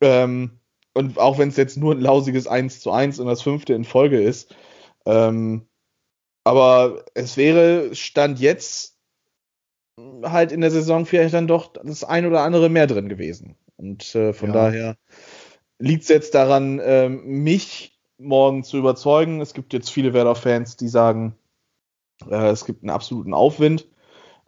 Ähm, 0.00 0.60
und 0.94 1.18
auch 1.18 1.38
wenn 1.38 1.48
es 1.48 1.56
jetzt 1.56 1.76
nur 1.76 1.94
ein 1.94 2.00
lausiges 2.00 2.46
1 2.46 2.80
zu 2.80 2.90
1 2.90 3.18
und 3.18 3.26
das 3.26 3.42
fünfte 3.42 3.74
in 3.74 3.84
Folge 3.84 4.20
ist. 4.20 4.54
Ähm, 5.06 5.66
aber 6.44 7.04
es 7.14 7.36
wäre 7.36 7.94
Stand 7.94 8.40
jetzt 8.40 8.96
halt 10.22 10.52
in 10.52 10.60
der 10.60 10.70
Saison 10.70 11.06
vielleicht 11.06 11.34
dann 11.34 11.46
doch 11.46 11.72
das 11.72 12.04
ein 12.04 12.26
oder 12.26 12.42
andere 12.42 12.68
mehr 12.68 12.86
drin 12.86 13.08
gewesen. 13.08 13.56
Und 13.76 14.14
äh, 14.14 14.32
von 14.32 14.48
ja. 14.48 14.54
daher 14.54 14.96
liegt 15.78 16.02
es 16.02 16.08
jetzt 16.08 16.34
daran, 16.34 16.78
äh, 16.78 17.08
mich 17.08 17.97
morgen 18.18 18.64
zu 18.64 18.76
überzeugen. 18.76 19.40
Es 19.40 19.54
gibt 19.54 19.72
jetzt 19.72 19.90
viele 19.90 20.12
Werder-Fans, 20.12 20.76
die 20.76 20.88
sagen, 20.88 21.36
äh, 22.28 22.48
es 22.48 22.64
gibt 22.64 22.82
einen 22.82 22.90
absoluten 22.90 23.34
Aufwind. 23.34 23.86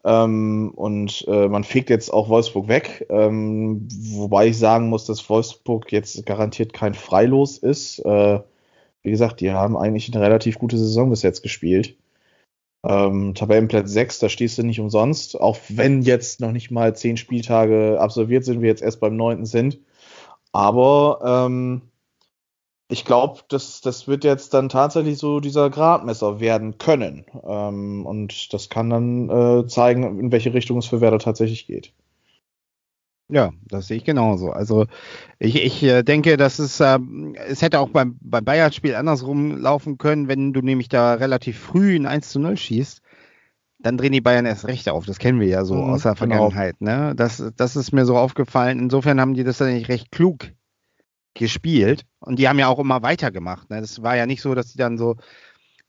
Ähm, 0.02 0.72
und 0.74 1.26
äh, 1.28 1.48
man 1.48 1.64
fegt 1.64 1.90
jetzt 1.90 2.10
auch 2.10 2.30
Wolfsburg 2.30 2.68
weg, 2.68 3.06
ähm, 3.10 3.86
wobei 3.90 4.48
ich 4.48 4.58
sagen 4.58 4.88
muss, 4.88 5.04
dass 5.04 5.28
Wolfsburg 5.28 5.92
jetzt 5.92 6.24
garantiert 6.24 6.72
kein 6.72 6.94
Freilos 6.94 7.58
ist. 7.58 7.98
Äh, 8.00 8.40
wie 9.02 9.10
gesagt, 9.10 9.40
die 9.40 9.52
haben 9.52 9.76
eigentlich 9.76 10.12
eine 10.12 10.24
relativ 10.24 10.58
gute 10.58 10.78
Saison 10.78 11.10
bis 11.10 11.22
jetzt 11.22 11.42
gespielt. 11.42 11.96
Ähm, 12.82 13.34
Tabellenplatz 13.34 13.90
6, 13.90 14.20
da 14.20 14.28
stehst 14.30 14.56
du 14.56 14.62
nicht 14.62 14.80
umsonst, 14.80 15.38
auch 15.38 15.58
wenn 15.68 16.00
jetzt 16.00 16.40
noch 16.40 16.52
nicht 16.52 16.70
mal 16.70 16.96
zehn 16.96 17.18
Spieltage 17.18 18.00
absolviert 18.00 18.44
sind, 18.46 18.62
wir 18.62 18.68
jetzt 18.68 18.82
erst 18.82 19.00
beim 19.00 19.16
neunten 19.16 19.44
sind. 19.44 19.80
Aber 20.52 21.46
ähm, 21.46 21.89
ich 22.90 23.04
glaube, 23.04 23.40
das, 23.48 23.80
das 23.80 24.08
wird 24.08 24.24
jetzt 24.24 24.52
dann 24.52 24.68
tatsächlich 24.68 25.16
so 25.18 25.38
dieser 25.38 25.70
Gradmesser 25.70 26.40
werden 26.40 26.76
können. 26.78 27.24
Ähm, 27.44 28.04
und 28.04 28.52
das 28.52 28.68
kann 28.68 28.90
dann 28.90 29.30
äh, 29.30 29.66
zeigen, 29.68 30.18
in 30.18 30.32
welche 30.32 30.52
Richtung 30.52 30.78
es 30.78 30.86
für 30.86 31.00
Werder 31.00 31.20
tatsächlich 31.20 31.66
geht. 31.66 31.92
Ja, 33.28 33.52
das 33.68 33.86
sehe 33.86 33.98
ich 33.98 34.04
genauso. 34.04 34.50
Also 34.50 34.86
ich, 35.38 35.62
ich 35.64 35.84
äh, 35.84 36.02
denke, 36.02 36.36
dass 36.36 36.58
es, 36.58 36.80
äh, 36.80 36.98
es 37.46 37.62
hätte 37.62 37.78
auch 37.78 37.90
beim, 37.90 38.18
beim 38.20 38.44
Bayern-Spiel 38.44 38.96
andersrum 38.96 39.56
laufen 39.56 39.96
können, 39.96 40.26
wenn 40.26 40.52
du 40.52 40.60
nämlich 40.60 40.88
da 40.88 41.14
relativ 41.14 41.60
früh 41.60 41.94
ein 41.94 42.06
1 42.06 42.30
zu 42.30 42.40
0 42.40 42.56
schießt, 42.56 43.02
dann 43.78 43.98
drehen 43.98 44.12
die 44.12 44.20
Bayern 44.20 44.46
erst 44.46 44.66
recht 44.66 44.88
auf. 44.88 45.06
Das 45.06 45.20
kennen 45.20 45.38
wir 45.38 45.46
ja 45.46 45.64
so 45.64 45.76
mhm, 45.76 45.92
aus 45.92 46.02
der 46.02 46.14
genau. 46.14 46.50
Vergangenheit. 46.50 46.80
Ne? 46.80 47.14
Das, 47.14 47.42
das 47.56 47.76
ist 47.76 47.92
mir 47.92 48.04
so 48.04 48.16
aufgefallen. 48.18 48.80
Insofern 48.80 49.20
haben 49.20 49.34
die 49.34 49.44
das 49.44 49.58
dann 49.58 49.72
nicht 49.72 49.88
recht 49.88 50.10
klug 50.10 50.50
gespielt 51.34 52.04
und 52.18 52.38
die 52.38 52.48
haben 52.48 52.58
ja 52.58 52.68
auch 52.68 52.78
immer 52.78 53.02
weitergemacht. 53.02 53.70
Ne? 53.70 53.80
Das 53.80 54.02
war 54.02 54.16
ja 54.16 54.26
nicht 54.26 54.42
so, 54.42 54.54
dass 54.54 54.72
die 54.72 54.78
dann 54.78 54.98
so, 54.98 55.16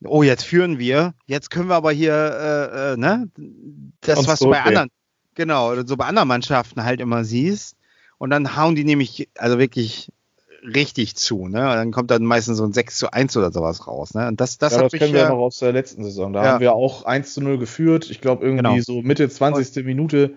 oh, 0.03 0.23
jetzt 0.23 0.43
führen 0.43 0.79
wir, 0.79 1.13
jetzt 1.25 1.49
können 1.49 1.69
wir 1.69 1.75
aber 1.75 1.91
hier, 1.91 2.13
äh, 2.13 2.93
äh, 2.93 2.97
ne, 2.97 3.29
das, 4.01 4.19
und 4.19 4.27
was 4.27 4.39
so, 4.39 4.45
du 4.45 4.51
bei 4.51 4.61
anderen, 4.61 4.89
genau, 5.35 5.75
so 5.83 5.97
bei 5.97 6.05
anderen 6.05 6.27
Mannschaften 6.27 6.83
halt 6.83 7.01
immer 7.01 7.23
siehst. 7.23 7.75
Und 8.17 8.29
dann 8.29 8.55
hauen 8.55 8.75
die 8.75 8.83
nämlich, 8.83 9.29
also 9.35 9.57
wirklich 9.57 10.11
richtig 10.63 11.15
zu, 11.15 11.47
ne? 11.47 11.69
Und 11.69 11.75
dann 11.75 11.91
kommt 11.91 12.11
dann 12.11 12.23
meistens 12.23 12.57
so 12.57 12.63
ein 12.63 12.73
6 12.73 12.97
zu 12.97 13.11
1 13.11 13.35
oder 13.35 13.51
sowas 13.51 13.87
raus, 13.87 14.13
ne? 14.13 14.27
Und 14.27 14.39
das, 14.39 14.59
das, 14.59 14.73
ja, 14.73 14.83
das 14.83 14.91
kennen 14.91 15.13
wir 15.13 15.21
ja 15.21 15.29
noch 15.29 15.39
aus 15.39 15.57
der 15.57 15.71
letzten 15.73 16.03
Saison. 16.03 16.33
Da 16.33 16.43
ja. 16.43 16.51
haben 16.51 16.59
wir 16.61 16.73
auch 16.73 17.05
1 17.05 17.33
zu 17.33 17.41
0 17.41 17.57
geführt. 17.57 18.09
Ich 18.11 18.21
glaube, 18.21 18.45
irgendwie 18.45 18.63
genau. 18.63 18.79
so 18.81 19.01
Mitte 19.01 19.27
20. 19.27 19.83
Minute 19.85 20.35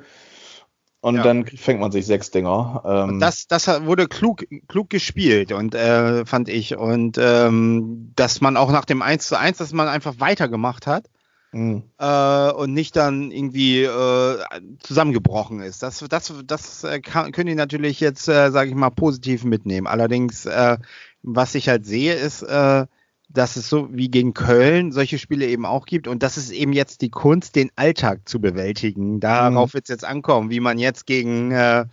und 1.05 1.17
ja. 1.17 1.23
dann 1.23 1.45
fängt 1.45 1.81
man 1.81 1.93
sich 1.93 2.07
sechs 2.07 2.31
Dinger. 2.31 2.83
Ähm. 2.87 3.21
das, 3.21 3.47
das 3.47 3.69
wurde 3.85 4.09
klug, 4.09 4.47
klug 4.69 4.89
gespielt 4.89 5.53
und 5.53 5.75
äh, 5.75 6.25
fand 6.25 6.49
ich. 6.49 6.79
Und 6.79 7.19
ähm, 7.21 8.13
dass 8.17 8.41
man 8.41 8.57
auch 8.57 8.73
nach 8.73 8.87
dem 8.87 9.03
1 9.03 9.29
zu 9.29 9.39
1, 9.39 9.59
dass 9.59 9.75
man 9.75 9.87
einfach 9.87 10.15
weitergemacht 10.19 10.87
hat. 10.87 11.11
Mhm. 11.53 11.83
Äh, 11.99 12.53
und 12.53 12.73
nicht 12.73 12.97
dann 12.97 13.31
irgendwie 13.33 13.83
äh, 13.83 14.39
zusammengebrochen 14.79 15.61
ist. 15.61 15.83
Das, 15.83 16.03
das, 16.09 16.33
das 16.47 16.85
äh, 16.85 17.01
kann, 17.01 17.33
können 17.33 17.49
die 17.49 17.55
natürlich 17.55 18.01
jetzt, 18.01 18.27
äh, 18.27 18.51
sage 18.51 18.71
ich 18.71 18.75
mal, 18.75 18.89
positiv 18.89 19.45
mitnehmen. 19.45 19.87
Allerdings, 19.87 20.47
äh, 20.47 20.79
was 21.23 21.55
ich 21.55 21.69
halt 21.69 21.85
sehe, 21.85 22.15
ist, 22.15 22.41
äh, 22.45 22.87
dass 23.29 23.57
es 23.57 23.69
so 23.69 23.89
wie 23.91 24.09
gegen 24.09 24.35
Köln 24.35 24.93
solche 24.93 25.19
Spiele 25.19 25.47
eben 25.47 25.67
auch 25.67 25.87
gibt 25.87 26.09
und 26.09 26.23
das 26.23 26.37
ist 26.37 26.51
eben 26.51 26.73
jetzt 26.73 27.01
die 27.01 27.11
Kunst, 27.11 27.57
den 27.57 27.71
Alltag 27.77 28.29
zu 28.29 28.41
bewältigen. 28.41 29.21
Darauf 29.21 29.71
mhm. 29.71 29.75
wird 29.75 29.85
es 29.85 29.89
jetzt 29.89 30.05
ankommen, 30.05 30.51
wie 30.51 30.61
man 30.61 30.79
jetzt 30.79 31.07
gegen 31.07 31.51
äh, 31.51 31.87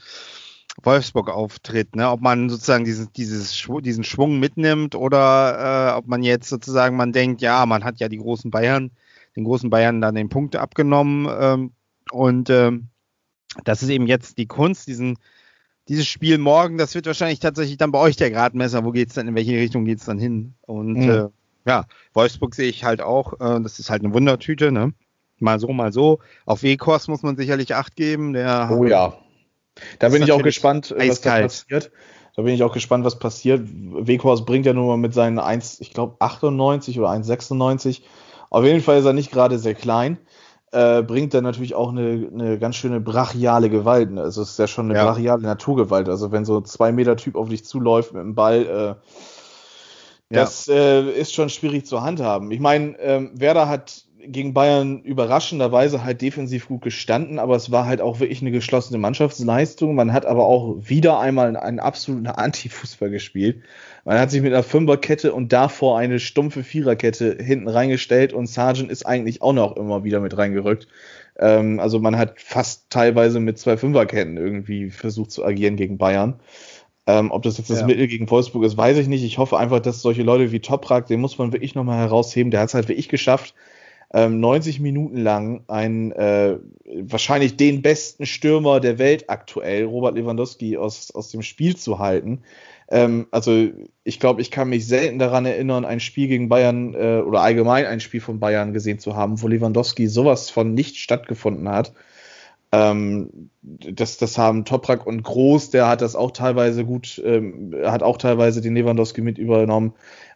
Wolfsburg 0.84 1.30
auftritt, 1.30 1.96
ne? 1.96 2.10
ob 2.10 2.22
man 2.22 2.50
sozusagen 2.50 2.86
dieses, 2.86 3.12
dieses, 3.12 3.68
diesen 3.82 4.04
Schwung 4.04 4.40
mitnimmt 4.40 4.96
oder 4.96 5.94
äh, 5.94 5.98
ob 5.98 6.08
man 6.08 6.24
jetzt 6.24 6.50
sozusagen, 6.50 6.96
man 6.96 7.12
denkt, 7.12 7.42
ja, 7.42 7.66
man 7.66 7.84
hat 7.84 8.00
ja 8.00 8.10
die 8.10 8.18
großen 8.18 8.52
Bayern, 8.52 8.92
den 9.36 9.44
großen 9.44 9.70
Bayern 9.70 10.02
dann 10.02 10.16
den 10.16 10.30
Punkt 10.30 10.56
abgenommen 10.56 11.28
ähm, 11.40 11.72
und 12.12 12.50
ähm, 12.50 12.90
das 13.64 13.84
ist 13.84 13.90
eben 13.90 14.08
jetzt 14.08 14.38
die 14.38 14.48
Kunst, 14.48 14.88
diesen 14.88 15.18
dieses 15.88 16.08
Spiel 16.08 16.38
morgen, 16.38 16.78
das 16.78 16.96
wird 16.96 17.06
wahrscheinlich 17.06 17.40
tatsächlich 17.40 17.78
dann 17.78 17.92
bei 17.92 18.00
euch 18.00 18.16
der 18.16 18.32
Gradmesser. 18.32 18.86
Wo 18.86 18.92
geht's 18.92 19.16
dann, 19.16 19.28
in 19.28 19.36
welche 19.36 19.54
Richtung 19.54 19.86
geht's 19.86 20.06
dann 20.06 20.20
hin? 20.20 20.54
Und 20.62 20.94
mhm. 20.94 21.10
äh, 21.10 21.28
ja, 21.66 21.86
Wolfsburg 22.14 22.56
sehe 22.56 22.70
ich 22.70 22.84
halt 22.84 23.02
auch. 23.02 23.34
Äh, 23.34 23.62
das 23.62 23.80
ist 23.80 23.90
halt 23.90 24.04
eine 24.04 24.14
Wundertüte, 24.14 24.72
ne? 24.72 24.94
Mal 25.40 25.60
so, 25.60 25.70
mal 25.70 25.92
so. 25.92 26.20
Auf 26.46 26.64
Wekors 26.64 27.08
muss 27.08 27.24
man 27.24 27.36
sicherlich 27.36 27.74
Acht 27.76 27.96
geben. 27.96 28.34
Der 28.34 28.70
oh 28.72 28.86
ja. 28.86 29.18
Da 30.00 30.10
bin 30.10 30.22
ich 30.22 30.32
auch 30.32 30.44
gespannt, 30.44 30.94
eiskalt. 30.98 31.46
was 31.46 31.66
da 31.66 31.76
passiert. 31.76 31.92
Da 32.36 32.44
bin 32.44 32.54
ich 32.54 32.64
auch 32.64 32.74
gespannt, 32.74 33.04
was 33.04 33.20
passiert. 33.20 33.62
Weghorst 33.66 34.46
bringt 34.46 34.66
ja 34.66 34.74
nur 34.74 34.86
mal 34.88 34.98
mit 34.98 35.14
seinen 35.14 35.40
1, 35.40 35.82
ich 35.82 35.94
glaube 35.94 36.16
98 36.20 37.00
oder 37.00 37.10
1,96. 37.10 38.02
Auf 38.50 38.64
jeden 38.64 38.82
Fall 38.82 39.00
ist 39.00 39.06
er 39.06 39.14
nicht 39.14 39.32
gerade 39.32 39.60
sehr 39.60 39.76
klein 39.76 40.18
äh, 40.72 41.02
bringt 41.04 41.34
dann 41.34 41.44
natürlich 41.44 41.76
auch 41.76 41.90
eine, 41.90 42.30
eine 42.34 42.60
ganz 42.60 42.76
schöne 42.78 43.02
brachiale 43.02 43.70
Gewalt. 43.70 44.12
Ne? 44.12 44.22
Also 44.22 44.42
es 44.42 44.52
ist 44.52 44.60
ja 44.60 44.68
schon 44.68 44.90
eine 44.90 44.98
ja. 44.98 45.06
brachiale 45.06 45.42
Naturgewalt. 45.42 46.10
Also 46.10 46.32
wenn 46.32 46.46
so 46.46 46.58
ein 46.58 46.66
zwei 46.66 46.92
Meter 46.92 47.18
Typ 47.18 47.36
auf 47.36 47.50
dich 47.50 47.66
zuläuft 47.66 48.14
mit 48.14 48.24
dem 48.24 48.36
Ball, 48.36 48.98
äh, 49.00 49.06
Das 50.34 50.68
äh, 50.70 51.12
ist 51.12 51.34
schon 51.34 51.50
schwierig 51.50 51.86
zu 51.86 52.02
handhaben. 52.02 52.52
Ich 52.52 52.62
meine, 52.62 52.98
ähm, 53.00 53.32
Werder 53.34 53.68
hat 53.68 54.06
gegen 54.26 54.54
Bayern 54.54 55.02
überraschenderweise 55.02 56.04
halt 56.04 56.22
defensiv 56.22 56.68
gut 56.68 56.82
gestanden, 56.82 57.40
aber 57.40 57.56
es 57.56 57.72
war 57.72 57.86
halt 57.86 58.02
auch 58.02 58.20
wirklich 58.20 58.42
eine 58.42 58.52
geschlossene 58.52 59.00
Mannschaftsleistung. 59.00 59.96
Man 59.96 60.14
hat 60.14 60.26
aber 60.26 60.46
auch 60.46 60.78
wieder 60.80 61.20
einmal 61.20 61.56
einen 61.56 61.80
absoluten 61.80 62.28
Anti-Fußball 62.28 63.10
gespielt. 63.10 63.62
Man 64.06 64.20
hat 64.20 64.32
sich 64.32 64.42
mit 64.42 64.54
einer 64.54 64.64
Fünferkette 64.64 65.34
und 65.34 65.54
davor 65.54 65.98
eine 65.98 66.20
stumpfe 66.20 66.64
Viererkette 66.64 67.38
hinten 67.42 67.68
reingestellt 67.68 68.34
und 68.34 68.48
Sargent 68.48 68.92
ist 68.92 69.06
eigentlich 69.06 69.42
auch 69.42 69.54
noch 69.54 69.76
immer 69.78 70.04
wieder 70.04 70.20
mit 70.20 70.38
reingerückt. 70.38 70.88
Ähm, 71.38 71.80
also 71.80 72.00
man 72.00 72.18
hat 72.18 72.40
fast 72.42 72.90
teilweise 72.90 73.40
mit 73.40 73.58
zwei 73.58 73.78
Fünferketten 73.78 74.38
irgendwie 74.38 74.90
versucht 74.90 75.32
zu 75.32 75.46
agieren 75.46 75.76
gegen 75.76 75.98
Bayern. 75.98 76.40
Ähm, 77.08 77.32
ob 77.32 77.42
das 77.44 77.58
jetzt 77.58 77.70
das 77.70 77.82
Ja. 77.82 77.88
Mittel 77.88 78.08
gegen 78.08 78.30
Wolfsburg 78.30 78.64
ist, 78.64 78.78
weiß 78.78 78.98
ich 78.98 79.08
nicht. 79.08 79.24
Ich 79.24 79.38
hoffe 79.38 79.58
einfach, 79.58 79.80
dass 79.80 80.02
solche 80.02 80.24
Leute 80.24 80.52
wie 80.52 80.60
Toprak, 80.60 81.08
den 81.08 81.20
muss 81.20 81.38
man 81.38 81.52
wirklich 81.52 81.74
nochmal 81.74 82.00
herausheben. 82.00 82.52
Der 82.52 82.60
hat 82.60 82.70
es 82.70 82.76
halt 82.76 82.88
wirklich 82.90 83.10
geschafft, 83.10 83.56
ähm, 84.14 84.40
90 84.40 84.80
Minuten 84.80 85.18
lang 85.18 85.64
einen 85.68 86.12
äh, 86.12 86.58
wahrscheinlich 87.04 87.56
den 87.56 87.82
besten 87.82 88.26
Stürmer 88.26 88.80
der 88.80 89.00
Welt 89.00 89.30
aktuell, 89.30 89.86
Robert 89.86 90.16
Lewandowski, 90.16 90.78
aus, 90.78 91.12
aus 91.12 91.30
dem 91.30 91.42
Spiel 91.42 91.78
zu 91.78 92.00
halten. 92.00 92.42
Ähm, 92.90 93.28
also 93.32 93.70
ich 94.04 94.20
glaube, 94.20 94.42
ich 94.42 94.52
kann 94.52 94.70
mich 94.70 94.86
selten 94.86 95.18
daran 95.18 95.46
erinnern, 95.46 95.86
ein 95.86 96.02
Spiel 96.02 96.28
gegen 96.28 96.50
Bayern 96.50 96.94
äh, 96.94 97.22
oder 97.26 97.42
allgemein 97.42 97.86
ein 97.86 98.02
Spiel 98.02 98.20
von 98.20 98.40
Bayern 98.40 98.74
gesehen 98.74 99.00
zu 99.00 99.16
haben, 99.16 99.42
wo 99.42 99.48
Lewandowski 99.48 100.08
sowas 100.08 100.50
von 100.50 100.74
nicht 100.74 100.98
stattgefunden 100.98 101.70
hat. 101.70 101.94
Ähm, 102.74 103.50
das, 103.62 104.18
das 104.18 104.38
haben 104.38 104.66
Toprak 104.66 105.06
und 105.06 105.24
Groß, 105.24 105.72
der 105.72 105.88
hat 105.88 106.02
das 106.02 106.16
auch 106.16 106.32
teilweise 106.32 106.86
gut, 106.86 107.22
ähm, 107.24 107.76
hat 107.84 108.04
auch 108.04 108.18
teilweise 108.18 108.62
den 108.62 108.76
Lewandowski 108.76 109.22
mit 109.22 109.38
übernommen. 109.38 109.94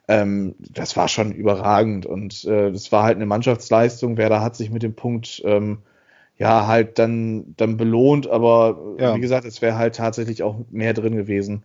Ähm, 0.07 0.55
das 0.59 0.95
war 0.97 1.07
schon 1.07 1.31
überragend 1.33 2.05
und 2.05 2.43
äh, 2.45 2.71
das 2.71 2.91
war 2.91 3.03
halt 3.03 3.15
eine 3.15 3.25
Mannschaftsleistung. 3.25 4.17
Werder 4.17 4.41
hat 4.41 4.55
sich 4.55 4.69
mit 4.69 4.83
dem 4.83 4.95
Punkt 4.95 5.41
ähm, 5.45 5.79
ja 6.37 6.67
halt 6.67 6.99
dann, 6.99 7.55
dann 7.57 7.77
belohnt, 7.77 8.27
aber 8.27 8.95
Ja. 8.99 9.15
wie 9.15 9.19
gesagt, 9.21 9.45
es 9.45 9.61
wäre 9.61 9.77
halt 9.77 9.95
tatsächlich 9.95 10.43
auch 10.43 10.57
mehr 10.69 10.93
drin 10.93 11.15
gewesen. 11.15 11.63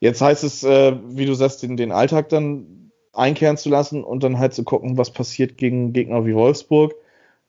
Jetzt 0.00 0.20
heißt 0.20 0.44
es, 0.44 0.64
äh, 0.64 0.96
wie 1.10 1.26
du 1.26 1.34
sagst, 1.34 1.62
den, 1.62 1.76
den 1.76 1.92
Alltag 1.92 2.28
dann 2.28 2.90
einkehren 3.12 3.56
zu 3.56 3.68
lassen 3.68 4.04
und 4.04 4.22
dann 4.24 4.38
halt 4.38 4.54
zu 4.54 4.64
gucken, 4.64 4.98
was 4.98 5.12
passiert 5.12 5.58
gegen 5.58 5.92
Gegner 5.92 6.26
wie 6.26 6.34
Wolfsburg. 6.34 6.94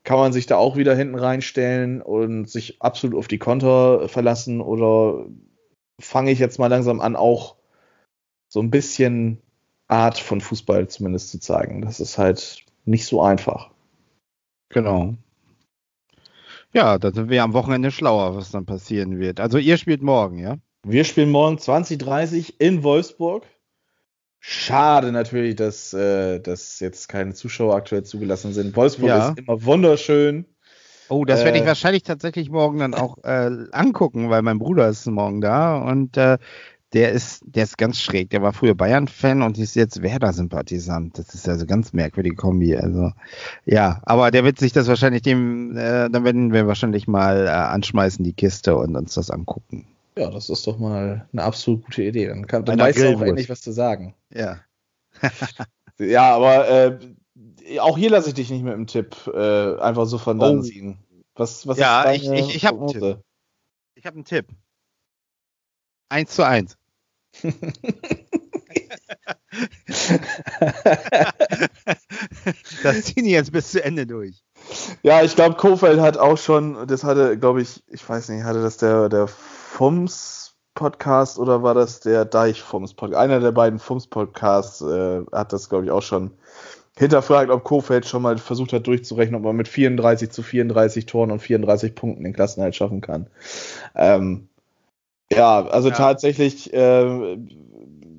Kann 0.04 0.18
man 0.20 0.34
sich 0.34 0.46
da 0.48 0.58
auch 0.58 0.76
wieder 0.78 0.96
hinten 0.96 1.16
reinstellen 1.16 2.02
und 2.02 2.50
sich 2.50 2.82
absolut 2.82 3.18
auf 3.18 3.28
die 3.28 3.38
Konter 3.40 4.10
verlassen 4.10 4.62
oder 4.62 5.26
fange 6.00 6.32
ich 6.32 6.40
jetzt 6.40 6.60
mal 6.60 6.68
langsam 6.68 7.00
an, 7.02 7.16
auch 7.16 7.56
so 8.50 8.62
ein 8.62 8.72
bisschen 8.72 9.42
Art 9.88 10.18
von 10.20 10.42
Fußball 10.42 10.88
zumindest 10.88 11.30
zu 11.30 11.40
zeigen. 11.40 11.82
Das 11.82 12.00
ist 12.00 12.18
halt 12.18 12.64
nicht 12.86 13.06
so 13.06 13.22
einfach. 13.22 13.70
Genau. 14.70 15.16
Ja, 16.74 16.98
da 16.98 17.12
sind 17.12 17.30
wir 17.30 17.44
am 17.44 17.54
Wochenende 17.54 17.92
schlauer, 17.92 18.36
was 18.36 18.52
dann 18.52 18.66
passieren 18.66 19.20
wird. 19.20 19.40
Also 19.40 19.58
ihr 19.60 19.78
spielt 19.78 20.02
morgen, 20.02 20.40
ja? 20.40 20.58
Wir 20.86 21.04
spielen 21.04 21.30
morgen 21.32 21.60
2030 21.60 22.60
in 22.60 22.84
Wolfsburg. 22.84 23.46
Schade 24.40 25.12
natürlich, 25.12 25.56
dass, 25.56 25.94
äh, 25.94 26.40
dass 26.40 26.80
jetzt 26.80 27.08
keine 27.08 27.34
Zuschauer 27.34 27.76
aktuell 27.76 28.04
zugelassen 28.04 28.52
sind. 28.52 28.76
Wolfsburg 28.76 29.08
Ja. 29.10 29.30
ist 29.30 29.38
immer 29.38 29.64
wunderschön. 29.64 30.46
Oh, 31.08 31.24
das 31.26 31.46
werde 31.46 31.58
ich 31.60 31.64
Äh. 31.64 31.68
wahrscheinlich 31.68 32.04
tatsächlich 32.04 32.50
morgen 32.50 32.80
dann 32.80 32.94
auch 32.94 33.24
äh, 33.24 33.50
angucken, 33.72 34.30
weil 34.30 34.42
mein 34.42 34.58
Bruder 34.60 34.90
ist 34.90 35.06
morgen 35.06 35.40
da 35.42 35.78
und 35.78 36.18
äh, 36.18 36.38
der 36.94 37.12
ist, 37.12 37.42
der 37.46 37.64
ist 37.64 37.78
ganz 37.78 38.00
schräg. 38.00 38.30
Der 38.30 38.42
war 38.42 38.54
früher 38.54 38.76
Bayern-Fan 38.76 39.42
und 39.42 39.58
ist 39.58 39.76
jetzt 39.76 40.02
Werder-Sympathisant. 40.02 41.18
Das 41.18 41.34
ist 41.34 41.50
also 41.50 41.66
ganz 41.66 41.92
merkwürdige 41.94 42.36
Kombi. 42.36 42.76
Also 42.76 43.12
ja, 43.66 44.00
aber 44.04 44.32
der 44.32 44.44
wird 44.44 44.60
sich 44.60 44.72
das 44.74 44.88
wahrscheinlich 44.88 45.24
dem, 45.24 45.76
äh, 45.76 46.10
dann 46.10 46.24
werden 46.24 46.54
wir 46.54 46.68
wahrscheinlich 46.68 47.08
mal 47.08 47.48
äh, 47.48 47.50
anschmeißen 47.50 48.24
die 48.24 48.34
Kiste 48.34 48.76
und 48.78 48.96
uns 48.96 49.16
das 49.16 49.32
angucken. 49.32 49.88
Ja, 50.18 50.30
das 50.30 50.50
ist 50.50 50.68
doch 50.68 50.78
mal 50.78 51.28
eine 51.34 51.44
absolut 51.44 51.86
gute 51.86 52.04
Idee. 52.04 52.28
Dann, 52.28 52.46
kann, 52.46 52.64
dann 52.66 52.78
weißt 52.80 53.00
du 53.00 53.16
auch 53.16 53.22
endlich, 53.22 53.50
was 53.50 53.62
zu 53.62 53.72
sagen. 53.72 54.14
Ja. 54.34 54.60
Ja, 56.00 56.36
aber 56.36 56.68
äh, 56.70 57.80
auch 57.80 57.98
hier 58.00 58.10
lasse 58.10 58.30
ich 58.30 58.34
dich 58.34 58.50
nicht 58.50 58.64
mit 58.64 58.74
dem 58.74 58.88
Tipp 58.88 59.16
äh, 59.32 59.78
einfach 59.80 60.06
so 60.08 60.18
von 60.18 60.40
dann 60.40 60.58
Oh. 60.60 60.62
ziehen. 60.64 60.98
Was, 61.36 61.68
was 61.68 61.78
Ja, 61.78 62.12
ich- 62.12 62.28
ich- 62.28 62.56
ich 62.56 62.66
hab 62.66 62.72
einen 62.74 62.88
Prognose? 62.88 63.24
Ich 63.94 64.06
habe 64.08 64.16
einen 64.16 64.26
Tipp. 64.26 64.48
Eins 66.10 66.32
zu 66.36 66.44
eins. 66.46 66.78
Das 72.84 73.04
ziehen 73.04 73.26
die 73.26 73.32
jetzt 73.32 73.52
bis 73.52 73.72
zu 73.72 73.84
Ende 73.84 74.06
durch. 74.06 74.44
Ja, 75.04 75.24
ich 75.24 75.36
glaube, 75.36 75.56
Kofeld 75.56 76.00
hat 76.00 76.18
auch 76.18 76.38
schon, 76.38 76.88
das 76.88 77.04
hatte, 77.04 77.38
glaube 77.38 77.62
ich, 77.62 77.84
ich 77.88 78.08
weiß 78.08 78.30
nicht, 78.30 78.44
hatte 78.44 78.62
das 78.62 78.78
der, 78.78 79.10
der 79.10 79.28
Fums 79.28 80.56
Podcast 80.74 81.38
oder 81.38 81.64
war 81.64 81.74
das 81.74 82.00
der 82.00 82.26
Deich 82.26 82.62
Fums 82.62 82.94
Podcast? 82.94 83.22
Einer 83.22 83.40
der 83.40 83.52
beiden 83.52 83.80
Fums 83.80 84.08
Podcasts 84.08 84.82
äh, 84.82 85.22
hat 85.32 85.54
das, 85.54 85.70
glaube 85.70 85.86
ich, 85.86 85.92
auch 85.92 86.02
schon 86.02 86.32
hinterfragt, 86.98 87.50
ob 87.50 87.64
Kofeld 87.64 88.06
schon 88.06 88.22
mal 88.22 88.38
versucht 88.38 88.74
hat 88.74 88.88
durchzurechnen, 88.88 89.36
ob 89.36 89.44
man 89.44 89.56
mit 89.56 89.68
34 89.68 90.30
zu 90.30 90.44
34 90.44 91.06
Toren 91.06 91.32
und 91.32 91.40
34 91.40 91.96
Punkten 91.96 92.24
den 92.24 92.34
Klassenhalt 92.34 92.76
schaffen 92.76 93.02
kann. 93.02 93.28
Ähm, 93.96 94.48
ja, 95.36 95.66
also 95.68 95.90
Ja. 95.90 95.96
tatsächlich 95.96 96.74
äh, 96.74 97.38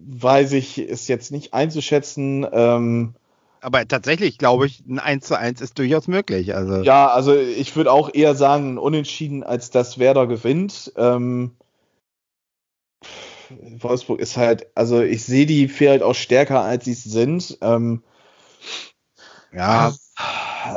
weiß 0.06 0.52
ich 0.52 0.78
es 0.78 1.08
jetzt 1.08 1.32
nicht 1.32 1.54
einzuschätzen. 1.54 2.46
Ähm, 2.52 3.14
Aber 3.60 3.86
tatsächlich 3.86 4.38
glaube 4.38 4.66
ich, 4.66 4.84
ein 4.86 4.98
1 4.98 5.26
zu 5.26 5.38
1 5.38 5.60
ist 5.60 5.78
durchaus 5.78 6.08
möglich. 6.08 6.54
Also 6.54 6.82
Ja, 6.82 7.08
also 7.08 7.34
ich 7.34 7.74
würde 7.76 7.92
auch 7.92 8.12
eher 8.12 8.34
sagen, 8.34 8.74
ein 8.74 8.78
unentschieden, 8.78 9.42
als 9.42 9.70
dass 9.70 9.98
Werder 9.98 10.26
gewinnt. 10.26 10.92
Ähm, 10.96 11.52
Wolfsburg 13.78 14.20
ist 14.20 14.36
halt, 14.36 14.66
also 14.74 15.02
ich 15.02 15.24
sehe 15.24 15.46
die 15.46 15.68
vielleicht 15.68 16.02
auch 16.02 16.14
stärker, 16.14 16.62
als 16.62 16.84
sie 16.84 16.92
es 16.92 17.04
sind. 17.04 17.58
Ähm, 17.60 18.02
ja, 19.52 19.92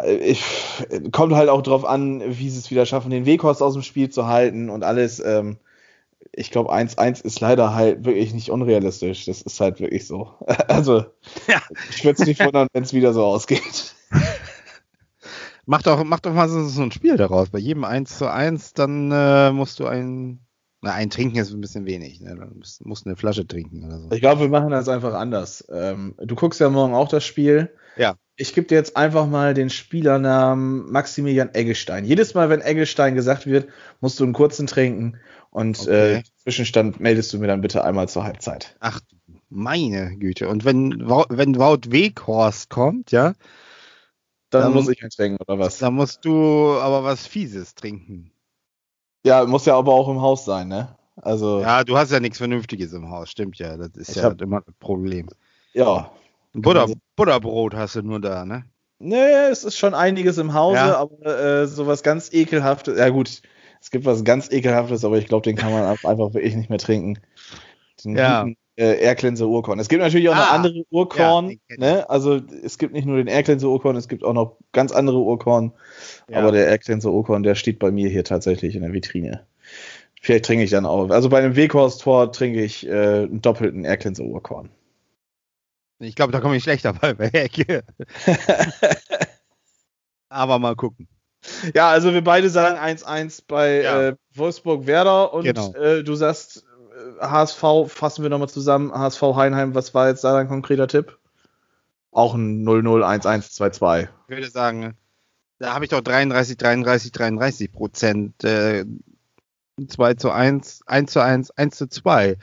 ich, 0.05 0.43
kommt 1.11 1.33
halt 1.33 1.49
auch 1.49 1.61
drauf 1.61 1.85
an, 1.85 2.21
wie 2.25 2.49
sie 2.49 2.59
es 2.59 2.71
wieder 2.71 2.85
schaffen, 2.85 3.09
den 3.09 3.25
Weghorst 3.25 3.61
aus 3.61 3.73
dem 3.73 3.83
Spiel 3.83 4.09
zu 4.09 4.27
halten 4.27 4.69
und 4.69 4.83
alles. 4.83 5.19
Ähm, 5.19 5.57
ich 6.33 6.51
glaube, 6.51 6.73
1-1 6.73 7.23
ist 7.23 7.39
leider 7.39 7.73
halt 7.73 8.05
wirklich 8.05 8.33
nicht 8.33 8.49
unrealistisch. 8.51 9.25
Das 9.25 9.41
ist 9.41 9.59
halt 9.59 9.79
wirklich 9.79 10.07
so. 10.07 10.33
Also, 10.67 11.05
Ja. 11.47 11.61
ich 11.89 12.03
würde 12.03 12.21
es 12.21 12.27
nicht 12.27 12.43
wundern, 12.43 12.67
wenn 12.73 12.83
es 12.83 12.93
wieder 12.93 13.13
so 13.13 13.23
ausgeht. 13.25 13.95
mach 15.65 15.81
doch, 15.81 16.03
mach 16.03 16.19
doch 16.19 16.33
mal 16.33 16.49
so, 16.49 16.63
so 16.67 16.81
ein 16.81 16.91
Spiel 16.91 17.17
daraus. 17.17 17.49
Bei 17.49 17.59
jedem 17.59 17.83
1 17.83 18.17
zu 18.17 18.31
1, 18.31 18.73
dann 18.73 19.11
äh, 19.11 19.51
musst 19.51 19.79
du 19.79 19.85
ein, 19.87 20.39
na, 20.81 20.93
ein 20.93 21.09
Trinken 21.09 21.37
ist 21.37 21.51
ein 21.51 21.61
bisschen 21.61 21.85
wenig. 21.85 22.21
Ne? 22.21 22.35
Dann 22.35 22.57
musst, 22.57 22.85
musst 22.85 23.05
du 23.05 23.09
eine 23.09 23.17
Flasche 23.17 23.47
trinken 23.47 23.85
oder 23.85 23.99
so. 23.99 24.11
Ich 24.11 24.21
glaube, 24.21 24.41
wir 24.41 24.49
machen 24.49 24.69
das 24.69 24.89
einfach 24.89 25.13
anders. 25.13 25.65
Ähm, 25.71 26.15
du 26.17 26.35
guckst 26.35 26.59
ja 26.59 26.69
morgen 26.69 26.93
auch 26.93 27.09
das 27.09 27.25
Spiel. 27.25 27.71
Ja. 27.97 28.15
Ich 28.35 28.53
gebe 28.53 28.67
dir 28.67 28.75
jetzt 28.75 28.95
einfach 28.95 29.25
mal 29.25 29.55
den 29.55 29.71
Spielernamen 29.71 30.91
Maximilian 30.91 31.55
Eggestein. 31.55 32.05
Jedes 32.05 32.35
Mal, 32.35 32.49
wenn 32.49 32.61
Eggestein 32.61 33.15
gesagt 33.15 33.47
wird, 33.47 33.67
musst 33.99 34.19
du 34.19 34.23
einen 34.23 34.33
kurzen 34.33 34.67
trinken 34.67 35.17
und 35.49 35.79
Okay. 35.79 36.15
äh, 36.17 36.23
Zwischenstand 36.43 36.99
meldest 36.99 37.33
du 37.33 37.39
mir 37.39 37.47
dann 37.47 37.61
bitte 37.61 37.83
einmal 37.83 38.07
zur 38.09 38.23
Halbzeit. 38.23 38.75
Ach, 38.79 38.99
meine 39.49 40.15
Güte. 40.17 40.47
Und 40.49 40.65
wenn, 40.65 40.91
wenn 41.29 41.57
Wout 41.59 41.91
Weghorst 41.91 42.69
kommt, 42.69 43.11
ja, 43.11 43.33
Dann 44.49 44.67
Ähm, 44.67 44.73
muss 44.73 44.87
ich 44.89 45.01
einen 45.01 45.09
trinken, 45.09 45.41
oder 45.45 45.59
was? 45.59 45.77
dann 45.79 45.93
musst 45.95 46.23
du 46.23 46.77
aber 46.79 47.03
was 47.03 47.27
Fieses 47.27 47.75
trinken. 47.75 48.31
Ja, 49.25 49.45
muss 49.45 49.65
ja 49.65 49.75
aber 49.75 49.91
auch 49.93 50.07
im 50.07 50.21
Haus 50.21 50.45
sein, 50.45 50.69
ne? 50.69 50.95
Also, 51.17 51.59
ja. 51.61 51.83
Du 51.83 51.97
hast 51.97 52.11
ja 52.11 52.19
nichts 52.21 52.37
Vernünftiges 52.37 52.93
im 52.93 53.09
Haus, 53.09 53.29
stimmt 53.29 53.57
ja. 53.57 53.75
Das 53.75 53.89
ist 53.95 54.15
ja 54.15 54.23
hab- 54.23 54.41
immer 54.41 54.57
ein 54.65 54.73
Problem. 54.79 55.27
ja. 55.73 56.11
Butter, 56.53 56.87
Butterbrot 57.15 57.75
hast 57.75 57.95
du 57.97 58.01
nur 58.01 58.19
da, 58.21 58.45
ne? 58.45 58.63
Nee, 58.99 59.47
es 59.51 59.63
ist 59.63 59.77
schon 59.77 59.93
einiges 59.93 60.37
im 60.39 60.53
Hause, 60.55 60.75
Ja. 60.77 60.97
aber 60.97 61.39
äh, 61.39 61.67
sowas 61.67 62.01
ganz 62.01 62.31
ekelhaftes. 62.33 62.97
Ja, 62.97 63.09
gut, 63.09 63.41
es 63.81 63.91
gibt 63.91 64.05
was 64.05 64.23
ganz 64.23 64.51
ekelhaftes, 64.51 65.05
aber 65.05 65.17
ich 65.17 65.27
glaube, 65.27 65.43
den 65.43 65.55
kann 65.55 65.71
man 65.71 65.83
einfach 66.03 66.33
wirklich 66.33 66.55
nicht 66.55 66.69
mehr 66.69 66.79
trinken. 66.79 67.19
Den 68.03 68.15
Ja. 68.15 68.43
guten, 68.43 68.57
äh, 68.77 69.45
Urkorn. 69.45 69.79
Es 69.79 69.89
gibt 69.89 70.01
natürlich 70.01 70.29
auch 70.29 70.35
noch 70.35 70.51
Ah, 70.51 70.55
andere 70.55 70.83
Urkorn. 70.91 71.59
ja, 71.69 71.77
ne? 71.77 72.09
Also 72.09 72.35
es 72.35 72.77
gibt 72.77 72.93
nicht 72.93 73.05
nur 73.05 73.17
den 73.17 73.27
Erklenser 73.27 73.69
Urkorn, 73.69 73.95
es 73.95 74.07
gibt 74.07 74.23
auch 74.23 74.33
noch 74.33 74.57
ganz 74.71 74.91
andere 74.91 75.19
Urkorn. 75.19 75.73
Ja. 76.29 76.39
Aber 76.39 76.51
der 76.51 76.67
Erklenser 76.67 77.11
Urkorn, 77.11 77.43
der 77.43 77.55
steht 77.55 77.79
bei 77.79 77.91
mir 77.91 78.09
hier 78.09 78.23
tatsächlich 78.23 78.75
in 78.75 78.83
der 78.83 78.93
Vitrine. 78.93 79.45
Vielleicht 80.21 80.45
trinke 80.45 80.63
ich 80.63 80.71
dann 80.71 80.85
auch. 80.85 81.09
Also 81.09 81.29
bei 81.29 81.39
einem 81.39 81.55
Weghorst-Tor 81.55 82.31
trinke 82.31 82.63
ich 82.63 82.87
äh, 82.87 83.23
einen 83.23 83.41
doppelten 83.41 83.85
Erklenser 83.85 84.23
Urkorn. 84.23 84.69
Ich 85.99 86.15
glaube, 86.15 86.31
da 86.31 86.39
komme 86.39 86.55
ich 86.55 86.63
schlechter 86.63 86.93
bei 86.93 87.13
bei 87.13 87.29
Ecke. 87.29 87.83
Aber 90.29 90.59
mal 90.59 90.75
gucken. 90.75 91.07
Ja, 91.73 91.89
also 91.89 92.13
wir 92.13 92.23
beide 92.23 92.49
sagen 92.49 92.77
1-1 92.77 93.43
bei 93.47 93.81
Ja. 93.81 94.01
äh, 94.09 94.15
Wolfsburg-Werder 94.35 95.33
und 95.33 95.43
Genau. 95.43 95.73
äh, 95.73 96.03
du 96.03 96.15
sagst 96.15 96.65
HSV, 97.21 97.63
fassen 97.87 98.23
wir 98.23 98.29
nochmal 98.29 98.49
zusammen. 98.49 98.91
HSV 98.91 99.21
Heinheim, 99.35 99.75
was 99.75 99.93
war 99.93 100.07
jetzt 100.09 100.23
da 100.23 100.33
dein 100.33 100.47
konkreter 100.47 100.87
Tipp? 100.87 101.17
Auch 102.11 102.33
ein 102.33 102.63
0-0, 102.63 103.03
1-1, 103.03 103.53
2-2. 103.55 104.07
Ich 104.27 104.35
würde 104.35 104.49
sagen, 104.49 104.95
da 105.59 105.73
habe 105.73 105.85
ich 105.85 105.89
doch 105.91 106.01
33, 106.01 106.57
33, 106.57 107.11
33 107.11 107.71
Prozent. 107.71 108.43
Äh, 108.43 108.85
2 109.87 110.15
zu 110.15 110.31
1, 110.31 110.81
1 110.87 111.11
zu 111.11 111.21
1, 111.21 111.51
1 111.51 111.77
zu 111.77 111.87
2. 111.87 112.37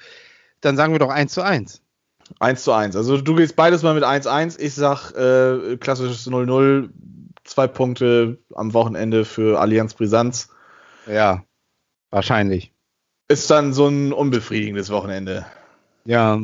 Dann 0.61 0.77
sagen 0.77 0.93
wir 0.95 1.01
doch 1.01 1.11
1 1.11 1.33
zu 1.33 1.43
1. 1.43 1.83
1 2.39 2.63
zu 2.63 2.73
1. 2.73 2.95
Also 2.97 3.21
du 3.21 3.35
gehst 3.35 3.57
beides 3.57 3.83
mal 3.83 3.95
mit 3.95 4.05
1-1. 4.05 4.59
Ich 4.61 4.75
sag 4.75 5.11
äh, 5.13 5.77
klassisches 5.77 6.27
0-0, 6.29 6.91
zwei 7.55 7.69
Punkte 7.69 8.39
am 8.55 8.75
Wochenende 8.75 9.25
für 9.25 9.61
Allianz 9.61 9.95
Brisanz. 9.95 10.49
Ja, 11.07 11.45
wahrscheinlich. 12.11 12.73
Ist 13.29 13.49
dann 13.51 13.73
so 13.73 13.87
ein 13.87 14.13
unbefriedigendes 14.13 14.91
Wochenende. 14.91 15.47
Ja, 16.05 16.41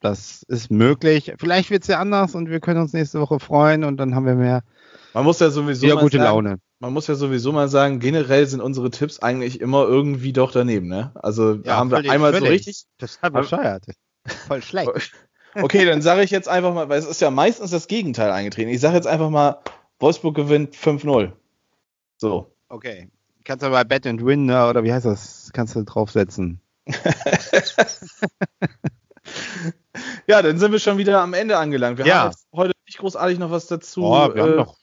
das 0.00 0.42
ist 0.48 0.70
möglich. 0.70 1.32
Vielleicht 1.38 1.70
wird 1.70 1.82
es 1.82 1.88
ja 1.88 1.98
anders 1.98 2.34
und 2.34 2.50
wir 2.50 2.60
können 2.60 2.80
uns 2.80 2.92
nächste 2.92 3.20
Woche 3.20 3.40
freuen 3.40 3.84
und 3.84 3.96
dann 3.96 4.14
haben 4.14 4.26
wir 4.26 4.34
mehr 4.34 4.62
Man 5.14 5.24
muss 5.24 5.40
ja 5.40 5.48
sowieso 5.50 5.86
mal 5.86 5.96
gute 6.02 6.18
sagen, 6.18 6.28
Laune. 6.28 6.56
man 6.78 6.92
muss 6.92 7.06
ja 7.06 7.14
sowieso 7.14 7.52
mal 7.52 7.68
sagen, 7.68 7.98
generell 7.98 8.46
sind 8.46 8.60
unsere 8.60 8.90
Tipps 8.90 9.18
eigentlich 9.20 9.60
immer 9.62 9.84
irgendwie 9.84 10.32
doch 10.34 10.52
daneben, 10.52 10.88
ne? 10.88 11.10
Also 11.14 11.54
da 11.54 11.70
Ja, 11.70 11.76
haben 11.78 11.90
wir 11.90 11.96
völlig, 11.96 12.10
einmal 12.12 12.32
so 12.34 12.38
völlig. 12.40 12.66
richtig. 12.66 12.84
Total 12.98 13.30
bescheuert. 13.30 13.84
Voll 14.46 14.62
schlecht. 14.62 15.12
Okay, 15.52 15.84
dann 15.84 16.00
sage 16.00 16.22
ich 16.22 16.30
jetzt 16.30 16.48
einfach 16.48 16.72
mal, 16.72 16.88
weil 16.88 17.00
es 17.00 17.06
ist 17.06 17.20
ja 17.20 17.28
meistens 17.32 17.72
das 17.72 17.88
Gegenteil 17.88 18.30
eingetreten. 18.30 18.70
Ich 18.70 18.78
sage 18.78 18.94
jetzt 18.94 19.08
einfach 19.08 19.30
mal, 19.30 19.58
Wolfsburg 20.00 20.34
gewinnt 20.34 20.74
5-0. 20.74 21.32
So. 22.16 22.50
Okay. 22.68 23.08
Kannst 23.44 23.64
du 23.64 23.70
bei 23.70 23.84
Bet 23.84 24.06
and 24.06 24.24
Win 24.24 24.46
ne, 24.46 24.68
oder 24.68 24.82
wie 24.84 24.92
heißt 24.92 25.06
das? 25.06 25.50
Kannst 25.52 25.74
du 25.76 25.82
draufsetzen. 25.84 26.60
Ja, 30.26 30.40
dann 30.42 30.58
sind 30.58 30.72
wir 30.72 30.78
schon 30.78 30.98
wieder 30.98 31.20
am 31.20 31.34
Ende 31.34 31.58
angelangt. 31.58 31.98
Wir 31.98 32.06
Ja. 32.06 32.20
haben 32.20 32.30
jetzt 32.30 32.46
heute 32.54 32.72
nicht 32.86 32.98
großartig 32.98 33.38
noch 33.38 33.50
was 33.50 33.66
dazu. 33.66 34.02
oh, 34.04 34.28
wir 34.28 34.36
äh, 34.36 34.40
haben 34.40 34.56
doch 34.56 34.76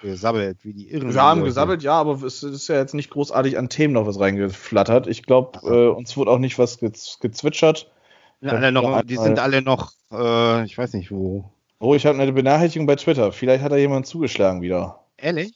gesabbelt, 0.00 0.58
wie 0.64 0.72
die 0.72 0.90
Irren. 0.90 1.12
Wir 1.12 1.22
haben 1.22 1.40
Leute. 1.40 1.50
gesammelt, 1.50 1.82
ja, 1.82 1.94
aber 1.94 2.22
es 2.22 2.42
ist 2.42 2.68
ja 2.68 2.76
jetzt 2.76 2.94
nicht 2.94 3.10
großartig 3.10 3.58
an 3.58 3.68
Themen 3.68 3.94
noch 3.94 4.06
was 4.06 4.18
reingeflattert. 4.18 5.06
Ich 5.08 5.24
glaube, 5.24 5.58
äh, 5.64 5.88
uns 5.88 6.16
wurde 6.16 6.30
auch 6.30 6.38
nicht 6.38 6.58
was 6.58 6.78
gez 6.78 7.18
gezwitschert. 7.20 7.90
Die 8.40 8.46
sind 8.48 8.56
alle 8.56 8.72
noch, 8.72 8.82
Ja, 8.84 9.02
die 9.02 9.16
sind 9.16 9.38
alle 9.38 9.62
noch, 9.62 9.92
äh, 10.10 10.64
ich 10.64 10.76
weiß 10.78 10.94
nicht 10.94 11.10
wo. 11.10 11.50
Oh, 11.84 11.96
ich 11.96 12.06
habe 12.06 12.16
eine 12.22 12.32
Benachrichtigung 12.32 12.86
bei 12.86 12.94
Twitter. 12.94 13.32
Vielleicht 13.32 13.64
hat 13.64 13.72
da 13.72 13.76
jemand 13.76 14.06
zugeschlagen 14.06 14.62
wieder. 14.62 15.04
Ehrlich? 15.16 15.52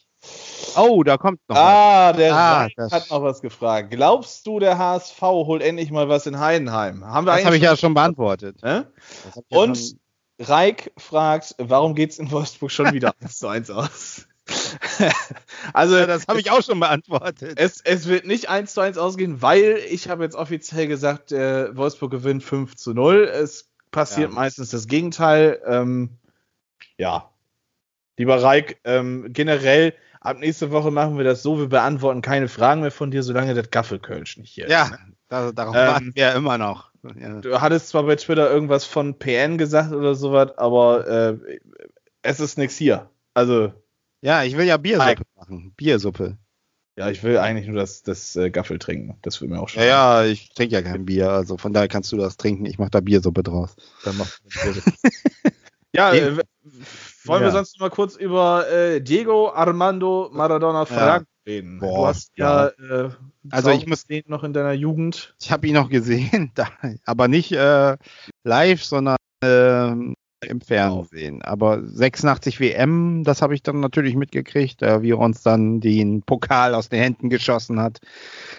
Oh, 0.77 1.05
da 1.05 1.17
kommt 1.19 1.39
noch 1.49 1.55
was. 1.55 1.63
Ah, 1.65 2.13
der 2.15 2.35
Ah, 2.35 2.69
hat 2.91 3.09
noch 3.11 3.23
was 3.23 3.41
gefragt. 3.41 3.93
Glaubst 3.93 4.45
du, 4.45 4.59
der 4.59 4.77
HSV 4.77 5.23
holt 5.23 5.63
endlich 5.63 5.93
mal 5.93 6.09
was 6.09 6.27
in 6.27 6.41
Heidenheim? 6.41 7.05
Haben 7.05 7.27
wir 7.29 7.37
Das 7.37 7.45
habe 7.45 7.57
ich 7.57 7.63
ja 7.63 7.77
schon 7.77 7.95
beantwortet. 7.95 8.61
Ne? 8.65 8.91
Ich 9.29 9.35
ja 9.37 9.59
Und 9.59 9.77
schon- 9.79 10.01
Reik 10.41 10.91
fragt, 10.99 11.55
warum 11.59 11.95
geht's 11.95 12.19
in 12.19 12.29
Wolfsburg 12.33 12.73
schon 12.73 12.93
wieder 12.93 13.15
1 13.23 13.39
zu 13.39 13.47
1 13.47 13.71
aus? 13.71 14.27
also, 15.73 15.97
ja, 15.97 16.07
das 16.07 16.27
habe 16.27 16.41
ich 16.41 16.51
auch 16.51 16.63
schon 16.63 16.81
beantwortet. 16.81 17.55
es, 17.57 17.81
es 17.85 18.07
wird 18.09 18.27
nicht 18.27 18.49
1 18.49 18.75
zu 18.75 18.81
1 18.81 18.99
ausgehen, 18.99 19.43
weil 19.43 19.79
ich 19.91 20.09
habe 20.09 20.25
jetzt 20.25 20.35
offiziell 20.35 20.89
gesagt, 20.89 21.31
äh, 21.31 21.75
Wolfsburg 21.77 22.11
gewinnt 22.11 22.43
5 22.43 22.75
zu 22.75 22.93
0. 22.95 23.31
Es 23.33 23.71
passiert 23.97 24.29
Ja. 24.31 24.35
meistens 24.35 24.71
das 24.71 24.87
Gegenteil. 24.87 25.61
Ähm, 25.67 26.11
ja. 26.99 27.31
Lieber 28.19 28.43
Reik, 28.43 28.79
ähm, 28.85 29.27
generell, 29.33 29.95
ab 30.21 30.39
nächste 30.39 30.71
Woche 30.71 30.91
machen 30.91 31.17
wir 31.19 31.25
das 31.25 31.43
so, 31.43 31.59
wir 31.59 31.69
beantworten 31.69 32.23
keine 32.23 32.49
Fragen 32.49 32.81
mehr 32.83 32.91
von 32.91 33.11
dir, 33.11 33.23
solange 33.23 33.55
das 33.55 33.71
Gaffelkölsch 33.71 34.37
nicht 34.39 34.53
hier 34.53 34.67
ist. 34.67 34.73
Ja, 34.73 34.91
da, 35.29 35.53
darauf 35.53 35.75
Ähm, 35.75 35.87
warten 35.87 36.13
wir 36.15 36.23
ja 36.23 36.33
immer 36.33 36.59
noch. 36.59 36.91
Ja. 37.19 37.41
Du 37.41 37.61
hattest 37.61 37.89
zwar 37.89 38.03
bei 38.05 38.17
Twitter 38.17 38.51
irgendwas 38.51 38.85
von 38.85 39.19
PN 39.19 39.59
gesagt 39.59 39.93
oder 39.93 40.15
sowas, 40.15 40.57
aber 40.59 41.07
äh, 41.07 41.59
es 42.23 42.41
ist 42.41 42.59
nichts 42.59 42.77
hier. 42.77 43.09
Also, 43.35 43.73
ja, 44.23 44.43
ich 44.43 44.57
will 44.57 44.67
ja 44.67 44.77
Biersuppe 44.77 45.09
Mike. 45.09 45.23
machen. 45.37 45.73
Biersuppe. 45.77 46.37
Ja, 46.97 47.11
ich 47.11 47.23
will 47.23 47.39
eigentlich 47.39 47.67
nur 47.69 47.77
das, 47.77 48.03
das 48.03 48.35
äh, 48.37 48.51
Gaffel 48.51 48.79
trinken. 48.79 49.17
Das 49.23 49.41
will 49.41 49.49
mir 49.49 49.61
auch 49.61 49.69
schon. 49.69 49.83
Ja, 49.83 50.23
ja, 50.23 50.25
ich 50.31 50.49
trinke 50.55 50.75
ja 50.75 50.83
kein 50.83 51.05
Bier, 51.07 51.31
also 51.31 51.57
von 51.59 51.73
daher 51.73 51.89
kannst 51.89 52.11
du 52.13 52.17
das 52.17 52.37
trinken. 52.37 52.67
Ich 52.67 52.79
mache 52.79 52.91
da 52.91 53.01
Biersuppe 53.01 53.43
draus. 53.43 53.77
Dann 54.05 54.17
macht 54.17 54.41
ja, 55.93 56.13
äh, 56.13 56.37
wollen 57.25 57.41
wir 57.43 57.49
Ja. 57.49 57.51
sonst 57.51 57.79
mal 57.81 57.91
kurz 57.91 58.17
über 58.17 58.69
äh, 58.71 59.01
Diego 59.01 59.51
Armando 59.51 60.31
Maradona 60.33 60.85
Franco 60.85 61.27
reden? 61.47 61.79
du 61.81 61.87
Boah, 61.87 62.09
hast 62.09 62.33
ja, 62.37 62.69
äh, 62.69 63.11
Also 63.51 63.71
ich 63.71 63.87
muss- 63.87 64.05
den 64.07 64.25
noch 64.27 64.43
in 64.45 64.53
deiner 64.53 64.73
Jugend. 64.73 65.35
Ich 65.41 65.53
habe 65.53 65.67
ihn 65.69 65.75
noch 65.75 65.89
gesehen, 65.89 66.51
da, 66.55 66.69
aber 67.05 67.29
nicht 67.29 67.53
äh, 67.53 67.97
live, 68.45 68.85
sondern 68.85 69.17
ähm, 69.43 70.15
im 70.47 70.61
Fernsehen. 70.61 71.43
Aber 71.43 71.83
86 71.87 72.61
WM, 72.61 73.25
das 73.25 73.43
habe 73.43 73.55
ich 73.55 73.63
dann 73.63 73.81
natürlich 73.81 74.17
mitgekriegt, 74.17 74.83
äh, 74.83 75.03
wie 75.03 75.13
er 75.13 75.19
uns 75.19 75.43
dann 75.43 75.81
den 75.81 76.23
Pokal 76.23 76.75
aus 76.75 76.89
den 76.89 77.01
Händen 77.01 77.31
geschossen 77.31 77.81
hat. 77.81 78.01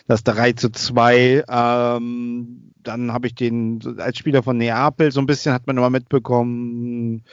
Das 0.08 0.24
3 0.24 0.54
zu 0.54 0.70
2. 0.70 1.44
Ähm, 1.50 2.72
dann 2.84 3.12
habe 3.12 3.28
ich 3.28 3.36
den 3.36 3.80
als 3.98 4.18
Spieler 4.18 4.44
von 4.44 4.58
Neapel 4.58 5.12
so 5.12 5.20
ein 5.20 5.26
bisschen 5.26 5.54
hat 5.54 5.68
man 5.68 5.78
immer 5.78 5.90
mitbekommen. 5.90 7.24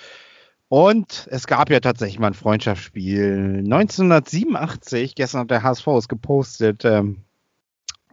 Und 0.68 1.28
es 1.30 1.46
gab 1.46 1.70
ja 1.70 1.80
tatsächlich 1.80 2.18
mal 2.18 2.28
ein 2.28 2.34
Freundschaftsspiel. 2.34 3.62
1987, 3.64 5.14
gestern 5.14 5.42
hat 5.42 5.50
der 5.50 5.62
HSV 5.62 5.86
es 5.86 6.08
gepostet. 6.08 6.84
Ähm, 6.84 7.18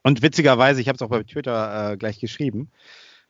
und 0.03 0.21
witzigerweise, 0.21 0.81
ich 0.81 0.87
habe 0.87 0.95
es 0.95 1.01
auch 1.01 1.09
bei 1.09 1.23
Twitter 1.23 1.91
äh, 1.91 1.97
gleich 1.97 2.19
geschrieben, 2.19 2.69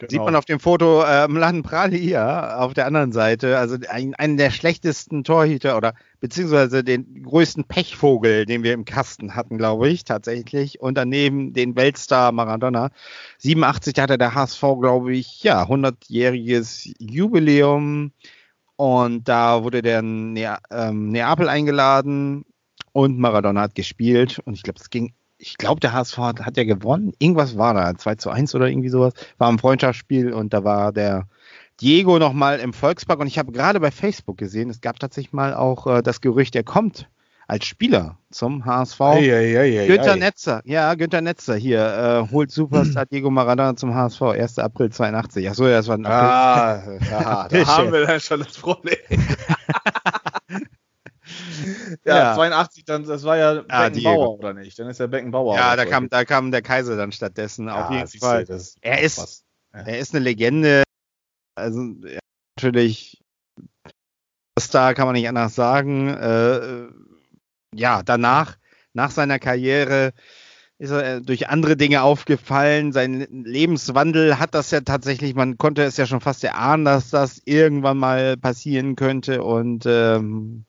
Genau. 0.01 0.09
sieht 0.09 0.25
man 0.25 0.35
auf 0.35 0.45
dem 0.45 0.59
Foto 0.59 1.03
äh, 1.03 1.27
Mladen 1.27 1.61
Pralia 1.61 2.57
auf 2.57 2.73
der 2.73 2.87
anderen 2.87 3.11
Seite, 3.11 3.59
also 3.59 3.77
ein, 3.87 4.15
einen 4.15 4.35
der 4.35 4.49
schlechtesten 4.49 5.23
Torhüter 5.23 5.77
oder 5.77 5.93
beziehungsweise 6.19 6.83
den 6.83 7.21
größten 7.21 7.65
Pechvogel, 7.65 8.47
den 8.47 8.63
wir 8.63 8.73
im 8.73 8.83
Kasten 8.83 9.35
hatten, 9.35 9.59
glaube 9.59 9.89
ich, 9.89 10.03
tatsächlich. 10.03 10.81
Und 10.81 10.95
daneben 10.95 11.53
den 11.53 11.75
Weltstar 11.75 12.31
Maradona. 12.31 12.89
87 13.37 13.93
hatte 13.99 14.17
der 14.17 14.33
HSV, 14.33 14.61
glaube 14.79 15.13
ich, 15.13 15.43
ja, 15.43 15.63
100-jähriges 15.65 16.95
Jubiläum. 16.97 18.11
Und 18.77 19.27
da 19.27 19.63
wurde 19.63 19.83
der 19.83 20.01
ne 20.01 20.57
ähm, 20.71 21.09
Neapel 21.09 21.47
eingeladen 21.47 22.43
und 22.91 23.19
Maradona 23.19 23.61
hat 23.61 23.75
gespielt. 23.75 24.39
Und 24.45 24.55
ich 24.55 24.63
glaube, 24.63 24.79
es 24.79 24.89
ging 24.89 25.13
ich 25.41 25.57
glaube, 25.57 25.79
der 25.79 25.93
HSV 25.93 26.17
hat, 26.19 26.41
hat 26.41 26.57
ja 26.57 26.63
gewonnen. 26.63 27.13
Irgendwas 27.19 27.57
war 27.57 27.73
da, 27.73 27.95
2 27.95 28.15
zu 28.15 28.29
1 28.29 28.53
oder 28.53 28.67
irgendwie 28.67 28.89
sowas. 28.89 29.13
War 29.39 29.49
ein 29.49 29.57
Freundschaftsspiel 29.57 30.31
und 30.33 30.53
da 30.53 30.63
war 30.63 30.91
der 30.93 31.27
Diego 31.81 32.19
nochmal 32.19 32.59
im 32.59 32.73
Volkspark. 32.73 33.19
Und 33.19 33.27
ich 33.27 33.39
habe 33.39 33.51
gerade 33.51 33.79
bei 33.79 33.91
Facebook 33.91 34.37
gesehen, 34.37 34.69
es 34.69 34.81
gab 34.81 34.99
tatsächlich 34.99 35.33
mal 35.33 35.53
auch 35.55 35.87
äh, 35.87 36.01
das 36.03 36.21
Gerücht, 36.21 36.55
er 36.55 36.63
kommt 36.63 37.09
als 37.47 37.65
Spieler 37.65 38.17
zum 38.29 38.63
HSV. 38.65 39.01
Ei, 39.01 39.33
ei, 39.33 39.79
ei, 39.81 39.87
Günther. 39.87 40.15
Netzer, 40.15 40.61
ja, 40.63 40.93
Günther 40.93 41.21
Netzer 41.21 41.55
hier, 41.55 42.27
äh, 42.29 42.31
holt 42.31 42.51
Superstar 42.51 43.07
Diego 43.07 43.29
Maradona 43.29 43.75
zum 43.75 43.93
HSV, 43.93 44.21
1. 44.21 44.59
April 44.59 44.91
82. 44.91 45.49
Achso, 45.49 45.67
ja, 45.67 45.77
das 45.77 45.87
war 45.87 45.97
ein 45.97 46.05
April. 46.05 46.99
Ah, 47.01 47.09
ja, 47.11 47.47
da 47.49 47.77
haben 47.77 47.91
wir 47.91 48.05
dann 48.05 48.19
schon 48.19 48.39
das 48.39 48.57
Problem. 48.57 48.95
ja, 52.05 52.17
Ja. 52.17 52.35
82, 52.35 52.85
dann, 52.85 53.03
das 53.05 53.23
war 53.23 53.37
ja 53.37 53.63
Ah, 53.67 53.89
Beckenbauer, 53.89 54.37
oder 54.37 54.53
nicht? 54.53 54.77
Dann 54.79 54.87
ist 54.87 54.99
der 54.99 55.07
Beckenbauer. 55.07 55.55
Ja, 55.55 55.75
da 55.75 55.85
kam, 55.85 56.09
da 56.09 56.25
kam 56.25 56.51
der 56.51 56.61
Kaiser 56.61 56.95
dann 56.95 57.11
stattdessen. 57.11 57.67
Ja, 57.67 57.85
auf 57.85 57.91
jeden 57.91 58.07
Fall. 58.07 58.45
das 58.45 58.75
Er 58.81 59.01
ist-. 59.01 59.43
Er 59.73 59.99
ist 59.99 60.13
eine 60.13 60.23
Legende. 60.23 60.83
Also 61.55 61.81
ja, 62.03 62.19
natürlich 62.57 63.21
Star 64.59 64.93
kann 64.93 65.05
man 65.05 65.13
nicht 65.15 65.27
anders 65.27 65.55
sagen. 65.55 66.09
Äh, 66.09 66.87
ja, 67.73 68.03
danach, 68.03 68.57
nach 68.93 69.11
seiner 69.11 69.39
Karriere, 69.39 70.13
ist 70.77 70.89
er 70.91 71.17
äh, 71.17 71.21
durch 71.21 71.47
andere 71.47 71.77
Dinge 71.77 72.01
aufgefallen. 72.01 72.91
Sein 72.91 73.27
Lebenswandel 73.45 74.39
hat 74.39 74.55
das 74.55 74.71
ja 74.71 74.81
tatsächlich, 74.81 75.35
man 75.35 75.57
konnte 75.57 75.83
es 75.83 75.97
ja 75.97 76.05
schon 76.05 76.21
fast 76.21 76.43
erahnen, 76.43 76.85
dass 76.85 77.09
das 77.11 77.41
irgendwann 77.45 77.97
mal 77.97 78.35
passieren 78.35 78.95
könnte. 78.95 79.43
Und 79.43 79.85
ähm, 79.85 80.65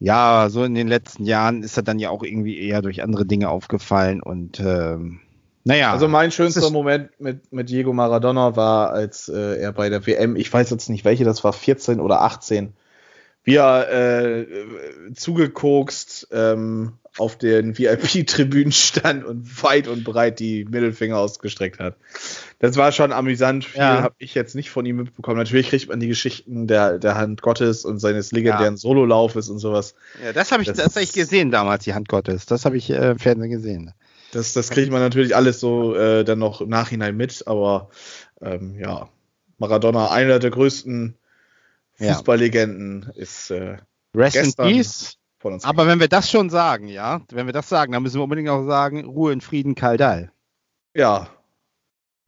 ja, 0.00 0.48
so 0.50 0.64
in 0.64 0.74
den 0.74 0.88
letzten 0.88 1.24
Jahren 1.24 1.62
ist 1.62 1.76
er 1.76 1.82
dann 1.82 1.98
ja 1.98 2.10
auch 2.10 2.22
irgendwie 2.22 2.58
eher 2.58 2.82
durch 2.82 3.02
andere 3.02 3.26
Dinge 3.26 3.48
aufgefallen. 3.48 4.22
Und 4.22 4.60
ähm, 4.60 5.20
naja. 5.64 5.92
Also 5.92 6.08
mein 6.08 6.30
schönster 6.30 6.70
Moment 6.70 7.10
mit, 7.20 7.52
mit 7.52 7.68
Diego 7.68 7.92
Maradona 7.92 8.56
war, 8.56 8.90
als 8.90 9.28
äh, 9.28 9.60
er 9.60 9.72
bei 9.72 9.88
der 9.88 10.06
WM, 10.06 10.36
ich 10.36 10.52
weiß 10.52 10.70
jetzt 10.70 10.88
nicht 10.88 11.04
welche, 11.04 11.24
das 11.24 11.42
war 11.42 11.52
14 11.52 12.00
oder 12.00 12.22
18, 12.22 12.72
wie 13.42 13.56
er 13.56 13.90
äh, 13.90 14.46
zugekokst 15.14 16.28
ähm, 16.32 16.92
auf 17.16 17.36
den 17.36 17.76
VIP-Tribünen 17.76 18.72
stand 18.72 19.24
und 19.24 19.62
weit 19.62 19.88
und 19.88 20.04
breit 20.04 20.38
die 20.38 20.64
Mittelfinger 20.64 21.18
ausgestreckt 21.18 21.80
hat. 21.80 21.96
Das 22.60 22.76
war 22.76 22.90
schon 22.90 23.12
amüsant. 23.12 23.64
Viel 23.66 23.80
Ja. 23.80 24.02
habe 24.02 24.16
ich 24.18 24.34
jetzt 24.34 24.54
nicht 24.56 24.70
von 24.70 24.84
ihm 24.84 24.96
mitbekommen. 24.96 25.36
Natürlich 25.38 25.68
kriegt 25.68 25.88
man 25.88 26.00
die 26.00 26.08
Geschichten 26.08 26.66
der, 26.66 26.98
der 26.98 27.14
Hand 27.14 27.40
Gottes 27.42 27.84
und 27.84 28.00
seines 28.00 28.32
legendären 28.32 28.76
Sololaufes 28.76 29.48
und 29.48 29.58
sowas. 29.58 29.94
Ja, 30.24 30.32
das 30.32 30.50
habe 30.50 30.62
ich 30.62 30.68
Das- 30.68 30.78
tatsächlich 30.78 31.12
gesehen 31.14 31.50
damals, 31.52 31.84
die 31.84 31.94
Hand 31.94 32.08
Gottes. 32.08 32.46
Das 32.46 32.64
habe 32.64 32.76
ich 32.76 32.90
äh, 32.90 33.12
im 33.12 33.18
Fernsehen 33.20 33.50
gesehen. 33.50 33.92
Das, 34.32 34.52
das 34.54 34.70
kriegt 34.70 34.90
man 34.90 35.00
natürlich 35.00 35.36
alles 35.36 35.60
so 35.60 35.94
äh, 35.94 36.24
dann 36.24 36.40
noch 36.40 36.60
im 36.60 36.68
Nachhinein 36.68 37.16
mit, 37.16 37.46
aber 37.46 37.90
ähm, 38.42 38.74
ja, 38.78 39.08
Maradona, 39.58 40.10
einer 40.10 40.38
der 40.40 40.50
größten 40.50 41.16
Ja. 41.98 42.14
Fußballlegenden, 42.14 43.10
ist 43.14 43.50
äh, 43.50 43.76
Rest 44.14 44.36
in 44.36 44.42
Gestern- 44.42 44.68
Peace. 44.68 45.16
von 45.38 45.52
uns. 45.54 45.64
Aber 45.64 45.86
wenn 45.86 46.00
wir 46.00 46.08
das 46.08 46.28
schon 46.30 46.50
sagen, 46.50 46.88
ja, 46.88 47.20
wenn 47.30 47.46
wir 47.46 47.52
das 47.52 47.68
sagen, 47.68 47.92
dann 47.92 48.02
müssen 48.02 48.16
wir 48.18 48.24
unbedingt 48.24 48.48
auch 48.48 48.66
sagen, 48.66 49.04
Ruhe 49.04 49.32
in 49.32 49.40
Frieden, 49.40 49.74
Kaldal. 49.76 50.32
ja, 50.94 51.28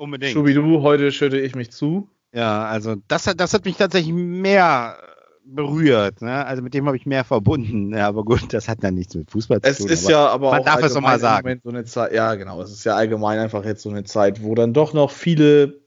Unbedingt. 0.00 0.32
Schubidu, 0.32 0.80
heute 0.80 1.12
schütte 1.12 1.38
ich 1.38 1.54
mich 1.54 1.72
zu. 1.72 2.08
Ja, 2.32 2.64
also 2.64 2.96
das 3.06 3.26
hat, 3.26 3.38
das 3.38 3.52
hat 3.52 3.66
mich 3.66 3.76
tatsächlich 3.76 4.14
mehr 4.14 4.96
berührt. 5.44 6.22
Ne? 6.22 6.46
Also 6.46 6.62
mit 6.62 6.72
dem 6.72 6.86
habe 6.86 6.96
ich 6.96 7.04
mehr 7.04 7.22
verbunden. 7.22 7.92
Ja, 7.92 8.08
aber 8.08 8.24
gut, 8.24 8.50
das 8.54 8.66
hat 8.66 8.82
dann 8.82 8.94
nichts 8.94 9.14
mit 9.14 9.30
Fußball 9.30 9.60
zu 9.60 9.68
Es 9.68 9.76
tun. 9.76 9.88
ist 9.88 10.06
aber 10.06 10.12
ja 10.12 10.26
aber 10.28 10.50
man 10.52 10.60
auch 10.60 10.64
darf 10.64 10.82
es 10.82 10.94
doch 10.94 11.02
mal 11.02 11.20
sagen. 11.20 11.44
Moment 11.44 11.62
So 11.64 11.68
eine 11.68 11.84
Zeit, 11.84 12.14
ja, 12.14 12.34
genau. 12.36 12.62
Es 12.62 12.70
ist 12.70 12.84
ja 12.84 12.96
allgemein 12.96 13.38
einfach 13.40 13.62
jetzt 13.66 13.82
so 13.82 13.90
eine 13.90 14.04
Zeit, 14.04 14.42
wo 14.42 14.54
dann 14.54 14.72
doch 14.72 14.94
noch 14.94 15.10
viele 15.10 15.80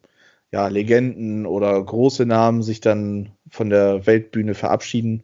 ja, 0.51 0.68
Legenden 0.68 1.47
oder 1.47 1.84
große 1.84 2.28
Namen 2.28 2.61
sich 2.61 2.82
dann 2.82 3.32
von 3.49 3.72
der 3.72 4.05
Weltbühne 4.05 4.53
verabschieden. 4.53 5.24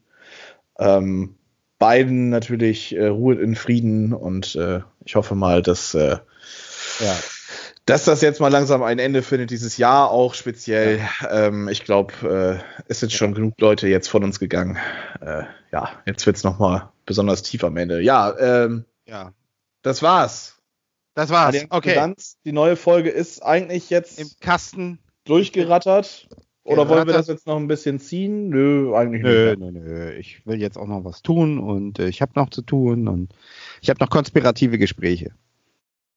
Ähm, 0.80 1.36
beiden 1.78 2.30
natürlich 2.30 2.96
äh, 2.96 3.06
Ruhe 3.06 3.36
in 3.36 3.54
Frieden 3.54 4.14
und 4.14 4.56
äh, 4.56 4.80
ich 5.06 5.16
hoffe 5.16 5.36
mal, 5.36 5.62
dass, 5.62 5.94
äh, 5.94 6.18
ja. 7.00 7.16
Dass 7.90 8.06
das 8.06 8.22
jetzt 8.22 8.40
mal 8.40 8.50
langsam 8.50 8.84
ein 8.84 9.00
Ende 9.00 9.22
findet, 9.22 9.52
dieses 9.52 9.78
Jahr 9.78 10.12
auch 10.12 10.34
speziell. 10.34 11.02
Ähm, 11.30 11.68
ich 11.68 11.84
glaube, 11.84 12.62
äh, 12.64 12.84
es 12.88 13.00
sind 13.00 13.12
schon 13.12 13.34
genug 13.34 13.54
Leute 13.60 13.88
jetzt 13.88 14.08
von 14.08 14.24
uns 14.24 14.40
gegangen. 14.40 14.78
Äh, 15.22 15.44
ja, 15.72 15.92
jetzt 16.06 16.26
wird's 16.26 16.44
noch 16.44 16.60
mal 16.60 16.92
besonders 17.06 17.44
tief 17.44 17.64
am 17.64 17.78
Ende. 17.78 18.02
Ja, 18.02 18.36
ähm, 18.40 18.86
ja. 19.06 19.34
das 19.82 20.02
war's. 20.02 20.58
Das 21.16 21.30
war's. 21.30 21.48
Allianz 21.56 21.72
Okay. 21.72 21.94
Kulanz, 21.94 22.38
die 22.46 22.52
neue 22.52 22.76
Folge 22.76 23.10
ist 23.10 23.42
eigentlich 23.42 23.90
jetzt 23.90 24.20
Im 24.20 24.30
Kasten. 24.40 25.00
durchgerattert. 25.26 26.30
Oder 26.64 26.88
wollen 26.88 27.08
wir 27.08 27.14
das 27.14 27.28
jetzt 27.28 27.48
noch 27.48 27.58
ein 27.58 27.68
bisschen 27.68 28.00
ziehen? 28.00 28.50
Nö, 28.50 28.94
eigentlich 28.96 29.24
Nö, 29.24 29.56
nicht. 29.56 29.60
nö, 29.60 29.72
nö. 29.72 30.12
Ich 30.14 30.46
will 30.46 30.62
jetzt 30.62 30.78
auch 30.78 30.86
noch 30.88 31.04
was 31.04 31.24
tun 31.24 31.58
und 31.58 31.98
äh, 31.98 32.08
ich 32.08 32.22
habe 32.22 32.34
noch 32.36 32.52
zu 32.52 32.62
tun 32.62 33.08
und 33.08 33.34
ich 33.82 33.90
habe 33.90 34.00
noch 34.00 34.10
konspirative 34.12 34.78
Gespräche. 34.78 35.32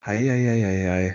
Hei, 0.05 0.19
hei, 0.19 0.61
hei, 0.63 1.15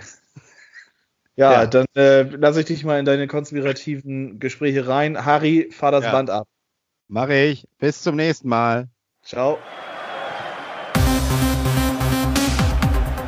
Ja, 1.38 1.52
Ja. 1.52 1.66
dann 1.66 1.86
äh, 1.94 2.22
lasse 2.22 2.60
ich 2.60 2.66
dich 2.66 2.84
mal 2.84 2.98
in 2.98 3.04
deine 3.04 3.28
konspirativen 3.28 4.40
Gespräche 4.40 4.88
rein. 4.88 5.24
Harry, 5.24 5.68
fahr 5.70 5.92
das 5.92 6.04
Ja. 6.04 6.10
Band 6.10 6.30
ab. 6.30 6.48
Mache 7.06 7.34
ich. 7.34 7.64
Bis 7.78 8.02
zum 8.02 8.16
nächsten 8.16 8.48
Mal. 8.48 8.88
Ciao. 9.22 9.56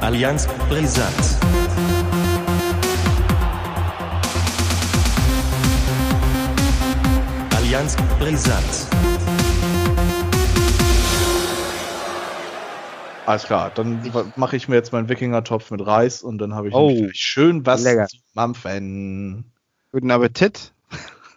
Allianz 0.01 0.49
brisant. 0.69 1.15
Allianz 7.57 7.97
brisant. 8.19 9.00
Alles 13.27 13.45
klar, 13.45 13.71
dann 13.71 14.11
mache 14.35 14.57
ich 14.57 14.69
mir 14.69 14.75
jetzt 14.77 14.93
meinen 14.93 15.09
Wikinger-Topf 15.09 15.71
mit 15.71 15.87
Reis 15.87 16.23
und 16.23 16.39
dann 16.39 16.55
habe 16.55 16.69
ich 16.69 16.75
Oh. 16.75 17.09
schön 17.13 17.65
was 17.67 17.85
Lecker. 17.85 18.07
zu 18.09 18.17
mampfen. 18.35 19.45
Guten 19.93 20.11
Appetit. 20.11 20.73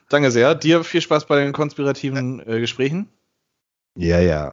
Danke 0.10 0.32
sehr. 0.32 0.56
Dir 0.56 0.84
viel 0.84 1.02
Spaß 1.02 1.26
bei 1.26 1.40
den 1.40 1.54
konspirativen 1.54 2.40
äh, 2.48 2.60
Gesprächen. 2.60 3.10
Ja, 3.96 4.20
ja. 4.20 4.52